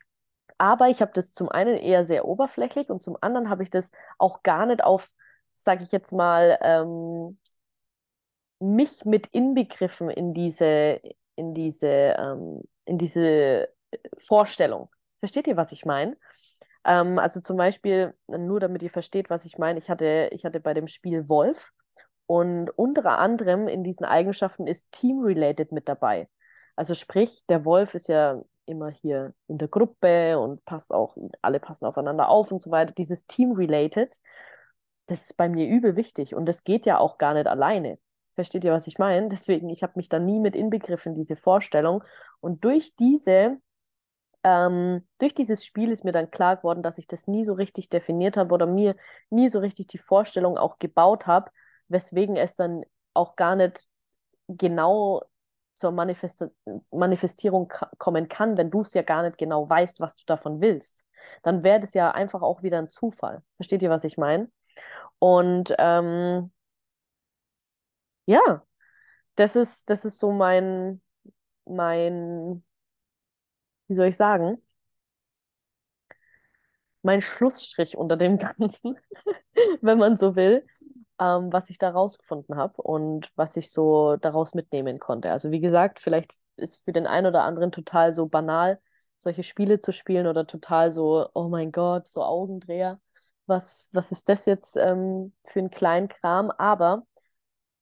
Aber 0.58 0.90
ich 0.90 1.02
habe 1.02 1.12
das 1.14 1.34
zum 1.34 1.50
einen 1.50 1.78
eher 1.78 2.04
sehr 2.04 2.26
oberflächlich 2.26 2.90
und 2.90 3.04
zum 3.04 3.18
anderen 3.22 3.50
habe 3.50 3.64
ich 3.64 3.70
das 3.70 3.92
auch 4.18 4.44
gar 4.44 4.66
nicht 4.66 4.84
auf, 4.84 5.12
sage 5.54 5.84
ich 5.84 5.92
jetzt 5.92 6.12
mal, 6.12 6.58
ähm, 6.62 7.38
mich 8.60 9.06
mit 9.06 9.28
inbegriffen 9.28 10.10
in 10.10 10.34
diese, 10.34 11.00
in 11.36 11.54
diese, 11.54 11.88
ähm, 11.88 12.64
in 12.86 12.98
diese 12.98 13.70
Vorstellung. 14.18 14.90
Versteht 15.20 15.48
ihr, 15.48 15.58
was 15.58 15.72
ich 15.72 15.86
meine? 15.86 16.18
Ähm, 16.86 17.20
also 17.20 17.42
zum 17.42 17.58
Beispiel, 17.58 18.16
nur 18.28 18.60
damit 18.60 18.82
ihr 18.84 18.90
versteht, 18.90 19.30
was 19.30 19.46
ich 19.46 19.58
meine, 19.58 19.78
ich 19.80 19.90
hatte, 19.90 20.30
ich 20.32 20.46
hatte 20.46 20.60
bei 20.60 20.74
dem 20.74 20.88
Spiel 20.88 21.30
Wolf 21.30 21.72
und 22.26 22.70
unter 22.72 23.20
anderem 23.20 23.68
in 23.68 23.84
diesen 23.84 24.06
Eigenschaften 24.06 24.68
ist 24.68 24.92
Team-related 24.92 25.72
mit 25.72 25.88
dabei. 25.88 26.30
Also 26.76 26.94
sprich, 26.94 27.46
der 27.48 27.66
Wolf 27.66 27.94
ist 27.94 28.08
ja 28.08 28.42
immer 28.68 28.90
hier 28.90 29.34
in 29.48 29.58
der 29.58 29.68
Gruppe 29.68 30.40
und 30.40 30.64
passt 30.66 30.92
auch, 30.92 31.18
alle 31.42 31.60
passen 31.60 31.86
aufeinander 31.86 32.30
auf 32.30 32.52
und 32.52 32.62
so 32.62 32.72
weiter. 32.72 32.94
Dieses 32.94 33.26
Team-related, 33.28 34.16
das 35.08 35.24
ist 35.24 35.38
bei 35.38 35.50
mir 35.50 35.68
übel 35.68 35.96
wichtig 35.96 36.36
und 36.36 36.46
das 36.46 36.64
geht 36.64 36.86
ja 36.86 37.00
auch 37.00 37.18
gar 37.18 37.34
nicht 37.34 37.48
alleine. 37.48 37.98
Versteht 38.34 38.66
ihr, 38.66 38.72
was 38.72 38.86
ich 38.88 39.00
meine? 39.00 39.30
Deswegen, 39.30 39.70
ich 39.70 39.82
habe 39.82 39.94
mich 39.96 40.10
da 40.10 40.20
nie 40.20 40.40
mit 40.40 40.56
inbegriffen, 40.56 41.16
diese 41.16 41.36
Vorstellung. 41.36 42.04
Und 42.40 42.64
durch 42.64 42.96
diese, 42.96 43.58
ähm, 44.44 45.08
durch 45.18 45.34
dieses 45.34 45.66
Spiel 45.66 45.90
ist 45.90 46.04
mir 46.04 46.12
dann 46.12 46.30
klar 46.30 46.58
geworden, 46.58 46.84
dass 46.84 47.00
ich 47.00 47.08
das 47.08 47.26
nie 47.26 47.44
so 47.44 47.54
richtig 47.54 47.90
definiert 47.90 48.38
habe 48.38 48.54
oder 48.54 48.68
mir 48.68 48.96
nie 49.32 49.50
so 49.50 49.58
richtig 49.58 49.88
die 49.88 49.98
Vorstellung 49.98 50.58
auch 50.58 50.78
gebaut 50.78 51.26
habe, 51.26 51.50
weswegen 51.88 52.36
es 52.36 52.56
dann 52.56 52.84
auch 53.16 53.36
gar 53.36 53.56
nicht 53.56 53.88
genau 54.48 55.24
zur 55.78 55.92
Manifest 55.92 56.44
Manifestierung 56.92 57.72
kommen 58.00 58.28
kann, 58.28 58.58
wenn 58.58 58.72
du 58.72 58.82
es 58.82 58.94
ja 58.94 59.04
gar 59.04 59.24
nicht 59.24 59.38
genau 59.38 59.70
weißt, 59.70 60.00
was 60.00 60.16
du 60.16 60.24
davon 60.26 60.60
willst. 60.60 61.06
Dann 61.44 61.64
wäre 61.64 61.80
das 61.80 61.94
ja 61.94 62.12
einfach 62.12 62.42
auch 62.42 62.64
wieder 62.64 62.80
ein 62.80 62.90
Zufall. 62.90 63.44
Versteht 63.58 63.84
ihr, 63.84 63.90
was 63.90 64.04
ich 64.04 64.18
meine? 64.18 64.50
Und 65.20 65.74
ähm, 65.80 66.52
ja, 68.26 68.66
das 69.36 69.56
ist, 69.56 69.90
das 69.90 70.06
ist 70.06 70.20
so 70.20 70.32
mein, 70.32 71.02
mein, 71.66 72.64
wie 73.88 73.94
soll 73.96 74.08
ich 74.08 74.16
sagen, 74.18 74.62
mein 77.02 77.22
Schlussstrich 77.22 77.98
unter 77.98 78.18
dem 78.18 78.38
Ganzen, 78.40 78.98
wenn 79.82 79.98
man 79.98 80.18
so 80.18 80.36
will 80.36 80.66
ähm, 81.20 81.52
was 81.52 81.70
ich 81.70 81.78
da 81.78 81.90
rausgefunden 81.90 82.56
habe 82.56 82.82
und 82.82 83.32
was 83.36 83.58
ich 83.58 83.72
so 83.72 84.18
daraus 84.18 84.54
mitnehmen 84.54 85.00
konnte. 85.00 85.32
Also 85.32 85.52
wie 85.52 85.60
gesagt, 85.60 86.00
vielleicht 86.00 86.32
ist 86.58 86.84
für 86.86 86.92
den 86.94 87.08
einen 87.08 87.28
oder 87.28 87.44
anderen 87.44 87.72
total 87.72 88.14
so 88.14 88.28
banal, 88.28 88.80
solche 89.18 89.44
Spiele 89.44 89.82
zu 89.82 89.92
spielen 89.92 90.28
oder 90.28 90.46
total 90.48 90.92
so, 90.92 91.28
oh 91.34 91.48
mein 91.50 91.72
Gott, 91.72 92.08
so 92.08 92.24
Augendreher. 92.24 93.00
Was, 93.46 93.90
was 93.94 94.12
ist 94.12 94.30
das 94.30 94.46
jetzt 94.46 94.76
ähm, 94.78 95.34
für 95.46 95.60
ein 95.60 95.70
kleinen 95.72 96.10
Kram? 96.10 96.52
Aber 96.52 97.04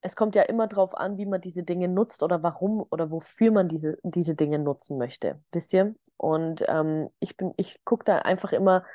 es 0.01 0.15
kommt 0.15 0.35
ja 0.35 0.43
immer 0.43 0.67
darauf 0.67 0.95
an, 0.95 1.17
wie 1.17 1.25
man 1.25 1.41
diese 1.41 1.63
Dinge 1.63 1.87
nutzt 1.87 2.21
oder 2.21 2.43
warum 2.43 2.85
oder 2.91 3.09
wofür 3.09 3.51
man 3.51 3.67
diese, 3.67 3.97
diese 4.03 4.35
Dinge 4.35 4.59
nutzen 4.59 4.97
möchte. 4.97 5.41
Wisst 5.51 5.73
ihr? 5.73 5.95
Und 6.17 6.63
ähm, 6.67 7.09
ich 7.19 7.35
bin, 7.37 7.53
ich 7.57 7.83
gucke 7.83 8.03
da 8.05 8.19
einfach 8.19 8.53
immer 8.53 8.85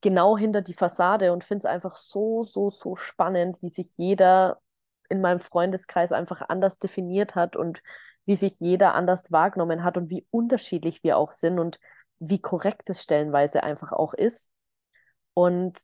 genau 0.00 0.38
hinter 0.38 0.62
die 0.62 0.74
Fassade 0.74 1.32
und 1.32 1.44
finde 1.44 1.66
es 1.66 1.72
einfach 1.72 1.96
so, 1.96 2.44
so, 2.44 2.70
so 2.70 2.96
spannend, 2.96 3.56
wie 3.60 3.70
sich 3.70 3.90
jeder 3.96 4.60
in 5.08 5.20
meinem 5.20 5.40
Freundeskreis 5.40 6.12
einfach 6.12 6.42
anders 6.48 6.78
definiert 6.78 7.34
hat 7.34 7.56
und 7.56 7.82
wie 8.26 8.36
sich 8.36 8.60
jeder 8.60 8.94
anders 8.94 9.32
wahrgenommen 9.32 9.82
hat 9.82 9.96
und 9.96 10.10
wie 10.10 10.26
unterschiedlich 10.30 11.02
wir 11.02 11.16
auch 11.16 11.32
sind 11.32 11.58
und 11.58 11.80
wie 12.18 12.40
korrekt 12.40 12.90
es 12.90 13.02
stellenweise 13.02 13.62
einfach 13.62 13.92
auch 13.92 14.12
ist. 14.12 14.52
Und 15.34 15.78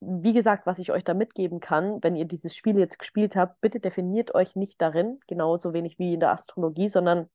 wie 0.00 0.32
gesagt, 0.32 0.66
was 0.66 0.78
ich 0.78 0.92
euch 0.92 1.04
da 1.04 1.14
mitgeben 1.14 1.60
kann, 1.60 2.02
wenn 2.02 2.16
ihr 2.16 2.26
dieses 2.26 2.54
Spiel 2.54 2.78
jetzt 2.78 2.98
gespielt 2.98 3.36
habt, 3.36 3.60
bitte 3.60 3.80
definiert 3.80 4.34
euch 4.34 4.56
nicht 4.56 4.80
darin, 4.80 5.20
genauso 5.26 5.72
wenig 5.72 5.98
wie 5.98 6.14
in 6.14 6.20
der 6.20 6.30
Astrologie, 6.30 6.88
sondern 6.88 7.28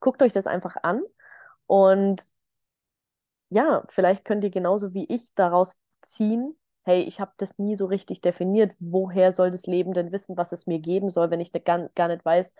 guckt 0.00 0.22
euch 0.22 0.32
das 0.32 0.46
einfach 0.46 0.76
an 0.82 1.02
und 1.66 2.22
ja, 3.50 3.84
vielleicht 3.88 4.24
könnt 4.24 4.44
ihr 4.44 4.50
genauso 4.50 4.94
wie 4.94 5.06
ich 5.08 5.34
daraus 5.34 5.74
ziehen, 6.02 6.56
hey, 6.84 7.02
ich 7.02 7.20
habe 7.20 7.32
das 7.36 7.58
nie 7.58 7.76
so 7.76 7.86
richtig 7.86 8.22
definiert. 8.22 8.74
Woher 8.78 9.30
soll 9.30 9.50
das 9.50 9.66
Leben 9.66 9.92
denn 9.92 10.10
wissen, 10.10 10.36
was 10.38 10.52
es 10.52 10.66
mir 10.66 10.78
geben 10.78 11.10
soll, 11.10 11.30
wenn 11.30 11.40
ich 11.40 11.52
ne, 11.52 11.60
gar, 11.60 11.90
gar 11.94 12.08
nicht 12.08 12.24
weiß 12.24 12.54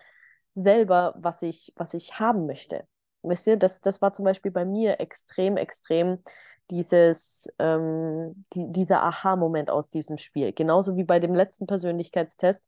selber, 0.53 1.15
was 1.17 1.41
ich, 1.41 1.73
was 1.75 1.93
ich 1.93 2.19
haben 2.19 2.45
möchte? 2.45 2.85
Wisst 3.23 3.47
ihr, 3.47 3.57
das, 3.57 3.81
das 3.81 4.01
war 4.01 4.13
zum 4.13 4.25
Beispiel 4.25 4.51
bei 4.51 4.65
mir 4.65 4.99
extrem, 4.99 5.57
extrem 5.57 6.19
dieses, 6.69 7.47
ähm, 7.57 8.45
die, 8.53 8.71
dieser 8.71 9.01
Aha-Moment 9.03 9.71
aus 9.71 9.89
diesem 9.89 10.17
Spiel. 10.17 10.53
Genauso 10.53 10.95
wie 10.95 11.03
bei 11.03 11.19
dem 11.19 11.33
letzten 11.33 11.65
Persönlichkeitstest 11.65 12.63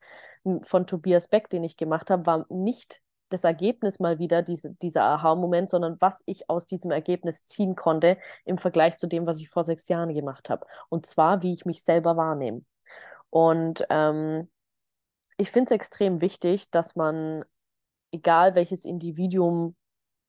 von 0.63 0.87
Tobias 0.87 1.27
Beck, 1.27 1.49
den 1.49 1.63
ich 1.63 1.77
gemacht 1.77 2.09
habe, 2.09 2.25
war 2.25 2.45
nicht 2.49 3.01
das 3.33 3.43
Ergebnis 3.43 3.99
mal 3.99 4.19
wieder 4.19 4.41
diese, 4.41 4.73
dieser 4.75 5.03
Aha-Moment, 5.03 5.69
sondern 5.69 5.97
was 5.99 6.23
ich 6.25 6.49
aus 6.49 6.65
diesem 6.67 6.91
Ergebnis 6.91 7.43
ziehen 7.43 7.75
konnte 7.75 8.17
im 8.45 8.57
Vergleich 8.57 8.97
zu 8.97 9.07
dem, 9.07 9.25
was 9.25 9.39
ich 9.39 9.49
vor 9.49 9.63
sechs 9.63 9.87
Jahren 9.87 10.13
gemacht 10.13 10.49
habe. 10.49 10.65
Und 10.89 11.05
zwar, 11.05 11.41
wie 11.41 11.53
ich 11.53 11.65
mich 11.65 11.83
selber 11.83 12.17
wahrnehme. 12.17 12.63
Und 13.29 13.85
ähm, 13.89 14.49
ich 15.37 15.51
finde 15.51 15.73
es 15.73 15.75
extrem 15.75 16.21
wichtig, 16.21 16.69
dass 16.71 16.95
man, 16.95 17.43
egal 18.11 18.55
welches 18.55 18.85
Individuum 18.85 19.75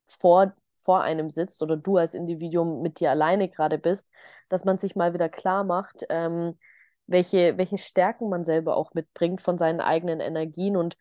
vor, 0.06 0.54
vor 0.78 1.02
einem 1.02 1.30
sitzt 1.30 1.62
oder 1.62 1.76
du 1.76 1.96
als 1.96 2.14
Individuum 2.14 2.82
mit 2.82 3.00
dir 3.00 3.10
alleine 3.10 3.48
gerade 3.48 3.78
bist, 3.78 4.10
dass 4.48 4.64
man 4.64 4.78
sich 4.78 4.96
mal 4.96 5.14
wieder 5.14 5.28
klar 5.28 5.64
macht, 5.64 6.04
ähm, 6.08 6.58
welche, 7.06 7.58
welche 7.58 7.78
Stärken 7.78 8.28
man 8.28 8.44
selber 8.44 8.76
auch 8.76 8.94
mitbringt 8.94 9.40
von 9.40 9.58
seinen 9.58 9.80
eigenen 9.80 10.20
Energien 10.20 10.76
und 10.76 10.96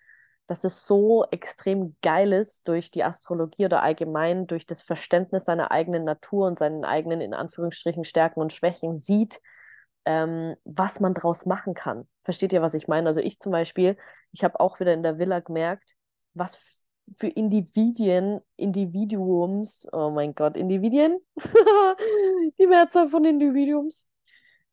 dass 0.52 0.66
es 0.66 0.86
so 0.86 1.24
extrem 1.32 1.95
geil 2.02 2.34
ist 2.34 2.68
durch 2.68 2.91
die 2.91 3.06
Astrologie 3.06 3.64
oder 3.64 3.84
allgemein 3.84 4.47
durch 4.47 4.66
das 4.66 4.82
Verständnis 4.82 5.45
seiner 5.45 5.72
eigenen 5.72 6.04
Natur 6.04 6.45
und 6.45 6.60
seinen 6.60 6.84
eigenen, 6.84 7.22
in 7.22 7.34
Anführungsstrichen, 7.34 8.04
Stärken 8.04 8.41
und 8.41 8.52
Schwächen 8.52 8.91
sieht, 8.91 9.39
ähm, 10.04 10.58
was 10.66 10.99
man 10.99 11.14
daraus 11.14 11.45
machen 11.45 11.74
kann. 11.74 12.06
Versteht 12.24 12.52
ihr, 12.52 12.62
was 12.62 12.74
ich 12.74 12.89
meine? 12.89 13.08
Also 13.08 13.22
ich 13.22 13.39
zum 13.39 13.54
Beispiel, 13.54 13.95
ich 14.34 14.43
habe 14.43 14.60
auch 14.60 14.82
wieder 14.82 14.93
in 14.93 15.04
der 15.04 15.20
Villa 15.20 15.39
gemerkt, 15.39 15.95
was 16.34 16.86
für 17.16 17.28
Individuen, 17.28 18.41
Individuums, 18.58 19.88
oh 19.93 20.10
mein 20.10 20.36
Gott, 20.36 20.58
Individuen, 20.58 21.18
die 22.58 22.68
Mehrzahl 22.68 23.08
von 23.08 23.24
Individuums, 23.24 24.06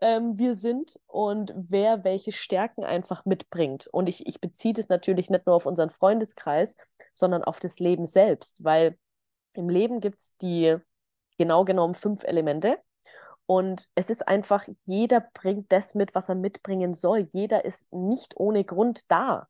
ähm, 0.01 0.39
wir 0.39 0.55
sind 0.55 0.99
und 1.07 1.53
wer 1.57 2.05
welche 2.05 2.33
Stärken 2.33 2.85
einfach 2.85 3.25
mitbringt. 3.25 3.87
Und 3.89 4.09
ich, 4.09 4.27
ich 4.27 4.41
beziehe 4.41 4.75
das 4.75 4.89
natürlich 4.89 5.31
nicht 5.31 5.47
nur 5.47 5.57
auf 5.57 5.67
unseren 5.67 5.91
Freundeskreis, 5.91 6.77
sondern 7.13 7.45
auf 7.45 7.61
das 7.61 7.79
Leben 7.79 8.07
selbst, 8.07 8.65
weil 8.65 8.99
im 9.55 9.69
Leben 9.69 10.01
gibt 10.01 10.21
es 10.21 10.37
die 10.37 10.77
genau 11.39 11.65
genommen 11.65 11.95
fünf 11.95 12.25
Elemente. 12.25 12.79
Und 13.47 13.89
es 13.95 14.11
ist 14.11 14.29
einfach, 14.29 14.69
jeder 14.85 15.27
bringt 15.33 15.73
das 15.73 15.95
mit, 15.95 16.15
was 16.15 16.29
er 16.29 16.35
mitbringen 16.35 16.95
soll. 16.95 17.29
Jeder 17.33 17.65
ist 17.65 17.91
nicht 17.93 18.35
ohne 18.37 18.63
Grund 18.65 19.11
da. 19.11 19.49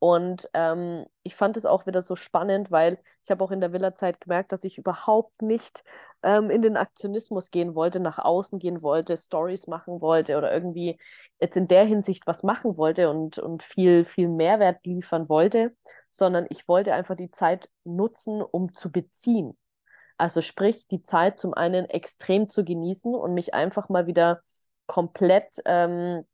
Und 0.00 0.48
ähm, 0.54 1.04
ich 1.22 1.34
fand 1.36 1.58
es 1.58 1.66
auch 1.66 1.86
wieder 1.86 2.00
so 2.00 2.16
spannend, 2.16 2.70
weil 2.70 2.98
ich 3.22 3.30
habe 3.30 3.44
auch 3.44 3.50
in 3.50 3.60
der 3.60 3.74
Villa-Zeit 3.74 4.18
gemerkt, 4.18 4.50
dass 4.50 4.64
ich 4.64 4.78
überhaupt 4.78 5.42
nicht 5.42 5.84
ähm, 6.22 6.48
in 6.48 6.62
den 6.62 6.78
Aktionismus 6.78 7.50
gehen 7.50 7.74
wollte, 7.74 8.00
nach 8.00 8.18
außen 8.18 8.58
gehen 8.58 8.80
wollte, 8.80 9.18
Stories 9.18 9.66
machen 9.66 10.00
wollte 10.00 10.38
oder 10.38 10.52
irgendwie 10.54 10.98
jetzt 11.38 11.58
in 11.58 11.68
der 11.68 11.84
Hinsicht 11.84 12.26
was 12.26 12.42
machen 12.42 12.78
wollte 12.78 13.10
und, 13.10 13.38
und 13.38 13.62
viel, 13.62 14.04
viel 14.06 14.28
Mehrwert 14.28 14.86
liefern 14.86 15.28
wollte, 15.28 15.76
sondern 16.08 16.46
ich 16.48 16.66
wollte 16.66 16.94
einfach 16.94 17.14
die 17.14 17.30
Zeit 17.30 17.68
nutzen, 17.84 18.40
um 18.40 18.72
zu 18.72 18.90
beziehen. 18.90 19.54
Also 20.16 20.40
sprich, 20.40 20.86
die 20.88 21.02
Zeit 21.02 21.38
zum 21.38 21.52
einen 21.52 21.84
extrem 21.86 22.48
zu 22.48 22.64
genießen 22.64 23.14
und 23.14 23.34
mich 23.34 23.52
einfach 23.52 23.90
mal 23.90 24.06
wieder 24.06 24.40
komplett 24.86 25.56
ähm, 25.66 26.24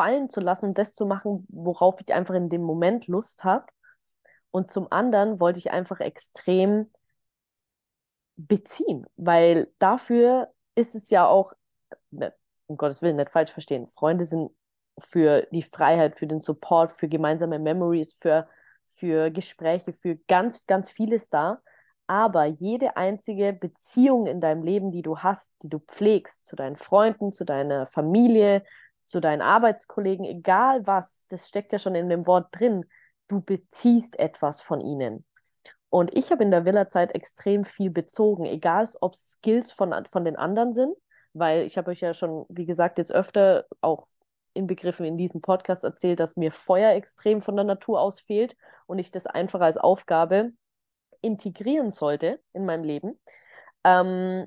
fallen 0.00 0.30
zu 0.30 0.40
lassen 0.40 0.64
und 0.66 0.78
das 0.78 0.94
zu 0.94 1.04
machen, 1.04 1.46
worauf 1.50 2.00
ich 2.00 2.14
einfach 2.14 2.34
in 2.34 2.48
dem 2.48 2.62
Moment 2.62 3.06
Lust 3.06 3.44
habe. 3.44 3.66
Und 4.50 4.72
zum 4.72 4.90
anderen 4.90 5.40
wollte 5.40 5.58
ich 5.58 5.70
einfach 5.72 6.00
extrem 6.00 6.90
beziehen, 8.38 9.06
weil 9.16 9.70
dafür 9.78 10.48
ist 10.74 10.94
es 10.94 11.10
ja 11.10 11.26
auch, 11.26 11.52
ne, 12.10 12.32
um 12.66 12.78
Gottes 12.78 13.02
Willen, 13.02 13.16
nicht 13.16 13.28
falsch 13.28 13.52
verstehen, 13.52 13.88
Freunde 13.88 14.24
sind 14.24 14.50
für 14.98 15.46
die 15.52 15.62
Freiheit, 15.62 16.16
für 16.16 16.26
den 16.26 16.40
Support, 16.40 16.92
für 16.92 17.06
gemeinsame 17.06 17.58
Memories, 17.58 18.14
für, 18.14 18.48
für 18.86 19.30
Gespräche, 19.30 19.92
für 19.92 20.16
ganz, 20.28 20.66
ganz 20.66 20.90
vieles 20.90 21.28
da. 21.28 21.60
Aber 22.06 22.46
jede 22.46 22.96
einzige 22.96 23.52
Beziehung 23.52 24.26
in 24.26 24.40
deinem 24.40 24.62
Leben, 24.62 24.92
die 24.92 25.02
du 25.02 25.18
hast, 25.18 25.62
die 25.62 25.68
du 25.68 25.78
pflegst, 25.78 26.46
zu 26.46 26.56
deinen 26.56 26.76
Freunden, 26.76 27.34
zu 27.34 27.44
deiner 27.44 27.86
Familie, 27.86 28.64
zu 29.10 29.20
deinen 29.20 29.42
Arbeitskollegen, 29.42 30.24
egal 30.24 30.86
was, 30.86 31.26
das 31.28 31.48
steckt 31.48 31.72
ja 31.72 31.78
schon 31.78 31.94
in 31.94 32.08
dem 32.08 32.26
Wort 32.26 32.48
drin, 32.52 32.86
du 33.28 33.40
beziehst 33.40 34.18
etwas 34.18 34.62
von 34.62 34.80
ihnen. 34.80 35.24
Und 35.88 36.16
ich 36.16 36.30
habe 36.30 36.44
in 36.44 36.50
der 36.50 36.64
Villa-Zeit 36.64 37.14
extrem 37.14 37.64
viel 37.64 37.90
bezogen, 37.90 38.44
egal 38.44 38.88
ob 39.00 39.14
Skills 39.14 39.72
von, 39.72 39.92
von 40.06 40.24
den 40.24 40.36
anderen 40.36 40.72
sind, 40.72 40.96
weil 41.32 41.62
ich 41.62 41.76
habe 41.76 41.90
euch 41.90 42.00
ja 42.00 42.14
schon, 42.14 42.46
wie 42.48 42.66
gesagt, 42.66 42.98
jetzt 42.98 43.12
öfter 43.12 43.66
auch 43.80 44.06
in 44.54 44.66
Begriffen 44.66 45.04
in 45.04 45.18
diesem 45.18 45.40
Podcast 45.40 45.84
erzählt, 45.84 46.20
dass 46.20 46.36
mir 46.36 46.52
Feuer 46.52 46.92
extrem 46.92 47.42
von 47.42 47.56
der 47.56 47.64
Natur 47.64 48.00
aus 48.00 48.20
fehlt 48.20 48.56
und 48.86 48.98
ich 48.98 49.10
das 49.10 49.26
einfach 49.26 49.60
als 49.60 49.76
Aufgabe 49.76 50.52
integrieren 51.20 51.90
sollte 51.90 52.40
in 52.52 52.64
meinem 52.64 52.84
Leben. 52.84 53.20
Ähm, 53.84 54.46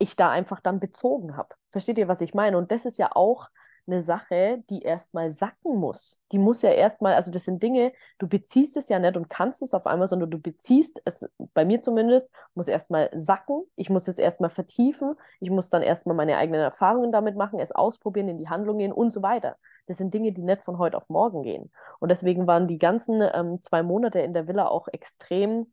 ich 0.00 0.16
da 0.16 0.30
einfach 0.30 0.60
dann 0.60 0.80
bezogen 0.80 1.36
habe. 1.36 1.54
Versteht 1.70 1.98
ihr, 1.98 2.08
was 2.08 2.20
ich 2.20 2.34
meine? 2.34 2.58
Und 2.58 2.72
das 2.72 2.86
ist 2.86 2.98
ja 2.98 3.10
auch 3.12 3.48
eine 3.86 4.02
Sache, 4.02 4.62
die 4.70 4.82
erstmal 4.82 5.30
sacken 5.30 5.76
muss. 5.76 6.20
Die 6.32 6.38
muss 6.38 6.62
ja 6.62 6.70
erstmal, 6.70 7.14
also 7.14 7.30
das 7.30 7.44
sind 7.44 7.62
Dinge, 7.62 7.92
du 8.18 8.28
beziehst 8.28 8.76
es 8.76 8.88
ja 8.88 8.98
nicht 8.98 9.16
und 9.16 9.28
kannst 9.28 9.62
es 9.62 9.74
auf 9.74 9.86
einmal, 9.86 10.06
sondern 10.06 10.30
du 10.30 10.38
beziehst 10.38 11.02
es, 11.04 11.28
bei 11.54 11.64
mir 11.64 11.82
zumindest, 11.82 12.32
muss 12.54 12.68
erstmal 12.68 13.10
sacken, 13.14 13.64
ich 13.76 13.90
muss 13.90 14.08
es 14.08 14.18
erstmal 14.18 14.50
vertiefen, 14.50 15.14
ich 15.40 15.50
muss 15.50 15.70
dann 15.70 15.82
erstmal 15.82 16.16
meine 16.16 16.36
eigenen 16.36 16.60
Erfahrungen 16.60 17.12
damit 17.12 17.36
machen, 17.36 17.58
es 17.58 17.72
ausprobieren, 17.72 18.28
in 18.28 18.38
die 18.38 18.48
Handlung 18.48 18.78
gehen 18.78 18.92
und 18.92 19.12
so 19.12 19.22
weiter. 19.22 19.56
Das 19.86 19.98
sind 19.98 20.14
Dinge, 20.14 20.32
die 20.32 20.42
nicht 20.42 20.62
von 20.62 20.78
heute 20.78 20.96
auf 20.96 21.08
morgen 21.08 21.42
gehen. 21.42 21.70
Und 21.98 22.10
deswegen 22.10 22.46
waren 22.46 22.68
die 22.68 22.78
ganzen 22.78 23.22
ähm, 23.34 23.60
zwei 23.60 23.82
Monate 23.82 24.20
in 24.20 24.34
der 24.34 24.46
Villa 24.46 24.66
auch 24.68 24.88
extrem 24.88 25.72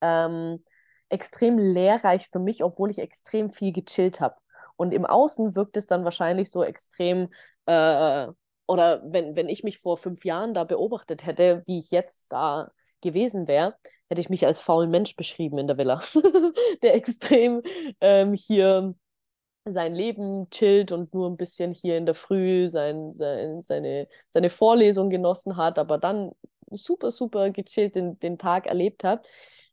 ähm, 0.00 0.64
extrem 1.08 1.58
lehrreich 1.58 2.28
für 2.28 2.38
mich, 2.38 2.62
obwohl 2.64 2.90
ich 2.90 2.98
extrem 2.98 3.50
viel 3.50 3.72
gechillt 3.72 4.20
habe. 4.20 4.36
Und 4.76 4.92
im 4.92 5.06
Außen 5.06 5.54
wirkt 5.54 5.76
es 5.76 5.86
dann 5.86 6.04
wahrscheinlich 6.04 6.50
so 6.50 6.62
extrem, 6.62 7.28
äh, 7.66 8.26
oder 8.66 9.02
wenn, 9.04 9.36
wenn 9.36 9.48
ich 9.48 9.64
mich 9.64 9.78
vor 9.78 9.96
fünf 9.96 10.24
Jahren 10.24 10.54
da 10.54 10.64
beobachtet 10.64 11.24
hätte, 11.24 11.62
wie 11.66 11.78
ich 11.78 11.90
jetzt 11.90 12.32
da 12.32 12.70
gewesen 13.00 13.46
wäre, 13.46 13.76
hätte 14.08 14.20
ich 14.20 14.28
mich 14.28 14.46
als 14.46 14.60
faulen 14.60 14.90
Mensch 14.90 15.16
beschrieben 15.16 15.58
in 15.58 15.66
der 15.66 15.78
Villa, 15.78 16.02
der 16.82 16.94
extrem 16.94 17.62
ähm, 18.00 18.34
hier 18.34 18.94
sein 19.64 19.94
Leben 19.94 20.48
chillt 20.50 20.92
und 20.92 21.12
nur 21.12 21.28
ein 21.28 21.36
bisschen 21.36 21.72
hier 21.72 21.96
in 21.96 22.06
der 22.06 22.14
Früh 22.14 22.68
sein, 22.68 23.12
sein, 23.12 23.62
seine, 23.62 24.08
seine 24.28 24.50
Vorlesung 24.50 25.10
genossen 25.10 25.56
hat, 25.56 25.78
aber 25.78 25.98
dann 25.98 26.32
super, 26.70 27.10
super 27.10 27.50
gechillt 27.50 27.96
den, 27.96 28.18
den 28.20 28.38
Tag 28.38 28.66
erlebt 28.66 29.04
hat. 29.04 29.26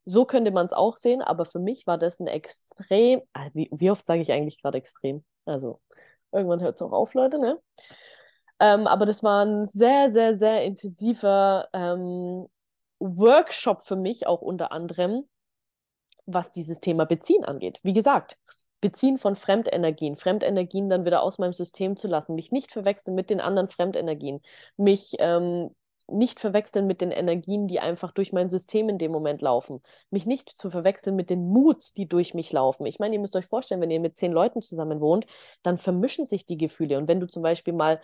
So 0.06 0.26
könnte 0.26 0.52
man 0.52 0.66
es 0.66 0.74
auch 0.74 0.98
sehen, 0.98 1.22
aber 1.22 1.46
für 1.46 1.60
mich 1.60 1.88
war 1.88 1.98
das 1.98 2.20
ein 2.20 2.28
extrem, 2.28 3.22
ah, 3.34 3.50
wie, 3.54 3.70
wie 3.72 3.92
oft 3.92 4.06
sage 4.06 4.22
ich 4.22 4.32
eigentlich 4.32 4.62
gerade 4.62 4.78
extrem? 4.78 5.24
Also 5.46 5.80
irgendwann 6.32 6.62
hört 6.62 6.76
es 6.76 6.82
auch 6.82 6.92
auf, 6.92 7.14
Leute, 7.14 7.40
ne? 7.40 7.60
Ähm, 8.60 8.88
aber 8.88 9.06
das 9.06 9.24
war 9.24 9.46
ein 9.46 9.66
sehr, 9.66 10.10
sehr, 10.10 10.36
sehr 10.36 10.64
intensiver 10.64 11.68
ähm, 11.74 12.48
Workshop 13.00 13.86
für 13.86 13.96
mich, 13.96 14.28
auch 14.28 14.42
unter 14.42 14.72
anderem, 14.72 15.28
was 16.26 16.52
dieses 16.52 16.80
Thema 16.80 17.06
Beziehen 17.06 17.44
angeht. 17.44 17.80
Wie 17.84 17.94
gesagt, 17.94 18.38
Beziehen 18.82 19.18
von 19.18 19.36
Fremdenergien, 19.36 20.18
Fremdenergien 20.18 20.90
dann 20.90 21.06
wieder 21.06 21.24
aus 21.24 21.38
meinem 21.40 21.54
System 21.54 21.96
zu 21.96 22.08
lassen, 22.08 22.36
mich 22.36 22.52
nicht 22.52 22.72
verwechseln 22.72 23.16
mit 23.16 23.30
den 23.30 23.40
anderen 23.40 23.70
Fremdenergien, 23.70 24.42
mich 24.76 25.16
ähm, 25.20 25.74
nicht 26.14 26.40
verwechseln 26.40 26.88
mit 26.88 27.02
den 27.02 27.12
Energien, 27.12 27.68
die 27.68 27.80
einfach 27.80 28.12
durch 28.12 28.32
mein 28.32 28.50
System 28.50 28.90
in 28.90 28.98
dem 28.98 29.12
Moment 29.12 29.42
laufen. 29.42 29.82
Mich 30.10 30.26
nicht 30.26 30.50
zu 30.50 30.70
verwechseln 30.70 31.16
mit 31.16 31.30
den 31.30 31.48
Moods, 31.48 31.94
die 31.94 32.08
durch 32.08 32.34
mich 32.34 32.52
laufen. 32.52 32.86
Ich 32.86 33.00
meine, 33.00 33.16
ihr 33.16 33.22
müsst 33.22 33.36
euch 33.36 33.46
vorstellen, 33.46 33.82
wenn 33.82 33.92
ihr 33.92 34.00
mit 34.00 34.18
zehn 34.18 34.32
Leuten 34.32 34.62
zusammen 34.62 35.02
wohnt, 35.02 35.26
dann 35.64 35.78
vermischen 35.78 36.26
sich 36.26 36.46
die 36.46 36.58
Gefühle. 36.58 36.98
Und 36.98 37.08
wenn 37.08 37.20
du 37.20 37.28
zum 37.28 37.44
Beispiel 37.44 37.74
mal 37.74 38.02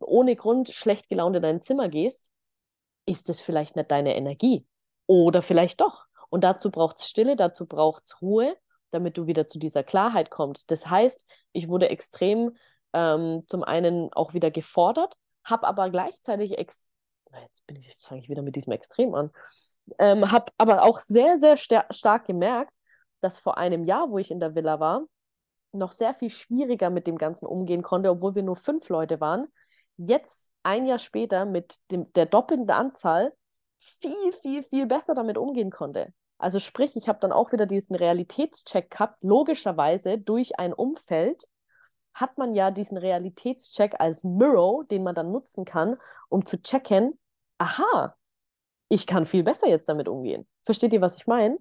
ohne 0.00 0.36
Grund 0.36 0.70
schlecht 0.70 1.08
gelaunt 1.08 1.36
in 1.36 1.42
dein 1.42 1.62
Zimmer 1.62 1.88
gehst, 1.88 2.30
ist 3.06 3.28
es 3.28 3.40
vielleicht 3.40 3.76
nicht 3.76 3.90
deine 3.90 4.16
Energie. 4.16 4.66
Oder 5.06 5.42
vielleicht 5.42 5.80
doch. 5.80 6.06
Und 6.30 6.44
dazu 6.44 6.70
braucht 6.70 6.98
es 6.98 7.08
Stille, 7.08 7.36
dazu 7.36 7.66
braucht 7.66 8.04
es 8.04 8.22
Ruhe, 8.22 8.56
damit 8.90 9.18
du 9.18 9.26
wieder 9.26 9.48
zu 9.48 9.58
dieser 9.58 9.82
Klarheit 9.82 10.30
kommst. 10.30 10.70
Das 10.70 10.88
heißt, 10.88 11.26
ich 11.52 11.68
wurde 11.68 11.90
extrem 11.90 12.56
ähm, 12.92 13.42
zum 13.48 13.64
einen 13.64 14.12
auch 14.12 14.34
wieder 14.34 14.50
gefordert, 14.50 15.14
habe 15.44 15.66
aber 15.66 15.90
gleichzeitig 15.90 16.58
extrem 16.58 16.91
jetzt 17.40 17.66
bin 17.66 17.76
ich, 17.76 17.96
fange 17.98 18.20
ich 18.20 18.28
wieder 18.28 18.42
mit 18.42 18.56
diesem 18.56 18.72
Extrem 18.72 19.14
an, 19.14 19.30
ähm, 19.98 20.30
habe 20.30 20.52
aber 20.58 20.82
auch 20.82 20.98
sehr, 20.98 21.38
sehr 21.38 21.56
stark 21.56 22.26
gemerkt, 22.26 22.72
dass 23.20 23.38
vor 23.38 23.58
einem 23.58 23.84
Jahr, 23.84 24.10
wo 24.10 24.18
ich 24.18 24.30
in 24.30 24.40
der 24.40 24.54
Villa 24.54 24.80
war, 24.80 25.04
noch 25.72 25.92
sehr 25.92 26.14
viel 26.14 26.30
schwieriger 26.30 26.90
mit 26.90 27.06
dem 27.06 27.16
Ganzen 27.16 27.46
umgehen 27.46 27.82
konnte, 27.82 28.10
obwohl 28.10 28.34
wir 28.34 28.42
nur 28.42 28.56
fünf 28.56 28.88
Leute 28.88 29.20
waren. 29.20 29.46
Jetzt, 29.96 30.50
ein 30.62 30.86
Jahr 30.86 30.98
später, 30.98 31.44
mit 31.44 31.76
dem, 31.90 32.12
der 32.12 32.26
doppelten 32.26 32.70
Anzahl, 32.70 33.32
viel, 33.78 34.32
viel, 34.32 34.62
viel 34.62 34.86
besser 34.86 35.14
damit 35.14 35.38
umgehen 35.38 35.70
konnte. 35.70 36.12
Also 36.38 36.58
sprich, 36.58 36.96
ich 36.96 37.08
habe 37.08 37.20
dann 37.20 37.32
auch 37.32 37.52
wieder 37.52 37.66
diesen 37.66 37.96
Realitätscheck 37.96 38.90
gehabt, 38.90 39.22
logischerweise 39.22 40.18
durch 40.18 40.58
ein 40.58 40.72
Umfeld 40.72 41.48
hat 42.14 42.36
man 42.36 42.54
ja 42.54 42.70
diesen 42.70 42.98
Realitätscheck 42.98 43.94
als 43.98 44.24
Mirror, 44.24 44.84
den 44.84 45.02
man 45.02 45.14
dann 45.14 45.32
nutzen 45.32 45.64
kann, 45.64 45.96
um 46.28 46.44
zu 46.44 46.60
checken, 46.60 47.18
aha, 47.58 48.16
ich 48.88 49.06
kann 49.06 49.26
viel 49.26 49.42
besser 49.42 49.68
jetzt 49.68 49.88
damit 49.88 50.08
umgehen. 50.08 50.46
Versteht 50.62 50.92
ihr, 50.92 51.00
was 51.00 51.16
ich 51.16 51.26
meine? 51.26 51.58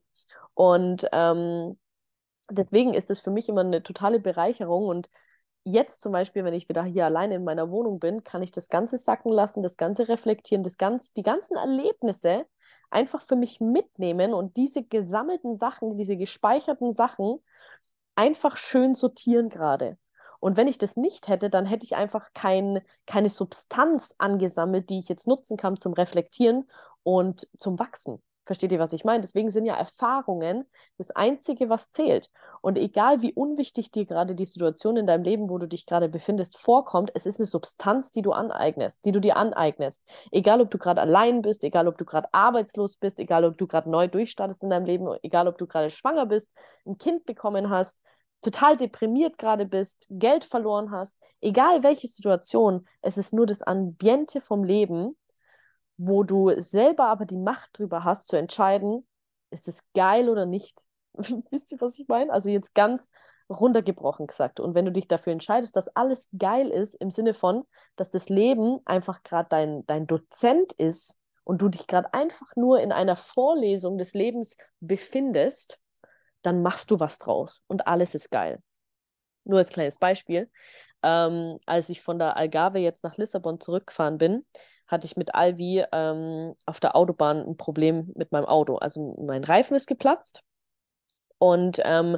Und 0.54 1.08
ähm, 1.12 1.80
deswegen 2.50 2.94
ist 2.94 3.10
es 3.12 3.20
für 3.20 3.32
mich 3.32 3.50
immer 3.50 3.62
eine 3.62 3.84
totale 3.84 4.20
Bereicherung. 4.20 4.88
Und 4.88 5.10
jetzt 5.64 6.02
zum 6.02 6.12
Beispiel, 6.12 6.44
wenn 6.44 6.54
ich 6.54 6.70
wieder 6.70 6.84
hier 6.84 7.06
alleine 7.06 7.36
in 7.36 7.44
meiner 7.44 7.70
Wohnung 7.72 8.00
bin, 8.00 8.24
kann 8.24 8.42
ich 8.44 8.52
das 8.52 8.70
Ganze 8.70 8.98
sacken 8.98 9.32
lassen, 9.32 9.64
das 9.64 9.78
Ganze 9.78 10.08
reflektieren, 10.08 10.64
das 10.64 10.78
Ganze, 10.78 11.14
die 11.16 11.24
ganzen 11.24 11.56
Erlebnisse 11.58 12.46
einfach 12.90 13.22
für 13.22 13.36
mich 13.36 13.62
mitnehmen 13.62 14.34
und 14.34 14.58
diese 14.58 14.84
gesammelten 14.84 15.56
Sachen, 15.56 15.98
diese 15.98 16.18
gespeicherten 16.18 16.92
Sachen 16.92 17.40
einfach 18.16 18.58
schön 18.58 18.96
sortieren 18.96 19.50
gerade. 19.50 19.98
Und 20.42 20.58
wenn 20.58 20.68
ich 20.68 20.78
das 20.78 20.98
nicht 20.98 21.30
hätte, 21.30 21.50
dann 21.50 21.66
hätte 21.66 21.86
ich 21.86 21.96
einfach 21.96 22.34
kein, 22.34 22.82
keine 23.06 23.30
Substanz 23.30 24.16
angesammelt, 24.18 24.90
die 24.90 25.00
ich 25.00 25.08
jetzt 25.08 25.28
nutzen 25.28 25.56
kann 25.56 25.80
zum 25.80 25.94
Reflektieren 25.94 26.68
und 27.04 27.48
zum 27.58 27.80
Wachsen. 27.80 28.22
Versteht 28.44 28.72
ihr, 28.72 28.80
was 28.80 28.92
ich 28.92 29.06
meine? 29.06 29.22
Deswegen 29.22 29.52
sind 29.52 29.66
ja 29.66 29.76
Erfahrungen 29.76 30.66
das 30.98 31.12
Einzige, 31.12 31.70
was 31.70 31.92
zählt. 31.92 32.32
Und 32.62 32.78
egal 32.78 33.22
wie 33.22 33.34
unwichtig 33.34 33.92
dir 33.92 34.06
gerade 34.06 34.34
die 34.34 34.46
Situation 34.46 34.98
in 34.98 35.06
deinem 35.06 35.24
Leben, 35.24 35.48
wo 35.48 35.60
du 35.60 35.68
dich 35.68 35.86
gerade 35.86 36.10
befindest, 36.10 36.58
vorkommt, 36.58 37.12
es 37.14 37.28
ist 37.28 37.40
eine 37.40 37.46
Substanz, 37.46 38.12
die 38.12 38.24
du 38.24 38.32
aneignest, 38.32 39.06
die 39.06 39.12
du 39.12 39.22
dir 39.22 39.38
aneignest. 39.38 40.04
Egal, 40.32 40.60
ob 40.60 40.72
du 40.72 40.80
gerade 40.80 41.02
allein 41.02 41.44
bist, 41.44 41.64
egal, 41.64 41.88
ob 41.88 42.00
du 42.00 42.04
gerade 42.04 42.34
arbeitslos 42.34 42.98
bist, 42.98 43.20
egal, 43.20 43.46
ob 43.46 43.60
du 43.60 43.68
gerade 43.68 43.90
neu 43.90 44.08
durchstartest 44.08 44.64
in 44.64 44.72
deinem 44.72 44.86
Leben, 44.86 45.08
egal, 45.22 45.48
ob 45.48 45.60
du 45.60 45.68
gerade 45.68 45.92
schwanger 45.92 46.26
bist, 46.26 46.58
ein 46.88 46.98
Kind 46.98 47.26
bekommen 47.28 47.70
hast, 47.70 48.02
total 48.42 48.78
deprimiert 48.78 49.38
gerade 49.38 49.66
bist, 49.66 50.08
Geld 50.10 50.44
verloren 50.44 50.92
hast, 50.92 51.20
egal 51.42 51.84
welche 51.84 52.08
Situation, 52.08 52.88
es 53.02 53.18
ist 53.18 53.34
nur 53.34 53.46
das 53.46 53.62
Ambiente 53.62 54.42
vom 54.42 54.64
Leben, 54.64 55.16
wo 55.98 56.24
du 56.24 56.60
selber 56.60 57.06
aber 57.06 57.26
die 57.26 57.38
Macht 57.38 57.78
drüber 57.78 58.04
hast, 58.04 58.28
zu 58.28 58.36
entscheiden, 58.36 59.08
ist 59.52 59.68
es 59.68 59.86
geil 59.94 60.30
oder 60.30 60.46
nicht. 60.46 60.82
Wisst 61.14 61.72
ihr, 61.72 61.82
was 61.82 62.00
ich 62.00 62.08
meine? 62.08 62.32
Also 62.34 62.50
jetzt 62.50 62.74
ganz 62.74 63.10
runtergebrochen 63.50 64.28
gesagt. 64.28 64.60
Und 64.60 64.74
wenn 64.76 64.86
du 64.86 64.92
dich 64.92 65.08
dafür 65.08 65.34
entscheidest, 65.34 65.76
dass 65.76 65.96
alles 65.96 66.30
geil 66.38 66.70
ist, 66.70 66.96
im 66.96 67.12
Sinne 67.12 67.34
von, 67.34 67.66
dass 67.96 68.10
das 68.10 68.30
Leben 68.30 68.80
einfach 68.86 69.24
gerade 69.24 69.50
dein, 69.50 69.86
dein 69.86 70.08
Dozent 70.08 70.74
ist 70.74 71.20
und 71.44 71.62
du 71.62 71.70
dich 71.70 71.86
gerade 71.86 72.14
einfach 72.14 72.56
nur 72.56 72.80
in 72.80 72.92
einer 72.92 73.16
Vorlesung 73.16 73.98
des 73.98 74.14
Lebens 74.14 74.56
befindest, 74.80 75.81
dann 76.42 76.62
machst 76.62 76.92
du 76.92 77.00
was 77.00 77.18
draus 77.18 77.62
und 77.68 77.88
alles 77.88 78.16
ist 78.16 78.32
geil. 78.32 78.60
Nur 79.44 79.60
als 79.60 79.70
kleines 79.70 79.98
Beispiel. 79.98 80.50
Ähm, 81.04 81.58
als 81.66 81.90
ich 81.90 82.02
von 82.02 82.20
der 82.20 82.38
Algarve 82.38 82.80
jetzt 82.80 83.04
nach 83.04 83.18
Lissabon 83.18 83.60
zurückgefahren 83.60 84.18
bin, 84.18 84.46
hatte 84.88 85.06
ich 85.06 85.16
mit 85.16 85.34
Alvi 85.34 85.84
ähm, 85.92 86.54
auf 86.66 86.80
der 86.80 86.96
Autobahn 86.96 87.42
ein 87.42 87.58
Problem 87.58 88.12
mit 88.16 88.32
meinem 88.32 88.46
Auto. 88.46 88.76
Also 88.76 89.16
mein 89.26 89.44
Reifen 89.44 89.76
ist 89.76 89.88
geplatzt 89.88 90.44
und 91.40 91.82
ähm, 91.84 92.18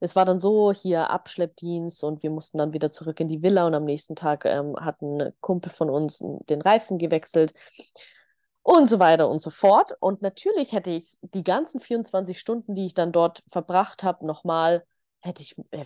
es 0.00 0.16
war 0.16 0.24
dann 0.24 0.40
so, 0.40 0.72
hier 0.72 1.10
Abschleppdienst 1.10 2.02
und 2.02 2.22
wir 2.22 2.30
mussten 2.30 2.58
dann 2.58 2.72
wieder 2.72 2.90
zurück 2.90 3.20
in 3.20 3.28
die 3.28 3.42
Villa 3.42 3.66
und 3.66 3.74
am 3.74 3.84
nächsten 3.84 4.16
Tag 4.16 4.44
ähm, 4.46 4.74
hat 4.80 5.00
ein 5.02 5.32
Kumpel 5.40 5.70
von 5.70 5.90
uns 5.90 6.18
den 6.48 6.60
Reifen 6.60 6.98
gewechselt 6.98 7.54
und 8.62 8.88
so 8.88 8.98
weiter 8.98 9.28
und 9.28 9.40
so 9.40 9.50
fort. 9.50 9.96
Und 10.00 10.22
natürlich 10.22 10.72
hätte 10.72 10.90
ich 10.90 11.18
die 11.22 11.44
ganzen 11.44 11.80
24 11.80 12.38
Stunden, 12.38 12.74
die 12.74 12.86
ich 12.86 12.94
dann 12.94 13.12
dort 13.12 13.42
verbracht 13.50 14.02
habe, 14.02 14.26
nochmal 14.26 14.84
hätte 15.22 15.42
ich 15.42 15.54
äh, 15.70 15.84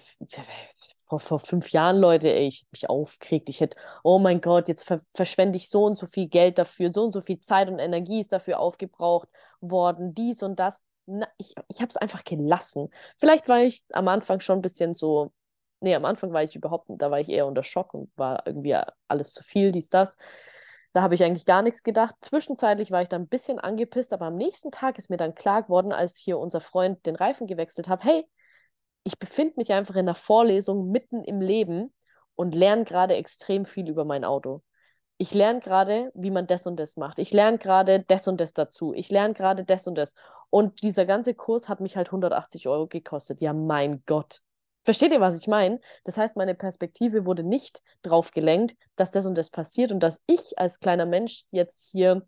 vor, 1.07 1.21
vor 1.21 1.39
fünf 1.39 1.71
Jahren, 1.71 1.99
Leute, 1.99 2.33
ey, 2.33 2.49
ich 2.49 2.61
hätte 2.61 2.69
mich 2.73 2.89
aufgeregt. 2.91 3.49
Ich 3.49 3.61
hätte, 3.61 3.77
oh 4.03 4.19
mein 4.19 4.41
Gott, 4.41 4.69
jetzt 4.69 4.85
ver 4.85 5.03
verschwende 5.15 5.57
ich 5.59 5.69
so 5.69 5.85
und 5.85 5.99
so 5.99 6.07
viel 6.07 6.29
Geld 6.29 6.59
dafür, 6.59 6.91
so 6.93 7.05
und 7.05 7.13
so 7.13 7.21
viel 7.21 7.41
Zeit 7.41 7.69
und 7.69 7.79
Energie 7.79 8.21
ist 8.21 8.33
dafür 8.33 8.59
aufgebraucht 8.59 9.29
worden, 9.61 10.15
dies 10.15 10.43
und 10.43 10.59
das. 10.59 10.81
Na, 11.07 11.29
ich 11.39 11.55
ich 11.69 11.81
habe 11.81 11.91
es 11.91 11.97
einfach 11.97 12.25
gelassen. 12.25 12.89
Vielleicht 13.19 13.49
war 13.49 13.61
ich 13.61 13.83
am 13.93 14.09
Anfang 14.09 14.41
schon 14.41 14.59
ein 14.59 14.63
bisschen 14.63 14.95
so, 14.95 15.33
nee, 15.81 15.95
am 15.95 16.05
Anfang 16.05 16.33
war 16.33 16.43
ich 16.43 16.57
überhaupt, 16.57 16.87
da 16.89 17.11
war 17.11 17.21
ich 17.21 17.29
eher 17.29 17.47
unter 17.47 17.63
Schock 17.63 17.95
und 17.95 18.11
war 18.17 18.43
irgendwie 18.47 18.77
alles 19.07 19.33
zu 19.33 19.43
viel, 19.45 19.71
dies, 19.71 19.91
das. 19.91 20.17
Da 20.97 21.03
habe 21.03 21.15
ich 21.15 21.23
eigentlich 21.23 21.45
gar 21.45 21.61
nichts 21.61 21.83
gedacht. 21.83 22.15
Zwischenzeitlich 22.23 22.91
war 22.91 23.03
ich 23.03 23.11
dann 23.11 23.25
ein 23.25 23.29
bisschen 23.29 23.59
angepisst, 23.59 24.15
aber 24.15 24.25
am 24.25 24.37
nächsten 24.37 24.71
Tag 24.71 24.97
ist 24.97 25.11
mir 25.11 25.19
dann 25.19 25.35
klar 25.35 25.65
geworden, 25.65 25.93
als 25.93 26.17
hier 26.17 26.39
unser 26.39 26.63
Freund 26.63 27.05
den 27.05 27.17
Reifen 27.17 27.47
gewechselt 27.47 27.87
hat, 27.87 28.03
hey, 28.03 28.27
ich 29.05 29.19
befinde 29.19 29.53
mich 29.59 29.75
einfach 29.75 29.95
in 29.97 30.09
einer 30.09 30.15
Vorlesung 30.15 30.91
mitten 30.91 31.23
im 31.23 31.43
Leben 31.43 31.93
und 32.35 32.55
lerne 32.55 32.85
gerade 32.85 33.15
extrem 33.15 33.67
viel 33.67 33.91
über 33.91 34.07
mein 34.07 34.25
Auto. 34.25 34.63
Ich 35.19 35.35
lerne 35.35 35.61
gerade, 35.61 36.11
wie 36.15 36.31
man 36.31 36.47
das 36.47 36.67
und 36.67 36.81
das 36.81 36.97
macht. 36.97 37.19
Ich 37.19 37.31
lerne 37.31 37.59
gerade 37.59 38.01
das 38.01 38.27
und 38.27 38.41
das 38.41 38.55
dazu. 38.55 38.95
Ich 38.95 39.11
lerne 39.11 39.35
gerade 39.35 39.65
das 39.65 39.87
und 39.87 39.97
das. 39.97 40.15
Und 40.49 40.83
dieser 40.83 41.05
ganze 41.05 41.35
Kurs 41.35 41.69
hat 41.69 41.81
mich 41.81 41.99
halt 41.99 42.09
180 42.09 42.69
Euro 42.69 42.87
gekostet. 42.87 43.43
Ja, 43.43 43.53
mein 43.53 44.03
Gott. 44.07 44.41
Versteht 44.87 45.11
ihr, 45.11 45.21
was 45.21 45.37
ich 45.37 45.49
meine? 45.49 45.81
Das 46.05 46.17
heißt, 46.17 46.37
meine 46.37 46.55
Perspektive 46.55 47.27
wurde 47.27 47.43
nicht 47.43 47.83
drauf 48.03 48.31
gelenkt, 48.31 48.77
dass 48.95 49.11
das 49.11 49.27
und 49.27 49.35
das 49.35 49.51
passiert 49.51 49.91
und 49.91 49.99
dass 49.99 50.23
ich 50.29 50.61
als 50.61 50.79
kleiner 50.79 51.07
Mensch 51.07 51.45
jetzt 51.51 51.89
hier 51.91 52.25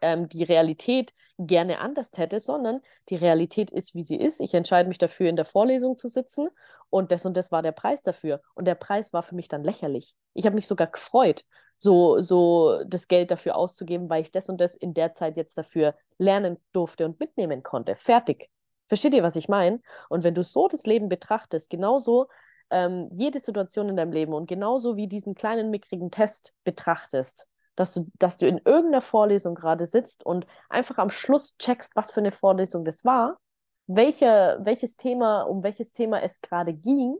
ähm, 0.00 0.28
die 0.28 0.44
Realität 0.44 1.12
gerne 1.38 1.80
anders 1.80 2.12
hätte, 2.16 2.38
sondern 2.38 2.82
die 3.08 3.16
Realität 3.16 3.72
ist, 3.72 3.96
wie 3.96 4.04
sie 4.04 4.14
ist. 4.14 4.40
Ich 4.40 4.54
entscheide 4.54 4.88
mich 4.88 4.98
dafür, 4.98 5.28
in 5.28 5.34
der 5.34 5.44
Vorlesung 5.44 5.96
zu 5.96 6.06
sitzen 6.06 6.48
und 6.88 7.10
das 7.10 7.26
und 7.26 7.36
das 7.36 7.50
war 7.50 7.62
der 7.62 7.72
Preis 7.72 8.04
dafür. 8.04 8.42
Und 8.54 8.68
der 8.68 8.76
Preis 8.76 9.12
war 9.12 9.24
für 9.24 9.34
mich 9.34 9.48
dann 9.48 9.64
lächerlich. 9.64 10.14
Ich 10.34 10.46
habe 10.46 10.54
mich 10.54 10.68
sogar 10.68 10.86
gefreut, 10.86 11.44
so, 11.78 12.20
so 12.20 12.80
das 12.86 13.08
Geld 13.08 13.32
dafür 13.32 13.56
auszugeben, 13.56 14.08
weil 14.08 14.22
ich 14.22 14.30
das 14.30 14.48
und 14.48 14.60
das 14.60 14.76
in 14.76 14.94
der 14.94 15.14
Zeit 15.14 15.36
jetzt 15.36 15.58
dafür 15.58 15.96
lernen 16.16 16.58
durfte 16.70 17.06
und 17.06 17.18
mitnehmen 17.18 17.64
konnte. 17.64 17.96
Fertig. 17.96 18.48
Versteht 18.88 19.14
ihr, 19.14 19.22
was 19.22 19.36
ich 19.36 19.48
meine? 19.48 19.80
Und 20.08 20.24
wenn 20.24 20.34
du 20.34 20.42
so 20.42 20.66
das 20.66 20.84
Leben 20.86 21.08
betrachtest, 21.08 21.70
genauso 21.70 22.28
ähm, 22.70 23.08
jede 23.12 23.38
Situation 23.38 23.88
in 23.88 23.96
deinem 23.96 24.12
Leben 24.12 24.32
und 24.32 24.48
genauso 24.48 24.96
wie 24.96 25.06
diesen 25.06 25.34
kleinen 25.34 25.70
mickrigen 25.70 26.10
Test 26.10 26.54
betrachtest, 26.64 27.48
dass 27.76 27.94
du, 27.94 28.10
dass 28.18 28.38
du 28.38 28.48
in 28.48 28.60
irgendeiner 28.64 29.00
Vorlesung 29.00 29.54
gerade 29.54 29.86
sitzt 29.86 30.24
und 30.26 30.46
einfach 30.68 30.98
am 30.98 31.10
Schluss 31.10 31.56
checkst, 31.58 31.94
was 31.94 32.10
für 32.10 32.20
eine 32.20 32.32
Vorlesung 32.32 32.84
das 32.84 33.04
war, 33.04 33.38
welche, 33.86 34.58
welches 34.60 34.96
Thema, 34.96 35.42
um 35.42 35.62
welches 35.62 35.92
Thema 35.92 36.22
es 36.22 36.40
gerade 36.40 36.74
ging. 36.74 37.16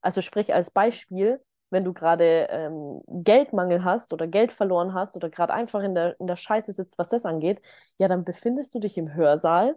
Also 0.00 0.20
sprich 0.20 0.54
als 0.54 0.70
Beispiel, 0.70 1.40
wenn 1.70 1.84
du 1.84 1.92
gerade 1.92 2.48
ähm, 2.50 3.02
Geldmangel 3.08 3.84
hast 3.84 4.12
oder 4.12 4.26
Geld 4.26 4.52
verloren 4.52 4.94
hast 4.94 5.16
oder 5.16 5.28
gerade 5.28 5.52
einfach 5.52 5.82
in 5.82 5.94
der, 5.94 6.18
in 6.20 6.26
der 6.26 6.36
Scheiße 6.36 6.72
sitzt, 6.72 6.98
was 6.98 7.08
das 7.10 7.26
angeht, 7.26 7.60
ja, 7.98 8.08
dann 8.08 8.24
befindest 8.24 8.74
du 8.74 8.78
dich 8.78 8.96
im 8.96 9.14
Hörsaal, 9.14 9.76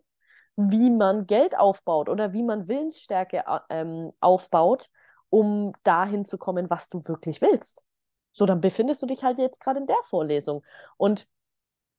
wie 0.69 0.89
man 0.89 1.25
Geld 1.25 1.57
aufbaut 1.57 2.09
oder 2.09 2.33
wie 2.33 2.43
man 2.43 2.67
Willensstärke 2.67 3.43
ähm, 3.69 4.11
aufbaut, 4.19 4.89
um 5.29 5.73
dahin 5.83 6.25
zu 6.25 6.37
kommen, 6.37 6.69
was 6.69 6.89
du 6.89 7.01
wirklich 7.07 7.41
willst. 7.41 7.85
So, 8.31 8.45
dann 8.45 8.61
befindest 8.61 9.01
du 9.01 9.05
dich 9.05 9.23
halt 9.23 9.39
jetzt 9.39 9.59
gerade 9.59 9.79
in 9.79 9.87
der 9.87 10.01
Vorlesung. 10.03 10.63
Und 10.97 11.27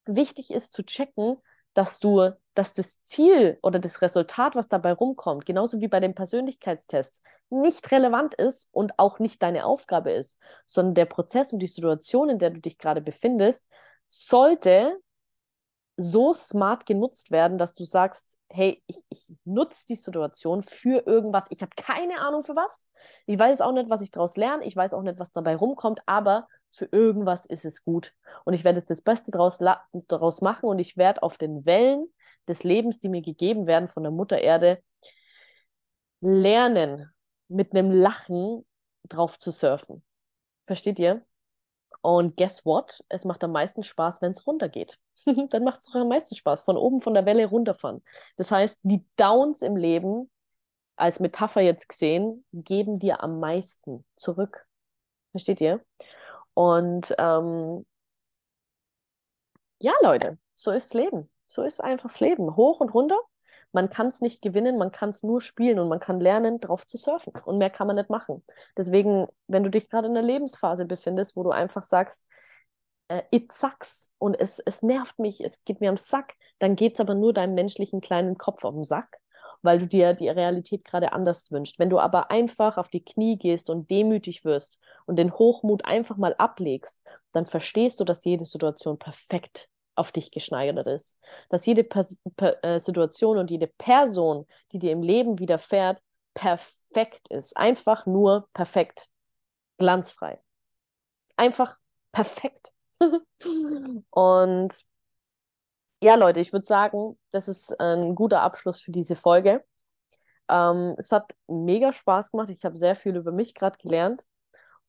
wichtig 0.04 0.50
ist 0.50 0.72
zu 0.72 0.84
checken, 0.84 1.38
dass 1.74 1.98
du, 1.98 2.30
dass 2.54 2.72
das 2.72 3.02
Ziel 3.04 3.58
oder 3.62 3.78
das 3.78 4.02
Resultat, 4.02 4.54
was 4.54 4.68
dabei 4.68 4.92
rumkommt, 4.92 5.46
genauso 5.46 5.80
wie 5.80 5.88
bei 5.88 6.00
den 6.00 6.14
Persönlichkeitstests, 6.14 7.22
nicht 7.50 7.90
relevant 7.90 8.34
ist 8.34 8.68
und 8.72 8.98
auch 8.98 9.18
nicht 9.18 9.42
deine 9.42 9.64
Aufgabe 9.64 10.12
ist, 10.12 10.38
sondern 10.66 10.94
der 10.94 11.06
Prozess 11.06 11.52
und 11.52 11.60
die 11.60 11.66
Situation, 11.66 12.28
in 12.28 12.38
der 12.38 12.50
du 12.50 12.60
dich 12.60 12.78
gerade 12.78 13.00
befindest, 13.00 13.68
sollte 14.06 14.98
so 15.96 16.32
smart 16.32 16.86
genutzt 16.86 17.30
werden, 17.30 17.58
dass 17.58 17.74
du 17.74 17.84
sagst, 17.84 18.38
hey, 18.48 18.82
ich, 18.86 19.04
ich 19.10 19.26
nutze 19.44 19.86
die 19.88 19.94
Situation 19.94 20.62
für 20.62 21.06
irgendwas. 21.06 21.46
Ich 21.50 21.62
habe 21.62 21.72
keine 21.76 22.20
Ahnung 22.20 22.44
für 22.44 22.56
was. 22.56 22.88
Ich 23.26 23.38
weiß 23.38 23.60
auch 23.60 23.72
nicht, 23.72 23.90
was 23.90 24.00
ich 24.00 24.10
daraus 24.10 24.36
lerne. 24.36 24.64
Ich 24.64 24.74
weiß 24.74 24.94
auch 24.94 25.02
nicht, 25.02 25.18
was 25.18 25.32
dabei 25.32 25.54
rumkommt, 25.54 26.00
aber 26.06 26.48
für 26.70 26.88
irgendwas 26.90 27.44
ist 27.44 27.64
es 27.64 27.84
gut. 27.84 28.14
Und 28.44 28.54
ich 28.54 28.64
werde 28.64 28.78
es 28.78 28.86
das 28.86 29.02
Beste 29.02 29.30
daraus, 29.30 29.58
daraus 30.08 30.40
machen 30.40 30.68
und 30.68 30.78
ich 30.78 30.96
werde 30.96 31.22
auf 31.22 31.36
den 31.36 31.66
Wellen 31.66 32.06
des 32.48 32.64
Lebens, 32.64 32.98
die 32.98 33.08
mir 33.08 33.22
gegeben 33.22 33.66
werden 33.66 33.88
von 33.88 34.02
der 34.02 34.12
Mutter 34.12 34.38
Erde, 34.38 34.82
lernen, 36.20 37.12
mit 37.48 37.72
einem 37.72 37.90
Lachen 37.90 38.64
drauf 39.08 39.38
zu 39.38 39.50
surfen. 39.50 40.02
Versteht 40.64 40.98
ihr? 40.98 41.24
Und 42.02 42.36
guess 42.36 42.66
what? 42.66 43.02
Es 43.08 43.24
macht 43.24 43.42
am 43.44 43.52
meisten 43.52 43.82
Spaß, 43.84 44.20
wenn 44.22 44.32
es 44.32 44.46
runtergeht. 44.46 44.98
Dann 45.24 45.64
macht 45.64 45.78
es 45.78 45.86
doch 45.86 45.94
am 45.94 46.08
meisten 46.08 46.34
Spaß, 46.34 46.62
von 46.62 46.76
oben 46.76 47.00
von 47.00 47.14
der 47.14 47.24
Welle 47.26 47.46
runterfahren. 47.46 48.02
Das 48.36 48.50
heißt, 48.50 48.80
die 48.82 49.04
Downs 49.16 49.62
im 49.62 49.76
Leben 49.76 50.30
als 50.96 51.20
Metapher 51.20 51.62
jetzt 51.62 51.88
gesehen, 51.88 52.44
geben 52.52 52.98
dir 52.98 53.22
am 53.22 53.40
meisten 53.40 54.04
zurück. 54.16 54.66
Versteht 55.30 55.60
ihr? 55.60 55.80
Und 56.54 57.14
ähm, 57.18 57.86
ja, 59.78 59.92
Leute, 60.02 60.38
so 60.54 60.70
ist 60.70 60.94
Leben. 60.94 61.30
So 61.46 61.62
ist 61.62 61.82
einfach 61.82 62.08
das 62.08 62.20
Leben. 62.20 62.56
Hoch 62.56 62.80
und 62.80 62.94
runter. 62.94 63.18
Man 63.72 63.88
kann 63.90 64.08
es 64.08 64.20
nicht 64.20 64.42
gewinnen, 64.42 64.78
man 64.78 64.92
kann 64.92 65.10
es 65.10 65.22
nur 65.22 65.40
spielen 65.40 65.78
und 65.78 65.88
man 65.88 66.00
kann 66.00 66.20
lernen, 66.20 66.60
drauf 66.60 66.86
zu 66.86 66.98
surfen. 66.98 67.32
Und 67.44 67.58
mehr 67.58 67.70
kann 67.70 67.86
man 67.86 67.96
nicht 67.96 68.10
machen. 68.10 68.44
Deswegen, 68.76 69.26
wenn 69.46 69.64
du 69.64 69.70
dich 69.70 69.88
gerade 69.88 70.08
in 70.08 70.16
einer 70.16 70.26
Lebensphase 70.26 70.84
befindest, 70.84 71.36
wo 71.36 71.42
du 71.42 71.50
einfach 71.50 71.82
sagst, 71.82 72.26
äh, 73.08 73.22
it 73.30 73.52
sucks 73.52 74.10
und 74.18 74.38
es, 74.38 74.58
es 74.58 74.82
nervt 74.82 75.18
mich, 75.18 75.40
es 75.40 75.64
geht 75.64 75.80
mir 75.80 75.90
am 75.90 75.96
Sack, 75.96 76.34
dann 76.58 76.76
geht 76.76 76.94
es 76.94 77.00
aber 77.00 77.14
nur 77.14 77.32
deinem 77.32 77.54
menschlichen 77.54 78.00
kleinen 78.00 78.38
Kopf 78.38 78.64
auf 78.64 78.74
den 78.74 78.84
Sack, 78.84 79.18
weil 79.62 79.78
du 79.78 79.86
dir 79.86 80.14
die 80.14 80.28
Realität 80.28 80.84
gerade 80.84 81.12
anders 81.12 81.50
wünschst. 81.50 81.78
Wenn 81.78 81.90
du 81.90 81.98
aber 81.98 82.30
einfach 82.30 82.78
auf 82.78 82.88
die 82.88 83.04
Knie 83.04 83.36
gehst 83.38 83.70
und 83.70 83.90
demütig 83.90 84.44
wirst 84.44 84.78
und 85.06 85.16
den 85.16 85.32
Hochmut 85.32 85.84
einfach 85.84 86.16
mal 86.16 86.34
ablegst, 86.38 87.02
dann 87.32 87.46
verstehst 87.46 88.00
du, 88.00 88.04
dass 88.04 88.24
jede 88.24 88.44
Situation 88.44 88.98
perfekt 88.98 89.68
auf 89.94 90.12
dich 90.12 90.30
geschneidert 90.30 90.86
ist. 90.86 91.18
Dass 91.48 91.66
jede 91.66 91.84
Pers 91.84 92.20
per 92.36 92.62
äh, 92.64 92.80
Situation 92.80 93.38
und 93.38 93.50
jede 93.50 93.66
Person, 93.66 94.46
die 94.72 94.78
dir 94.78 94.92
im 94.92 95.02
Leben 95.02 95.38
widerfährt, 95.38 96.02
perfekt 96.34 97.28
ist. 97.28 97.56
Einfach 97.56 98.06
nur 98.06 98.48
perfekt. 98.54 99.08
Glanzfrei. 99.78 100.40
Einfach 101.36 101.78
perfekt. 102.12 102.72
und 104.10 104.84
ja, 106.02 106.16
Leute, 106.16 106.40
ich 106.40 106.52
würde 106.52 106.66
sagen, 106.66 107.18
das 107.30 107.48
ist 107.48 107.78
ein 107.80 108.14
guter 108.14 108.42
Abschluss 108.42 108.80
für 108.80 108.90
diese 108.90 109.14
Folge. 109.14 109.64
Ähm, 110.48 110.94
es 110.98 111.12
hat 111.12 111.34
mega 111.46 111.92
Spaß 111.92 112.32
gemacht. 112.32 112.50
Ich 112.50 112.64
habe 112.64 112.76
sehr 112.76 112.96
viel 112.96 113.16
über 113.16 113.32
mich 113.32 113.54
gerade 113.54 113.78
gelernt. 113.78 114.26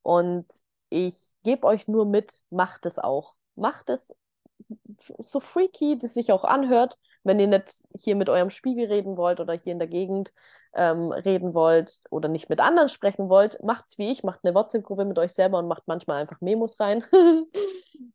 Und 0.02 0.48
ich 0.90 1.34
gebe 1.44 1.68
euch 1.68 1.88
nur 1.88 2.06
mit, 2.06 2.42
macht 2.50 2.86
es 2.86 3.00
auch. 3.00 3.36
Macht 3.56 3.90
es 3.90 4.16
so 5.20 5.40
freaky 5.40 5.98
das 5.98 6.14
sich 6.14 6.32
auch 6.32 6.44
anhört, 6.44 6.98
wenn 7.24 7.40
ihr 7.40 7.48
nicht 7.48 7.84
hier 7.96 8.16
mit 8.16 8.30
eurem 8.30 8.50
Spiegel 8.50 8.86
reden 8.88 9.18
wollt 9.18 9.40
oder 9.40 9.54
hier 9.54 9.74
in 9.74 9.80
der 9.80 9.88
Gegend 9.88 10.34
ähm, 10.76 11.12
reden 11.12 11.54
wollt 11.54 12.02
oder 12.10 12.30
nicht 12.30 12.50
mit 12.50 12.60
anderen 12.60 12.90
sprechen 12.90 13.30
wollt, 13.30 13.62
macht's 13.64 13.98
wie 13.98 14.12
ich, 14.12 14.24
macht 14.24 14.42
eine 14.44 14.56
WhatsApp-Gruppe 14.56 15.06
mit 15.06 15.20
euch 15.20 15.34
selber 15.34 15.60
und 15.60 15.68
macht 15.68 15.84
manchmal 15.86 16.22
einfach 16.22 16.42
Memos 16.42 16.80
rein. 16.80 17.04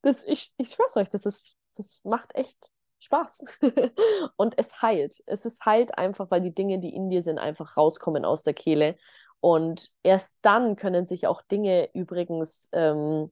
das, 0.02 0.24
ich 0.24 0.52
ich 0.56 0.70
schwör's 0.70 0.96
euch, 0.96 1.08
das 1.08 1.24
ist, 1.24 1.56
das 1.76 2.00
macht 2.04 2.34
echt 2.34 2.70
Spaß. 3.00 3.44
und 4.36 4.58
es 4.58 4.82
heilt. 4.82 5.22
Es 5.26 5.44
ist 5.44 5.64
heilt 5.64 5.96
einfach, 5.96 6.30
weil 6.30 6.40
die 6.40 6.54
Dinge, 6.54 6.78
die 6.78 6.94
in 6.94 7.10
dir 7.10 7.22
sind, 7.22 7.38
einfach 7.38 7.76
rauskommen 7.76 8.24
aus 8.24 8.42
der 8.42 8.54
Kehle. 8.54 8.96
Und 9.40 9.90
erst 10.02 10.38
dann 10.42 10.74
können 10.74 11.06
sich 11.06 11.26
auch 11.26 11.42
Dinge 11.42 11.90
übrigens 11.94 12.68
ähm, 12.72 13.30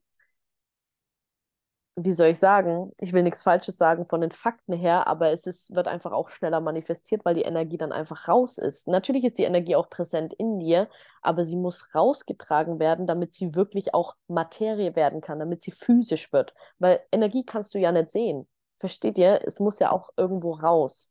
wie 1.99 2.13
soll 2.13 2.29
ich 2.29 2.39
sagen, 2.39 2.93
ich 2.99 3.15
will 3.15 3.23
nichts 3.23 3.43
Falsches 3.43 3.79
sagen 3.79 4.05
von 4.05 4.21
den 4.21 4.31
Fakten 4.31 4.75
her, 4.75 5.07
aber 5.07 5.31
es 5.31 5.47
ist, 5.47 5.75
wird 5.75 5.89
einfach 5.89 6.13
auch 6.13 6.29
schneller 6.29 6.61
manifestiert, 6.61 7.25
weil 7.25 7.35
die 7.35 7.43
Energie 7.43 7.79
dann 7.79 7.91
einfach 7.91 8.29
raus 8.29 8.59
ist. 8.59 8.87
Natürlich 8.87 9.25
ist 9.25 9.39
die 9.39 9.45
Energie 9.45 9.77
auch 9.77 9.89
präsent 9.89 10.35
in 10.35 10.59
dir, 10.59 10.91
aber 11.23 11.45
sie 11.45 11.57
muss 11.57 11.95
rausgetragen 11.95 12.79
werden, 12.79 13.07
damit 13.07 13.33
sie 13.33 13.55
wirklich 13.55 13.95
auch 13.95 14.15
Materie 14.29 14.95
werden 14.95 15.23
kann, 15.23 15.39
damit 15.39 15.63
sie 15.63 15.71
physisch 15.71 16.33
wird. 16.35 16.53
Weil 16.79 17.01
Energie 17.13 17.45
kannst 17.47 17.75
du 17.75 17.79
ja 17.79 17.93
nicht 17.93 18.11
sehen. 18.11 18.47
Versteht 18.77 19.17
ihr? 19.19 19.41
Es 19.47 19.59
muss 19.59 19.79
ja 19.79 19.91
auch 19.91 20.11
irgendwo 20.19 20.53
raus. 20.53 21.11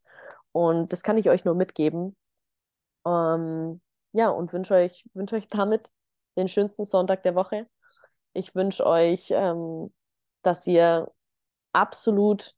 Und 0.52 0.92
das 0.92 1.02
kann 1.02 1.18
ich 1.18 1.28
euch 1.30 1.44
nur 1.44 1.56
mitgeben. 1.56 2.16
Ähm, 3.04 3.80
ja, 4.12 4.30
und 4.30 4.52
wünsche 4.52 4.74
euch, 4.74 5.04
wünsch 5.14 5.32
euch 5.32 5.48
damit 5.48 5.90
den 6.36 6.48
schönsten 6.48 6.84
Sonntag 6.84 7.24
der 7.24 7.34
Woche. 7.34 7.66
Ich 8.34 8.54
wünsche 8.54 8.86
euch 8.86 9.28
ähm, 9.32 9.92
dass 10.46 10.66
ihr 10.66 11.10
absolut 11.72 12.54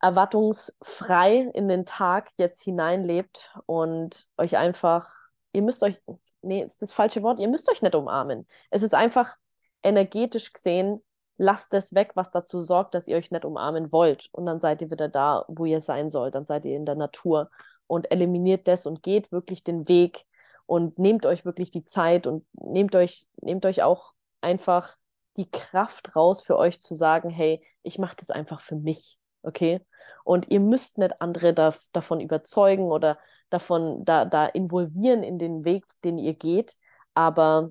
erwartungsfrei 0.00 1.50
in 1.54 1.68
den 1.68 1.84
Tag 1.84 2.30
jetzt 2.36 2.62
hineinlebt 2.62 3.56
und 3.66 4.26
euch 4.36 4.56
einfach, 4.56 5.14
ihr 5.52 5.62
müsst 5.62 5.82
euch, 5.82 6.00
nee, 6.42 6.62
ist 6.62 6.82
das 6.82 6.92
falsche 6.92 7.22
Wort, 7.22 7.40
ihr 7.40 7.48
müsst 7.48 7.70
euch 7.70 7.82
nicht 7.82 7.94
umarmen. 7.94 8.46
Es 8.70 8.82
ist 8.82 8.94
einfach 8.94 9.36
energetisch 9.82 10.52
gesehen, 10.52 11.02
lasst 11.38 11.74
es 11.74 11.94
weg, 11.94 12.12
was 12.14 12.30
dazu 12.30 12.60
sorgt, 12.60 12.94
dass 12.94 13.08
ihr 13.08 13.16
euch 13.16 13.30
nicht 13.30 13.44
umarmen 13.44 13.92
wollt. 13.92 14.28
Und 14.32 14.46
dann 14.46 14.60
seid 14.60 14.82
ihr 14.82 14.90
wieder 14.90 15.08
da, 15.08 15.44
wo 15.48 15.64
ihr 15.64 15.80
sein 15.80 16.08
sollt. 16.08 16.34
Dann 16.34 16.46
seid 16.46 16.64
ihr 16.66 16.76
in 16.76 16.86
der 16.86 16.94
Natur 16.94 17.50
und 17.86 18.10
eliminiert 18.10 18.68
das 18.68 18.86
und 18.86 19.02
geht 19.02 19.32
wirklich 19.32 19.64
den 19.64 19.88
Weg 19.88 20.26
und 20.66 20.98
nehmt 20.98 21.26
euch 21.26 21.44
wirklich 21.44 21.70
die 21.70 21.84
Zeit 21.84 22.26
und 22.26 22.46
nehmt 22.52 22.94
euch, 22.96 23.26
nehmt 23.40 23.64
euch 23.66 23.82
auch 23.82 24.12
einfach 24.40 24.96
die 25.36 25.50
Kraft 25.50 26.16
raus 26.16 26.42
für 26.42 26.56
euch 26.56 26.80
zu 26.80 26.94
sagen, 26.94 27.30
hey, 27.30 27.62
ich 27.82 27.98
mache 27.98 28.16
das 28.18 28.30
einfach 28.30 28.60
für 28.60 28.76
mich, 28.76 29.18
okay? 29.42 29.80
Und 30.24 30.50
ihr 30.50 30.60
müsst 30.60 30.98
nicht 30.98 31.20
andere 31.20 31.54
da, 31.54 31.74
davon 31.92 32.20
überzeugen 32.20 32.84
oder 32.84 33.18
davon 33.50 34.04
da, 34.04 34.24
da 34.24 34.46
involvieren 34.46 35.22
in 35.22 35.38
den 35.38 35.64
Weg, 35.64 35.84
den 36.04 36.18
ihr 36.18 36.34
geht, 36.34 36.74
aber 37.14 37.70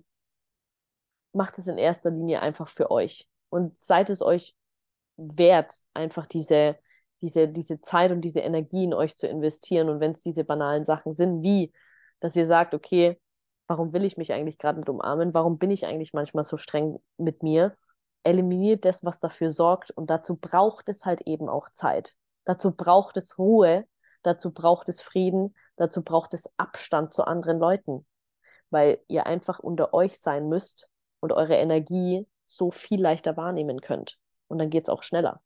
macht 1.33 1.57
es 1.57 1.67
in 1.67 1.77
erster 1.77 2.11
Linie 2.11 2.41
einfach 2.41 2.67
für 2.67 2.91
euch 2.91 3.27
und 3.49 3.79
seid 3.79 4.09
es 4.09 4.21
euch 4.21 4.55
wert, 5.17 5.73
einfach 5.93 6.25
diese, 6.25 6.77
diese, 7.21 7.47
diese 7.47 7.81
Zeit 7.81 8.11
und 8.11 8.21
diese 8.21 8.39
Energie 8.39 8.83
in 8.85 8.93
euch 8.93 9.17
zu 9.17 9.27
investieren. 9.27 9.89
Und 9.89 9.99
wenn 9.99 10.11
es 10.11 10.21
diese 10.21 10.43
banalen 10.43 10.85
Sachen 10.85 11.13
sind, 11.13 11.43
wie, 11.43 11.73
dass 12.19 12.35
ihr 12.35 12.47
sagt, 12.47 12.73
okay, 12.73 13.19
warum 13.67 13.93
will 13.93 14.05
ich 14.05 14.17
mich 14.17 14.33
eigentlich 14.33 14.57
gerade 14.57 14.79
nicht 14.79 14.89
umarmen? 14.89 15.33
Warum 15.33 15.57
bin 15.57 15.71
ich 15.71 15.85
eigentlich 15.85 16.13
manchmal 16.13 16.43
so 16.43 16.57
streng 16.57 16.99
mit 17.17 17.43
mir? 17.43 17.75
Eliminiert 18.23 18.85
das, 18.85 19.03
was 19.03 19.19
dafür 19.19 19.51
sorgt. 19.51 19.91
Und 19.91 20.09
dazu 20.09 20.35
braucht 20.35 20.89
es 20.89 21.05
halt 21.05 21.21
eben 21.21 21.49
auch 21.49 21.69
Zeit. 21.71 22.15
Dazu 22.43 22.71
braucht 22.71 23.17
es 23.17 23.37
Ruhe. 23.37 23.85
Dazu 24.23 24.51
braucht 24.51 24.89
es 24.89 25.01
Frieden. 25.01 25.55
Dazu 25.75 26.03
braucht 26.03 26.33
es 26.33 26.49
Abstand 26.57 27.13
zu 27.13 27.23
anderen 27.25 27.59
Leuten. 27.59 28.05
Weil 28.69 28.99
ihr 29.07 29.25
einfach 29.25 29.59
unter 29.59 29.93
euch 29.93 30.19
sein 30.19 30.49
müsst 30.49 30.89
und 31.19 31.33
eure 31.33 31.55
Energie 31.55 32.27
so 32.45 32.71
viel 32.71 33.01
leichter 33.01 33.37
wahrnehmen 33.37 33.81
könnt. 33.81 34.17
Und 34.47 34.59
dann 34.59 34.69
geht 34.69 34.83
es 34.83 34.89
auch 34.89 35.03
schneller. 35.03 35.41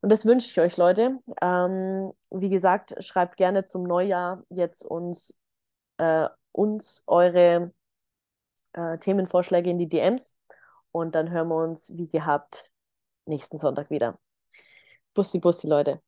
Und 0.00 0.10
das 0.10 0.26
wünsche 0.26 0.48
ich 0.48 0.60
euch, 0.60 0.76
Leute. 0.76 1.18
Ähm, 1.42 2.12
wie 2.30 2.48
gesagt, 2.48 2.94
schreibt 3.02 3.36
gerne 3.36 3.64
zum 3.64 3.82
Neujahr 3.82 4.42
jetzt 4.50 4.84
uns 4.84 5.40
äh, 5.98 6.28
uns 6.52 7.02
eure 7.06 7.72
äh, 8.72 8.98
Themenvorschläge 8.98 9.70
in 9.70 9.78
die 9.78 9.88
DMs 9.88 10.36
und 10.92 11.14
dann 11.14 11.30
hören 11.30 11.48
wir 11.48 11.56
uns 11.56 11.96
wie 11.96 12.08
gehabt 12.08 12.72
nächsten 13.26 13.58
Sonntag 13.58 13.90
wieder. 13.90 14.18
Bussi, 15.14 15.38
Bussi, 15.40 15.66
Leute. 15.66 16.00